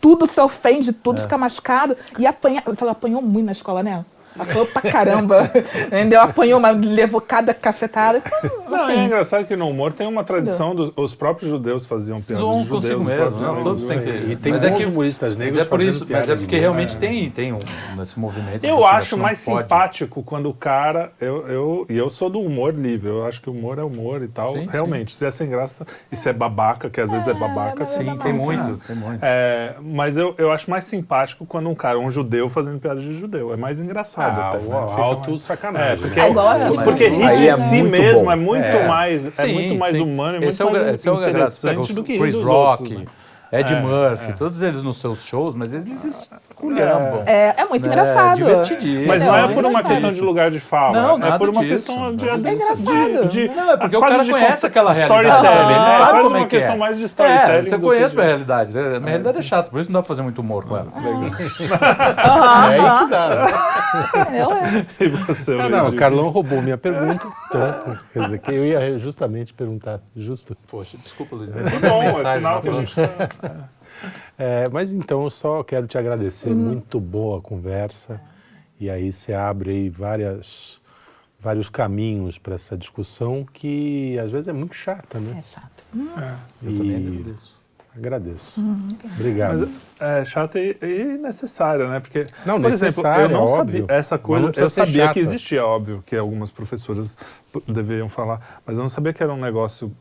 [0.00, 1.22] tudo se ofende, tudo É.
[1.22, 2.62] fica machucado e apanha.
[2.80, 4.04] Ela apanhou muito na escola, né?
[4.40, 5.50] Apanhou pra caramba,
[5.86, 6.20] entendeu?
[6.20, 8.18] Apanhou, mas levou cada cacetada.
[8.18, 11.86] Então, Não, assim, é engraçado que no humor tem uma tradição, dos os próprios judeus
[11.86, 13.00] faziam piadas consigo judeus.
[13.00, 13.40] os mesmo.
[13.40, 14.08] Não, todos têm que.
[14.08, 16.96] E tem mas é que, humoristas mas negros é por isso, mas é porque realmente
[16.96, 17.58] tem, tem um,
[17.96, 18.64] nesse movimento.
[18.64, 19.62] Eu você acho mais pode.
[19.62, 21.12] simpático quando o cara.
[21.20, 24.22] Eu, eu, e eu sou do humor livre, eu acho que o humor é humor
[24.22, 24.50] e tal.
[24.52, 27.76] Sim, Realmente, se é sem graça e se é babaca, que às vezes é babaca,
[27.80, 28.00] mas é sim.
[28.00, 28.22] Sim, babaca.
[28.24, 29.18] tem Mas, muito, tem muito.
[29.22, 33.18] É, mas eu, eu acho mais simpático quando um cara, um judeu, fazendo piada de
[33.18, 33.52] judeu.
[33.52, 34.29] É mais engraçado.
[34.30, 34.86] Ah, até, o né?
[34.88, 35.92] Fica alto mais- sacanagem.
[35.92, 38.32] É, porque, É igual a- porque rir aí de é si mesmo bom.
[38.32, 38.86] é muito É.
[38.88, 40.02] mais, é Sim, muito mais sim.
[40.02, 40.90] humano, é muito é o, mais é
[41.30, 43.02] interessante do que rir Chris dos Rock, outros.
[43.52, 43.60] Né?
[43.60, 44.34] Ed É, Murphy, é.
[44.34, 47.22] todos eles nos seus shows, mas eles esculhambam.
[47.26, 47.92] é, é muito né?
[47.92, 48.36] engraçado.
[48.36, 49.06] divertidíssimo.
[49.08, 51.60] Mas não é por uma questão de lugar de fala, Não, é nada por uma
[51.62, 51.86] disso.
[51.86, 53.28] questão de, É de, engraçado.
[53.28, 55.26] de- Não, é porque o cara de conhece aquela realidade.
[55.28, 55.88] Storytelling, ele né?
[55.98, 56.58] sabe quase como uma é que é.
[56.58, 57.52] questão mais de storytelling.
[57.52, 58.78] É, você que conhece de- a realidade.
[58.78, 60.88] A minha realidade é chata, por isso não dá pra fazer muito humor com ela.
[62.18, 63.46] Aham, Dá.
[64.20, 64.48] entendeu?
[64.52, 65.04] É.
[65.04, 67.26] E você, Ah, não, o Carlão roubou minha pergunta.
[67.48, 70.56] Então, quer dizer, que eu ia justamente perguntar, justo.
[70.70, 71.50] Poxa, desculpa, Luiz.
[71.50, 72.94] Bom, é sinal que a gente
[74.38, 78.20] É, mas então eu só quero te agradecer, muito boa a conversa.
[78.78, 80.80] E aí você abre aí várias,
[81.38, 85.42] vários caminhos para essa discussão que às vezes é muito chata, É né?
[85.42, 85.84] chato.
[86.62, 87.60] Eu também E agradeço.
[87.94, 88.60] agradeço.
[89.18, 89.68] Obrigado.
[90.00, 92.00] é chata e, e necessária, né?
[92.00, 93.80] Porque, Não, por exemplo, eu não óbvio.
[93.82, 94.52] sabia essa Mas coisa.
[94.56, 95.12] Eu sabia chata.
[95.12, 97.18] que existia, óbvio, que algumas professoras
[97.68, 99.94] deveriam falar, mas eu não sabia que era um negócio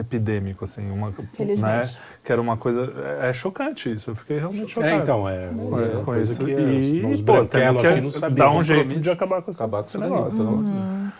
[0.00, 1.12] epidêmico, assim, uma,
[1.58, 1.90] né?
[2.24, 2.92] Que era uma coisa.
[3.22, 4.10] É, é chocante isso.
[4.10, 4.92] Eu fiquei realmente chocado.
[4.92, 5.48] É, então, é É,
[5.96, 6.44] com coisa isso.
[6.44, 8.46] que e, os pô, branquelos temos aqui não que sabiam.
[8.46, 10.44] dar um jeito de acabar com esse, Acabar com esse negócio.
[10.44, 11.12] né?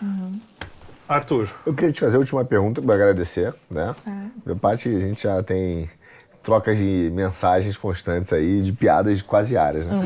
[1.09, 3.95] Arthur, Eu queria te fazer a última pergunta para agradecer, né?
[4.05, 4.49] É.
[4.49, 5.89] Da parte, a gente já tem
[6.47, 10.01] trocas de mensagens constantes aí, de piadas quase diárias, né?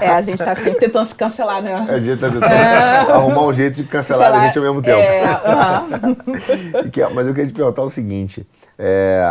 [0.00, 1.74] É, é, a gente tá sempre tentando se cancelar, né?
[1.88, 2.44] A gente tá tentando
[3.10, 5.00] arrumar um jeito de cancelar a gente ao mesmo tempo.
[5.00, 5.24] É,
[6.92, 8.46] que- mas eu queria te perguntar o seguinte:
[8.78, 9.24] é,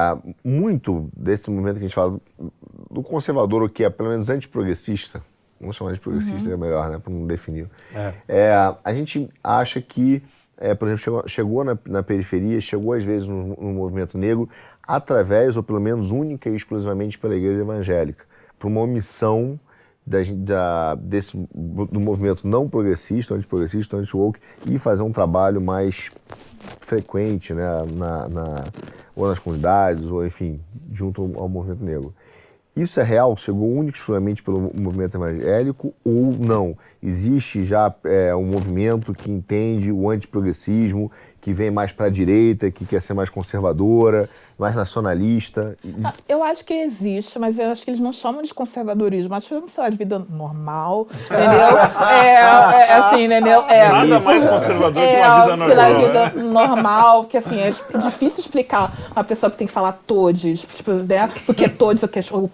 [0.43, 2.21] muito desse momento que a gente fala do,
[2.91, 5.21] do conservador, o que é pelo menos antiprogressista,
[5.59, 6.53] vamos chamar de progressista, Uhum.
[6.53, 7.65] é melhor, né, para não definir.
[7.95, 8.11] É.
[8.27, 10.21] É, a gente acha que,
[10.57, 14.49] é, por exemplo, chegou, chegou na, na periferia, chegou às vezes no, no movimento negro,
[14.89, 18.25] através, ou pelo menos única e exclusivamente pela igreja evangélica,
[18.57, 19.59] por uma omissão
[20.03, 26.09] da, da- desse, do movimento não progressista, antiprogressista, anti-woke, e fazer um trabalho mais
[26.81, 28.63] frequente, né, na, na-
[29.15, 30.59] ou nas comunidades, ou enfim,
[30.91, 32.11] junto ao, ao movimento negro.
[32.75, 33.35] Isso é real?
[33.35, 36.77] Chegou único exclusivamente pelo movimento evangélico ou não?
[37.03, 41.11] Existe já é, um movimento que entende o antiprogressismo,
[41.41, 44.29] que vem mais para a direita, que quer ser mais conservadora,
[44.59, 45.77] mais nacionalista?
[46.03, 49.47] Ah, eu acho que existe, mas eu acho que eles não chamam de conservadorismo, acho
[49.47, 51.77] que chamam, sei lá, de vida normal, entendeu?
[52.11, 53.61] é, é, assim, entendeu?
[53.69, 55.67] É, Nada mais conservador é, que uma vida normal.
[55.67, 56.51] Sei lá, vida né?
[56.51, 61.29] normal, que assim, é difícil explicar uma pessoa que tem que falar todes, tipo, né?
[61.45, 62.49] Porque é todes, o que é o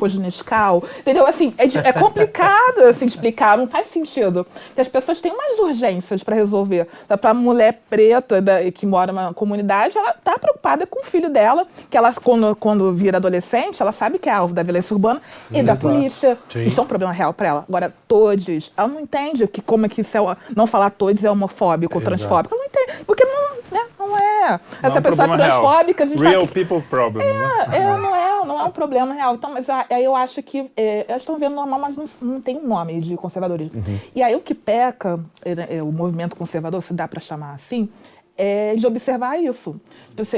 [0.99, 1.25] entendeu?
[1.25, 4.45] Assim, é, é complicado assim, explicar, não faz sentido.
[4.67, 6.87] Porque as pessoas têm mais urgências para resolver.
[7.19, 11.29] Para a mulher preta da, que mora numa comunidade, ela tá preocupada com o filho
[11.29, 11.65] dela,
[11.95, 15.59] que ela, quando, quando vira adolescente, ela sabe que é alvo da violência urbana e
[15.59, 15.65] Exato.
[15.65, 16.37] da polícia.
[16.49, 16.63] Sim.
[16.63, 17.65] Isso é um problema real para ela.
[17.69, 21.31] Agora, todos, ela não entende que como é que isso é, não falar todos é
[21.31, 22.53] homofóbico ou transfóbico.
[22.53, 24.59] Ela não entende, porque não, né, não é.
[24.83, 26.13] Essa não pessoa é transfóbica, real.
[26.13, 27.25] a gente Real people problem.
[27.25, 27.77] É, né?
[27.77, 29.35] é, não é, não é um problema real.
[29.35, 32.57] Então, mas aí eu acho que é, elas estão vendo normal, mas não, não tem
[32.57, 33.79] um nome de conservadorismo.
[33.79, 33.99] Uhum.
[34.13, 37.87] E aí o que peca, é, é, o movimento conservador, se dá para chamar assim,
[38.37, 39.79] é de observar isso.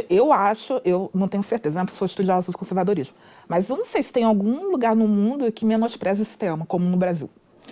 [0.09, 3.15] Eu acho, eu não tenho certeza, não sou estudiosa do conservadorismo,
[3.47, 6.85] mas eu não sei se tem algum lugar no mundo que menospreza esse tema, como
[6.85, 7.29] no Brasil.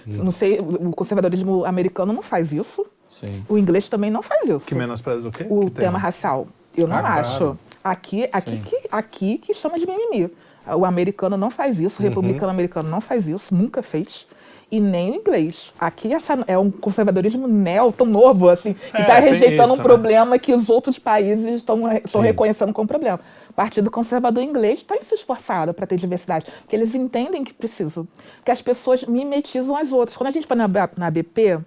[0.07, 0.23] Hum.
[0.23, 2.85] Não sei, o conservadorismo americano não faz isso.
[3.07, 3.45] Sim.
[3.47, 4.65] O inglês também não faz isso.
[4.65, 5.45] Que menospreza o quê?
[5.49, 6.01] O que tema tem?
[6.01, 6.47] racial.
[6.75, 7.37] Eu não ah, acho.
[7.37, 7.59] Claro.
[7.83, 10.31] Aqui, aqui, que, aqui que chama de mimimi.
[10.75, 12.09] O americano não faz isso, o uhum.
[12.09, 14.27] republicano americano não faz isso, nunca fez
[14.71, 15.73] e nem o inglês.
[15.79, 19.77] Aqui essa é um conservadorismo neo tão novo, assim, que está é, rejeitando isso, um
[19.77, 19.83] né?
[19.83, 21.83] problema que os outros países estão
[22.21, 23.19] reconhecendo como problema.
[23.49, 28.07] O Partido Conservador Inglês está se esforçado para ter diversidade, porque eles entendem que precisam,
[28.43, 30.17] que as pessoas mimetizam as outras.
[30.17, 30.67] Quando a gente foi na,
[30.97, 31.59] na BP,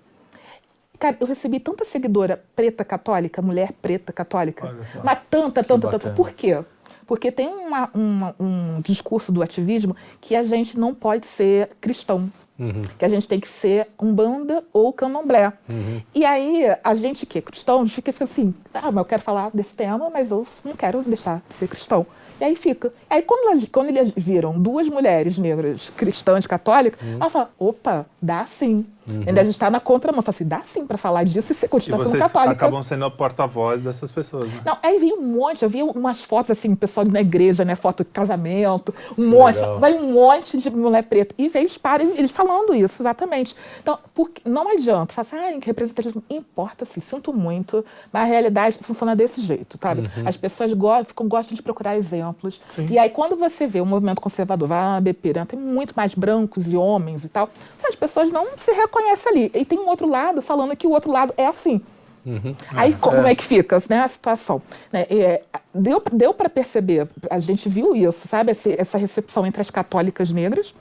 [0.99, 6.11] Cara, eu recebi tanta seguidora preta católica, mulher preta católica, mas tanta, tanta, tanta.
[6.11, 6.65] Por quê?
[7.07, 12.31] Porque tem uma, uma, um discurso do ativismo que a gente não pode ser cristão.
[12.59, 12.83] Uhum.
[12.99, 15.53] Que a gente tem que ser um banda ou candomblé.
[15.71, 16.03] Uhum.
[16.15, 19.23] E aí, a gente que é cristão, a gente fica assim, ah, mas eu quero
[19.23, 22.07] falar desse tema, mas eu não quero deixar de ser cristão.
[22.41, 22.93] E aí fica.
[23.11, 27.17] Aí quando, quando eles viram duas mulheres negras cristãs católicas, uhum.
[27.17, 28.87] ela fala, opa, dá sim.
[29.09, 29.25] Uhum.
[29.27, 30.23] Ainda a gente está na contramão.
[30.23, 32.53] Fala assim, dá sim para falar disso e ser continuação e vocês católica.
[32.53, 34.61] acabam sendo a porta-voz dessas pessoas, né?
[34.65, 37.75] Não, aí vi um monte, eu vi umas fotos assim, pessoal na igreja, né?
[37.75, 39.59] Foto de casamento, um monte.
[39.79, 41.35] Vai um monte de mulher preta.
[41.39, 43.55] E veio parem eles falando isso, exatamente.
[43.81, 45.15] Então, porque, não adianta.
[45.15, 50.03] Fala assim, ah, representativismo importa sim, sinto muito, mas a realidade funciona desse jeito, sabe?
[50.03, 50.27] Uhum.
[50.27, 52.61] As pessoas gostam, gostam de procurar exemplos.
[52.71, 52.87] Sim.
[52.91, 56.15] E aí, quando você vê o movimento conservador, vai na BP, né, tem muito mais
[56.15, 57.51] brancos e homens e tal,
[57.89, 59.51] as pessoas não se reconhecem conhece ali.
[59.55, 61.81] E tem um outro lado falando que o outro lado é assim.
[62.27, 62.55] Uhum.
[62.75, 63.33] Aí como é.
[63.33, 63.35] é.
[63.35, 64.61] que fica né, a situação?
[64.93, 65.43] Né, é,
[65.75, 68.51] deu deu para perceber, a gente viu isso, sabe?
[68.51, 70.75] Essa, essa recepção entre as católicas negras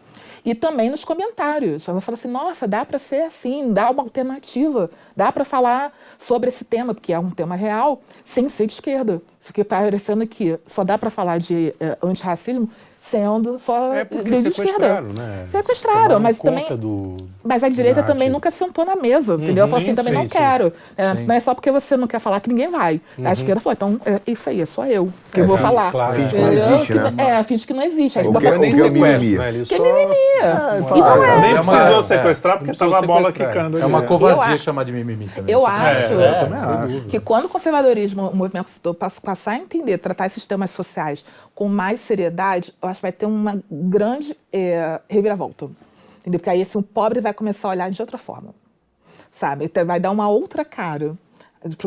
[0.43, 1.87] e também nos comentários.
[1.87, 6.49] Ela fala assim: nossa, dá para ser assim, dá uma alternativa, dá para falar sobre
[6.49, 9.21] esse tema, porque é um tema real, sem ser de esquerda.
[9.39, 14.03] Isso que está parecendo que só dá para falar de é, antirracismo sendo só é
[14.03, 15.45] porque sequestraram, né?
[15.51, 16.65] Sequestraram, mas também.
[16.75, 19.67] Do, mas a direita também nunca sentou na mesa, uhum, entendeu?
[19.67, 20.37] Só assim, também sim, não sim.
[20.37, 20.73] quero.
[20.97, 22.99] É, não é só porque você não quer falar que ninguém vai.
[23.17, 23.27] Uhum.
[23.27, 25.91] A esquerda falou, então é isso aí, é só eu que é, vou falar.
[25.91, 27.13] Claro, finge que não existe, né?
[27.17, 28.19] É, finge que não existe.
[28.19, 29.65] O que é nem sequestro, né?
[29.65, 30.15] Que é mimimi.
[30.41, 33.79] É, nem precisou sequestrar porque estava a bola quicando.
[33.79, 35.53] É uma covardia chamar de mimimi também.
[35.53, 36.13] Eu acho
[37.09, 41.23] que quando o conservadorismo, o movimento passar a entender, tratar esses temas sociais
[41.55, 45.69] com mais seriedade, eu acho que vai ter uma grande é, reviravolta.
[46.19, 46.39] Entendeu?
[46.39, 48.53] Porque aí assim, o pobre vai começar a olhar de outra forma.
[49.31, 49.65] Sabe?
[49.65, 51.15] Então, vai dar uma outra cara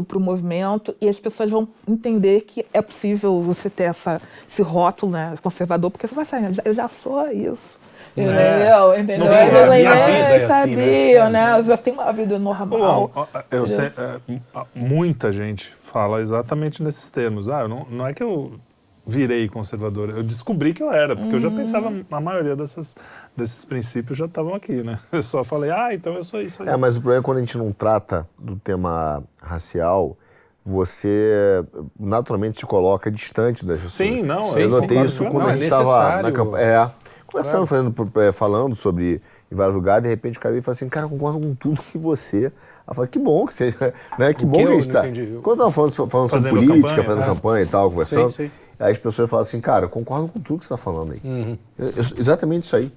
[0.06, 4.62] para o movimento e as pessoas vão entender que é possível você ter essa, esse
[4.62, 7.78] rótulo né, conservador, porque você vai sair, eu já sou isso.
[8.16, 8.92] Entendeu?
[8.92, 9.00] É.
[9.00, 9.32] Entendeu?
[9.32, 11.52] É, eu minha vida é sabia, assim, né?
[11.52, 11.58] né?
[11.58, 13.10] Eu já tenho uma vida normal.
[13.14, 14.40] Bom, eu sei, é,
[14.74, 17.48] muita gente fala exatamente nesses termos.
[17.48, 18.58] Ah, não, não é que eu
[19.06, 20.10] virei conservador.
[20.10, 22.04] Eu descobri que eu era, porque eu já pensava, hum.
[22.10, 22.96] a maioria dessas,
[23.36, 24.98] desses princípios já estavam aqui, né?
[25.12, 26.68] Eu só falei, ah, então eu sou isso aí.
[26.68, 30.16] É, mas o problema é quando a gente não trata do tema racial,
[30.64, 31.64] você
[31.98, 33.94] naturalmente se coloca distante das pessoas.
[33.94, 34.56] Sim, não.
[34.58, 36.64] Eu notei isso quando a gente estava na campanha.
[36.64, 36.90] É,
[37.26, 39.20] conversando, falando, é, falando sobre
[39.50, 41.54] em vários lugares, de repente o cara veio e fala assim, cara, eu concordo com
[41.54, 42.52] tudo que você.
[42.86, 43.74] Ela fala, que bom que você.
[44.18, 45.02] Né, que o bom que, que a gente está.
[45.42, 47.26] Quando nós falando, falando sobre política, campanha, fazendo é.
[47.26, 48.30] campanha e tal, conversando.
[48.30, 48.50] Sim, sim.
[48.80, 51.20] Aí as pessoas falam assim, cara, eu concordo com tudo que você está falando aí.
[51.22, 51.58] Uhum.
[51.78, 52.90] Eu, eu, exatamente isso aí.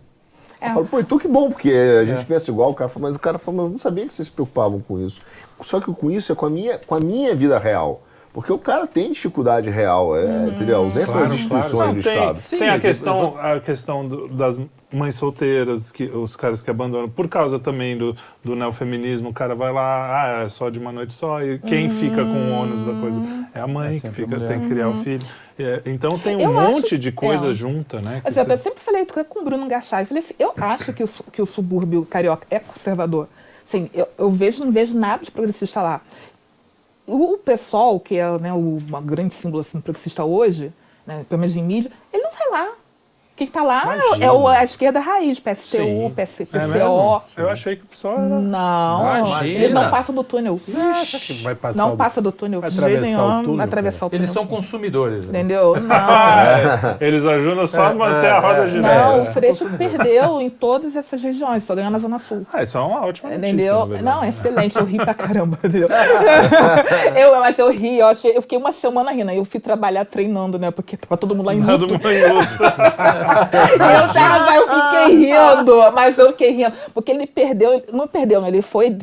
[0.61, 0.69] É.
[0.69, 2.23] Eu falo, pô, então que bom, porque a gente é.
[2.23, 4.29] pensa igual, o cara fala, mas o cara fala, mas eu não sabia que vocês
[4.29, 5.21] se preocupavam com isso.
[5.59, 8.01] Só que com isso é com a minha, com a minha vida real.
[8.31, 10.77] Porque o cara tem dificuldade real, é, hum, entendeu?
[10.77, 11.93] A ausência claro, das instituições claro.
[11.93, 12.41] do tem, Estado.
[12.41, 14.59] Sim, tem a questão, a questão do, das
[14.93, 19.55] mães solteiras, que, os caras que abandonam, por causa também do, do neofeminismo, o cara
[19.55, 22.85] vai lá, ah, é só de uma noite só, e quem fica com o ônus
[22.85, 23.21] da coisa?
[23.53, 25.03] É a mãe é que fica, tem que criar o uhum.
[25.03, 25.25] filho.
[25.57, 27.53] É, então tem um eu monte acho, de coisa é.
[27.53, 28.21] junta, né?
[28.23, 28.41] Mas, você...
[28.41, 31.45] Eu sempre falei com o Bruno Gachai, falei assim, eu acho que o, que o
[31.45, 33.27] subúrbio carioca é conservador.
[33.67, 36.01] Assim, eu, eu vejo, não vejo nada de progressista lá.
[37.05, 40.71] O, o PSOL, que é né, o uma grande símbolo assim, progressista hoje,
[41.05, 42.75] né, pelo menos em mídia, ele não vai lá.
[43.35, 44.25] Quem está lá Imagina.
[44.25, 47.21] é o, a esquerda raiz, PSTU, PC, PCO.
[47.35, 48.23] É eu achei que o pessoal era...
[48.23, 49.47] Não, Imagina.
[49.47, 50.59] eles não passam do túnel.
[51.41, 51.97] vai passar não do...
[51.97, 52.61] passa do túnel.
[52.61, 53.65] Vai atravessar nenhum, o túnel.
[53.65, 54.21] Atravessar o túnel.
[54.21, 55.25] Eles são consumidores.
[55.25, 55.39] Né?
[55.39, 55.75] Entendeu?
[55.81, 55.95] Não.
[55.95, 58.93] é, eles ajudam só a manter a roda girando.
[58.93, 62.45] Não, o Freixo perdeu em todas essas regiões, só ganhou na Zona Sul.
[62.53, 63.87] Ah, isso é uma ótima notícia, Entendeu?
[64.03, 65.57] Não, é excelente, eu ri pra caramba.
[65.63, 65.89] Entendeu?
[67.17, 69.31] eu, mas eu ri, eu, achei, eu fiquei uma semana rindo.
[69.31, 70.69] Eu fui trabalhar treinando, né?
[70.69, 71.79] Porque tava todo mundo lá em luto.
[71.79, 72.57] Todo mundo em luto.
[73.33, 76.73] eu tava, eu fiquei rindo, mas eu fiquei rindo.
[76.93, 78.47] Porque ele perdeu, não perdeu, né?
[78.47, 78.97] ele foi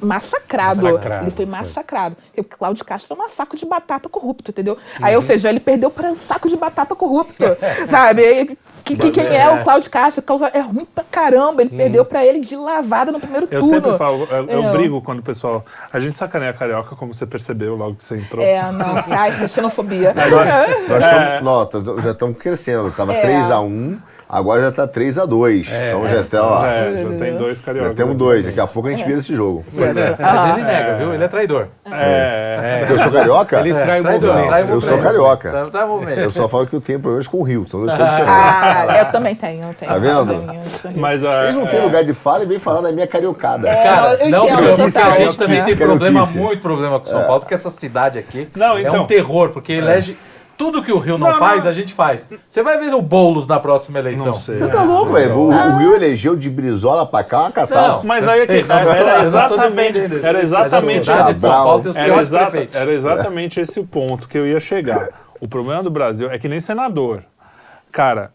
[0.00, 0.82] massacrado.
[0.82, 2.16] massacrado ele foi massacrado.
[2.34, 4.74] Porque o Cláudio Castro é um saco de batata corrupto, entendeu?
[4.74, 5.04] Uhum.
[5.04, 7.44] Aí, ou seja, ele perdeu para um saco de batata corrupto,
[7.90, 8.58] sabe?
[8.86, 10.22] Que, que, quem é, é o Cláudio Castro?
[10.54, 11.60] É ruim pra caramba.
[11.60, 11.76] Ele hum.
[11.76, 13.74] perdeu pra ele de lavada no primeiro eu turno.
[13.74, 14.72] Eu sempre falo, eu, eu é.
[14.72, 15.64] brigo quando o pessoal.
[15.92, 18.44] A gente sacaneia a carioca, como você percebeu logo que você entrou.
[18.44, 20.14] É, não, ai, xenofobia.
[20.14, 20.30] nós,
[20.88, 21.36] nós é.
[21.64, 22.92] Estamos, já estamos crescendo.
[22.92, 23.42] Tava é.
[23.42, 23.98] 3x1.
[24.28, 25.68] Agora já está 3x2.
[25.70, 27.90] É, então já, tá, ó, já, é, já tem dois cariocas.
[27.90, 28.44] Já temos dois.
[28.44, 29.64] Daqui a pouco a gente vira esse jogo.
[29.72, 30.16] Pois é.
[30.18, 31.14] Mas ele nega, viu?
[31.14, 31.68] Ele é traidor.
[31.84, 32.82] É.
[32.82, 32.86] é.
[32.90, 33.60] Eu sou carioca?
[33.60, 34.70] Ele trai o movimento.
[34.70, 35.50] Eu sou carioca.
[35.50, 37.66] Tá, tá eu só falo que eu tenho problemas com o Rio.
[37.70, 38.34] São dois coisas diferentes.
[38.36, 39.64] Ah, eu também tenho.
[39.68, 39.92] Eu tenho.
[39.92, 40.44] Tá vendo?
[40.96, 43.68] Mas, uh, Eles não têm lugar de fala e vem falar da minha cariocada.
[43.68, 47.54] É, Cara, não, não a gente também tem problema, muito problema com São Paulo, porque
[47.54, 49.06] essa cidade aqui é um então.
[49.06, 50.16] terror, porque elege
[50.56, 51.70] tudo que o Rio não, não faz, não.
[51.70, 52.28] a gente faz.
[52.48, 54.32] Você vai ver o Boulos na próxima eleição.
[54.32, 55.36] Você tá louco, velho.
[55.36, 58.06] O, o, Rio elegeu de Brizola pra cá uma catástrofe.
[58.06, 61.98] mas aí é que, era exatamente, era exatamente esse ponto.
[62.72, 65.10] Era exatamente esse o ponto que eu ia chegar.
[65.40, 67.22] O problema do Brasil é que nem senador.
[67.92, 68.32] Cara,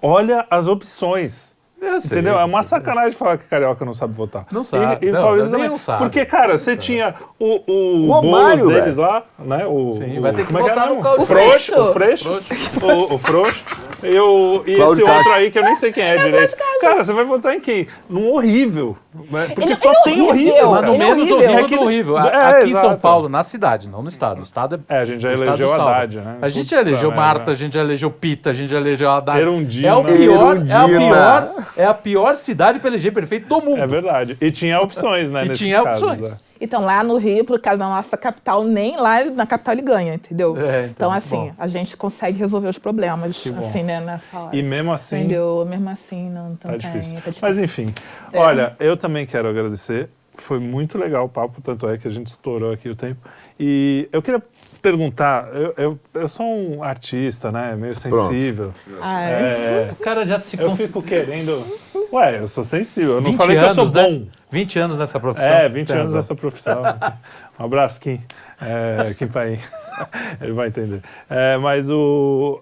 [0.00, 1.56] olha as opções.
[2.04, 2.38] Entendeu?
[2.38, 4.46] É uma sacanagem falar que carioca não sabe votar.
[4.52, 5.04] Não sabe.
[5.04, 5.20] E, e não,
[5.50, 5.68] também.
[5.68, 5.98] Não sabe.
[5.98, 9.66] Porque, cara, você tinha o, o, o Romário, deles lá, né?
[9.66, 11.80] O, Sim, vai ter que é votar é no O Frouxo.
[11.80, 12.40] O Freixo.
[12.82, 13.64] O, o Frouxo.
[14.02, 16.56] Eu, e esse outro aí que eu nem sei quem é, é direito.
[16.80, 17.86] Cara, você vai votar em quem?
[18.08, 18.96] Num horrível.
[19.30, 19.48] Né?
[19.48, 20.52] Porque ele, só ele tem horrível.
[20.52, 22.18] horrível mas no menos horrível, horrível do horrível.
[22.18, 24.38] É, Aqui em São Paulo, na cidade, não no estado.
[24.38, 24.96] O estado é.
[24.96, 26.38] É, a gente já elegeu Haddad, né?
[26.40, 29.38] A gente já elegeu Marta, a gente já elegeu Pita, a gente já elegeu Haddad.
[29.38, 29.88] Erundina.
[29.88, 33.80] É o pior, é a pior, é a pior cidade para eleger prefeito do mundo.
[33.80, 34.36] É verdade.
[34.40, 35.46] E tinha opções, né?
[35.46, 36.50] E tinha opções.
[36.60, 40.14] Então, lá no Rio, por causa da nossa capital, nem lá na capital ele ganha,
[40.14, 40.54] entendeu?
[40.58, 41.52] É, então, então, assim, bom.
[41.56, 44.54] a gente consegue resolver os problemas, assim, né, nessa hora.
[44.56, 45.20] E mesmo assim...
[45.20, 45.66] Entendeu?
[45.68, 47.14] Mesmo assim, não, tá, difícil.
[47.14, 47.40] tá difícil.
[47.40, 47.94] Mas, enfim,
[48.30, 48.38] é.
[48.38, 50.10] olha, eu também quero agradecer.
[50.34, 53.20] Foi muito legal o papo, tanto é que a gente estourou aqui o tempo.
[53.58, 54.42] E eu queria
[54.80, 58.72] perguntar, eu, eu, eu sou um artista, né, meio sensível.
[59.00, 59.32] Ah, é?
[59.32, 59.90] é?
[59.92, 60.58] O cara já se...
[60.58, 61.64] Eu fico querendo...
[62.12, 64.08] Ué, eu sou sensível, eu não falei anos, que eu sou né?
[64.08, 64.26] bom.
[64.50, 65.52] 20 anos nessa profissão.
[65.52, 66.82] É, 20 anos nessa profissão.
[67.58, 68.20] um abraço, Kim.
[68.60, 69.60] É, Kim Paim.
[70.40, 71.02] Ele vai entender.
[71.28, 72.60] É, mas o.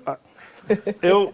[1.01, 1.33] Eu,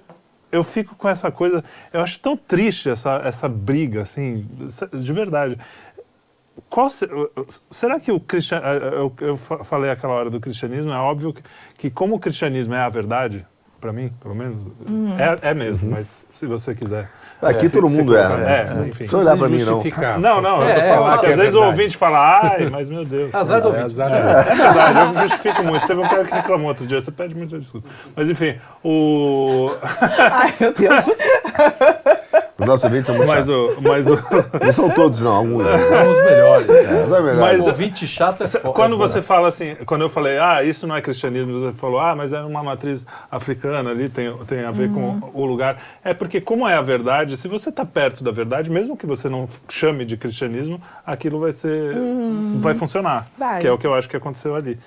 [0.52, 1.64] eu fico com essa coisa.
[1.92, 4.46] Eu acho tão triste essa, essa briga, assim,
[4.92, 5.58] de verdade.
[6.68, 9.14] Qual, será que o cristianismo.
[9.20, 11.42] Eu, falei aquela hora do cristianismo, é óbvio que,
[11.76, 13.44] que como o cristianismo é a verdade,
[13.80, 15.10] para mim, pelo menos, hum.
[15.18, 15.94] é, é mesmo, uhum.
[15.94, 17.10] mas se você quiser.
[17.42, 18.22] Aqui é, todo se, mundo se é.
[18.22, 19.06] é, enfim.
[19.12, 19.82] Não olhar pra mim, não.
[20.18, 23.04] Não, não, eu tô é, falando que às vezes o ouvinte fala, ai, mas meu
[23.04, 23.34] Deus.
[23.34, 24.00] Azar do ouvinte.
[24.00, 25.86] É, é, verdade, eu justifico muito.
[25.86, 27.86] Teve um cara que reclamou outro dia, você pede muito desculpa.
[28.16, 29.70] Mas enfim, o.
[30.18, 31.04] Ai, meu Deus.
[32.56, 34.16] Os nossos ouvintes são muito mas o, mas o...
[34.64, 35.64] Não são todos, não, alguns.
[35.64, 36.66] São os melhores.
[37.08, 37.38] São melhores.
[37.38, 38.72] Mas o ouvinte chato é foda.
[38.72, 42.14] Quando você fala assim, quando eu falei, ah, isso não é cristianismo, você falou, ah,
[42.14, 45.20] mas é uma matriz africana ali, tem, tem a ver uhum.
[45.20, 45.78] com o lugar.
[46.04, 49.28] É porque, como é a verdade, se você está perto da verdade, mesmo que você
[49.28, 51.96] não chame de cristianismo, aquilo vai ser.
[51.96, 52.60] Uhum.
[52.60, 53.26] vai funcionar.
[53.36, 53.60] Vai.
[53.60, 54.78] Que é o que eu acho que aconteceu ali.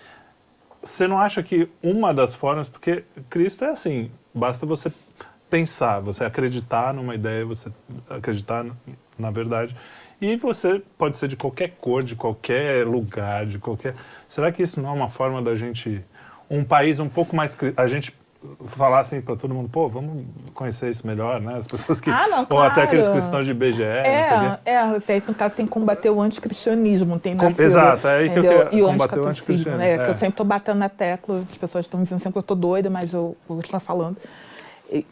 [0.81, 4.89] Você não acha que uma das formas, porque Cristo é assim, basta você
[5.49, 7.71] pensar, você acreditar numa ideia, você
[8.09, 8.65] acreditar
[9.17, 9.75] na verdade.
[10.19, 13.93] E você pode ser de qualquer cor, de qualquer lugar, de qualquer.
[14.27, 16.03] Será que isso não é uma forma da gente.
[16.49, 17.57] Um país um pouco mais.
[17.75, 18.13] A gente
[18.65, 21.55] falar assim para todo mundo, pô, vamos conhecer isso melhor, né?
[21.57, 22.09] As pessoas que.
[22.09, 22.55] Ah, não, claro.
[22.55, 23.83] Ou até aqueles cristãos de IBGE.
[23.83, 28.17] É, é, você aí, no caso, tem que combater o anticristianismo, tem nascido, Exato, é
[28.17, 28.51] aí que entendeu?
[28.51, 29.81] eu quero combater o anticristianismo.
[29.81, 29.97] É, é.
[29.97, 32.57] que eu sempre estou batendo na tecla, as pessoas estão dizendo sempre que eu estou
[32.57, 34.17] doida, mas eu vou estar falando.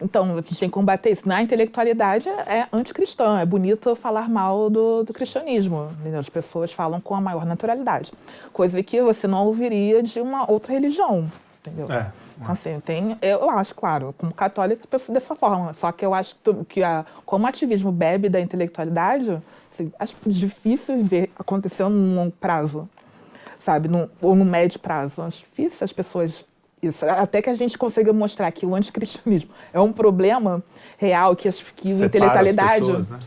[0.01, 1.27] Então, a gente tem que combater isso.
[1.27, 5.89] Na intelectualidade é anticristã, é bonito falar mal do, do cristianismo.
[5.99, 6.19] Entendeu?
[6.19, 8.11] As pessoas falam com a maior naturalidade,
[8.53, 11.29] coisa que você não ouviria de uma outra religião.
[11.61, 11.91] Entendeu?
[11.91, 12.11] É.
[12.39, 15.73] Então, assim, tem, eu acho, claro, como católica, eu penso dessa forma.
[15.73, 16.35] Só que eu acho
[16.67, 19.41] que, a, como o ativismo bebe da intelectualidade,
[19.73, 22.87] assim, acho difícil ver acontecer num longo prazo,
[23.61, 23.87] sabe?
[23.87, 25.21] Num, ou no médio prazo.
[25.21, 26.45] Acho difícil as pessoas
[26.87, 27.05] isso.
[27.05, 30.63] Até que a gente consiga mostrar que o anticristianismo é um problema
[30.97, 32.91] real, que, as, que a intelectualidade.
[32.91, 33.19] As pessoas, né?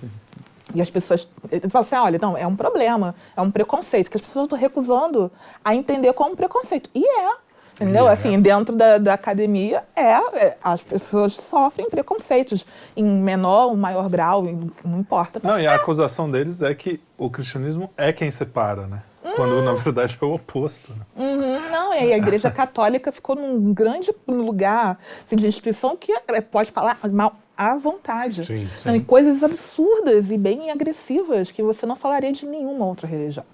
[0.75, 1.29] E as pessoas
[1.71, 5.31] falam assim: olha, não, é um problema, é um preconceito, que as pessoas estão recusando
[5.65, 6.91] a entender como um preconceito.
[6.95, 7.49] E é.
[7.81, 8.09] Entendeu?
[8.09, 8.13] É.
[8.13, 12.67] Assim, dentro da, da academia, é, é, as pessoas sofrem preconceitos
[12.97, 14.43] em menor ou maior grau,
[14.85, 15.41] não importa.
[15.43, 19.03] Não, e a acusação deles é que o cristianismo é quem separa, né?
[19.37, 20.93] Quando, na verdade, é o oposto.
[20.93, 21.05] Né?
[21.17, 26.41] Uhum, não, e a Igreja Católica ficou num grande lugar assim, de instituição que é,
[26.41, 28.45] pode falar mal à vontade.
[28.45, 29.01] Sim, sim.
[29.01, 33.45] Coisas absurdas e bem agressivas que você não falaria de nenhuma outra religião.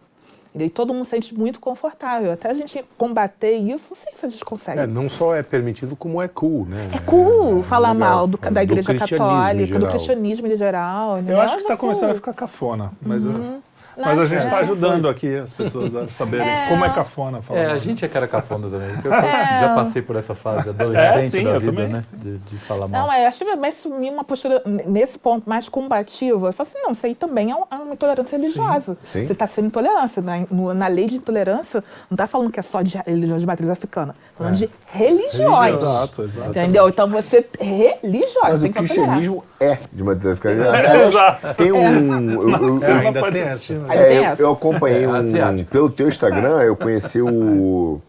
[0.57, 2.31] E todo mundo se sente muito confortável.
[2.31, 4.81] Até a gente combater isso, não sei se a gente consegue.
[4.81, 6.91] É, não só é permitido, como é cool, né?
[6.95, 11.19] É cool é, falar é mal do, da igreja católica, do cristianismo em geral.
[11.27, 13.25] Eu acho que está começando a ficar cafona, mas...
[13.25, 13.55] Uhum.
[13.55, 13.74] Eu...
[13.97, 16.69] Mas a gente está ajudando aqui as pessoas a saberem é.
[16.69, 17.61] como é cafona falar.
[17.61, 18.89] É, a gente é cara cafona também.
[19.05, 19.61] Eu é.
[19.61, 21.89] já passei por essa fase adolescente é, sim, da vida, também.
[21.89, 22.05] né?
[22.13, 23.07] De, de, falar mal.
[23.07, 26.49] Não, é, acho que mas assumir uma postura nesse ponto mais combativa.
[26.49, 28.97] Eu falo assim, não, isso aí também é, é uma intolerância religiosa.
[29.05, 29.21] Sim.
[29.21, 29.27] Sim.
[29.27, 30.23] Você está sendo intolerância.
[30.23, 33.47] Na, no, na lei de intolerância, não está falando que é só de religião de
[33.47, 34.15] matriz africana.
[34.37, 34.57] Falando é.
[34.57, 35.79] de religiões.
[35.79, 36.51] Exato, exato.
[36.51, 36.89] Entendeu?
[36.89, 38.41] Então você religioso.
[38.43, 40.77] Mas o cristianismo é de africana.
[40.77, 41.55] É, exato.
[41.55, 42.31] Tem um...
[42.31, 43.73] Eu, eu, eu, ainda tem essa.
[43.91, 48.01] É, eu, eu acompanhei é, um, pelo teu Instagram, eu conheci o,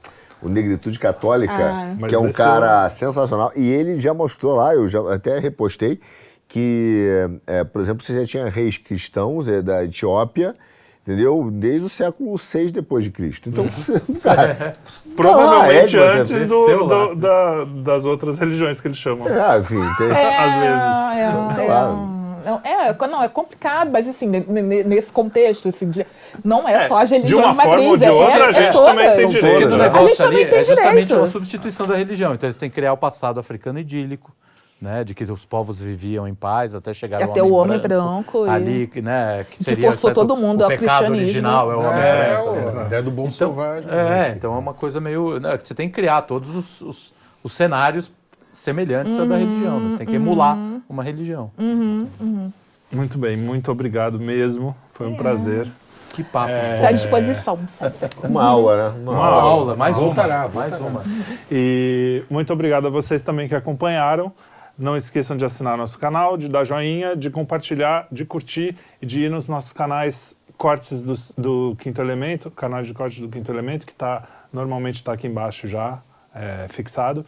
[0.41, 2.07] o Negritude Católica, ah.
[2.07, 3.51] que é um cara sensacional.
[3.55, 5.99] E ele já mostrou lá, eu já até repostei,
[6.47, 7.07] que,
[7.45, 10.55] é, por exemplo, você já tinha reis cristãos é, da Etiópia,
[11.05, 11.49] entendeu?
[11.51, 13.47] Desde o século VI depois de Cristo.
[13.47, 13.67] Então,
[14.23, 14.75] cara,
[15.15, 19.27] provavelmente ah, é, antes do, do, da, das outras religiões que eles chamam.
[19.27, 20.07] É, enfim, tem...
[20.07, 20.83] É, às vezes.
[21.15, 22.11] É, então, sei lá.
[22.45, 26.05] Não, é, não, é complicado, mas assim, nesse contexto, assim, de,
[26.43, 28.67] não é, é só as religiões De uma forma ou de outra, é, a gente
[28.67, 29.75] é também tem direito.
[29.75, 29.87] Né?
[29.87, 31.25] A gente ali é justamente direito.
[31.25, 32.35] a substituição da religião.
[32.35, 34.31] Então eles têm que criar o passado africano idílico.
[34.85, 38.43] Né, de que os povos viviam em paz até chegar até o homem branco, branco
[38.43, 42.03] ali, né, que seria que forçou todo mundo o ao pecado original é o homem
[42.03, 42.83] é, branco, né?
[42.83, 43.89] a ideia do bom então, selvagem.
[43.89, 44.33] É, né?
[44.37, 47.13] então é uma coisa meio, né, você tem que criar todos os, os,
[47.43, 48.11] os cenários
[48.53, 49.89] semelhantes uhum, à da religião, né?
[49.89, 51.49] você tem que emular uhum, uma religião.
[51.57, 52.51] Uhum, uhum.
[52.91, 54.75] Muito bem, muito obrigado mesmo.
[54.91, 55.17] Foi um é.
[55.17, 55.67] prazer.
[56.13, 56.51] Que papo.
[56.51, 56.87] Está é...
[56.87, 57.59] à disposição.
[58.23, 58.99] Uma aula, né?
[59.01, 59.41] Uma, uma aula.
[59.41, 60.13] aula, mais uma.
[60.47, 61.03] Mais uma.
[61.51, 64.31] E muito obrigado a vocês também que acompanharam.
[64.77, 69.21] Não esqueçam de assinar nosso canal, de dar joinha, de compartilhar, de curtir e de
[69.21, 73.85] ir nos nossos canais cortes do, do Quinto Elemento, canal de cortes do Quinto Elemento,
[73.85, 75.99] que tá, normalmente está aqui embaixo já,
[76.33, 77.25] é, fixado.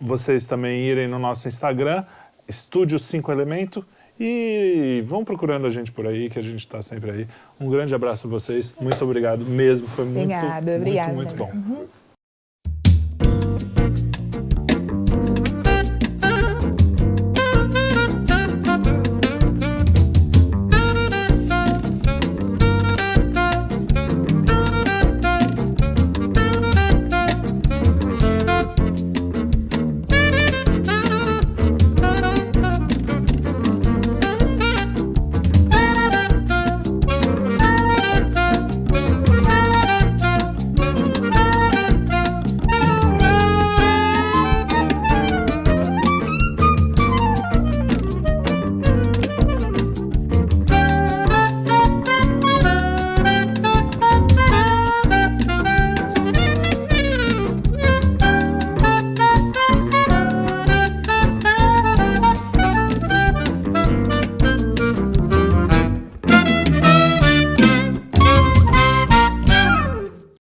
[0.00, 2.04] Vocês também irem no nosso Instagram,
[2.48, 3.84] Estúdio 5 Elemento,
[4.18, 7.28] e vão procurando a gente por aí, que a gente está sempre aí.
[7.60, 8.72] Um grande abraço a vocês.
[8.80, 9.88] Muito obrigado mesmo.
[9.88, 11.12] Foi muito, obrigada, muito, obrigada.
[11.12, 11.50] muito bom.
[11.52, 11.86] Uhum.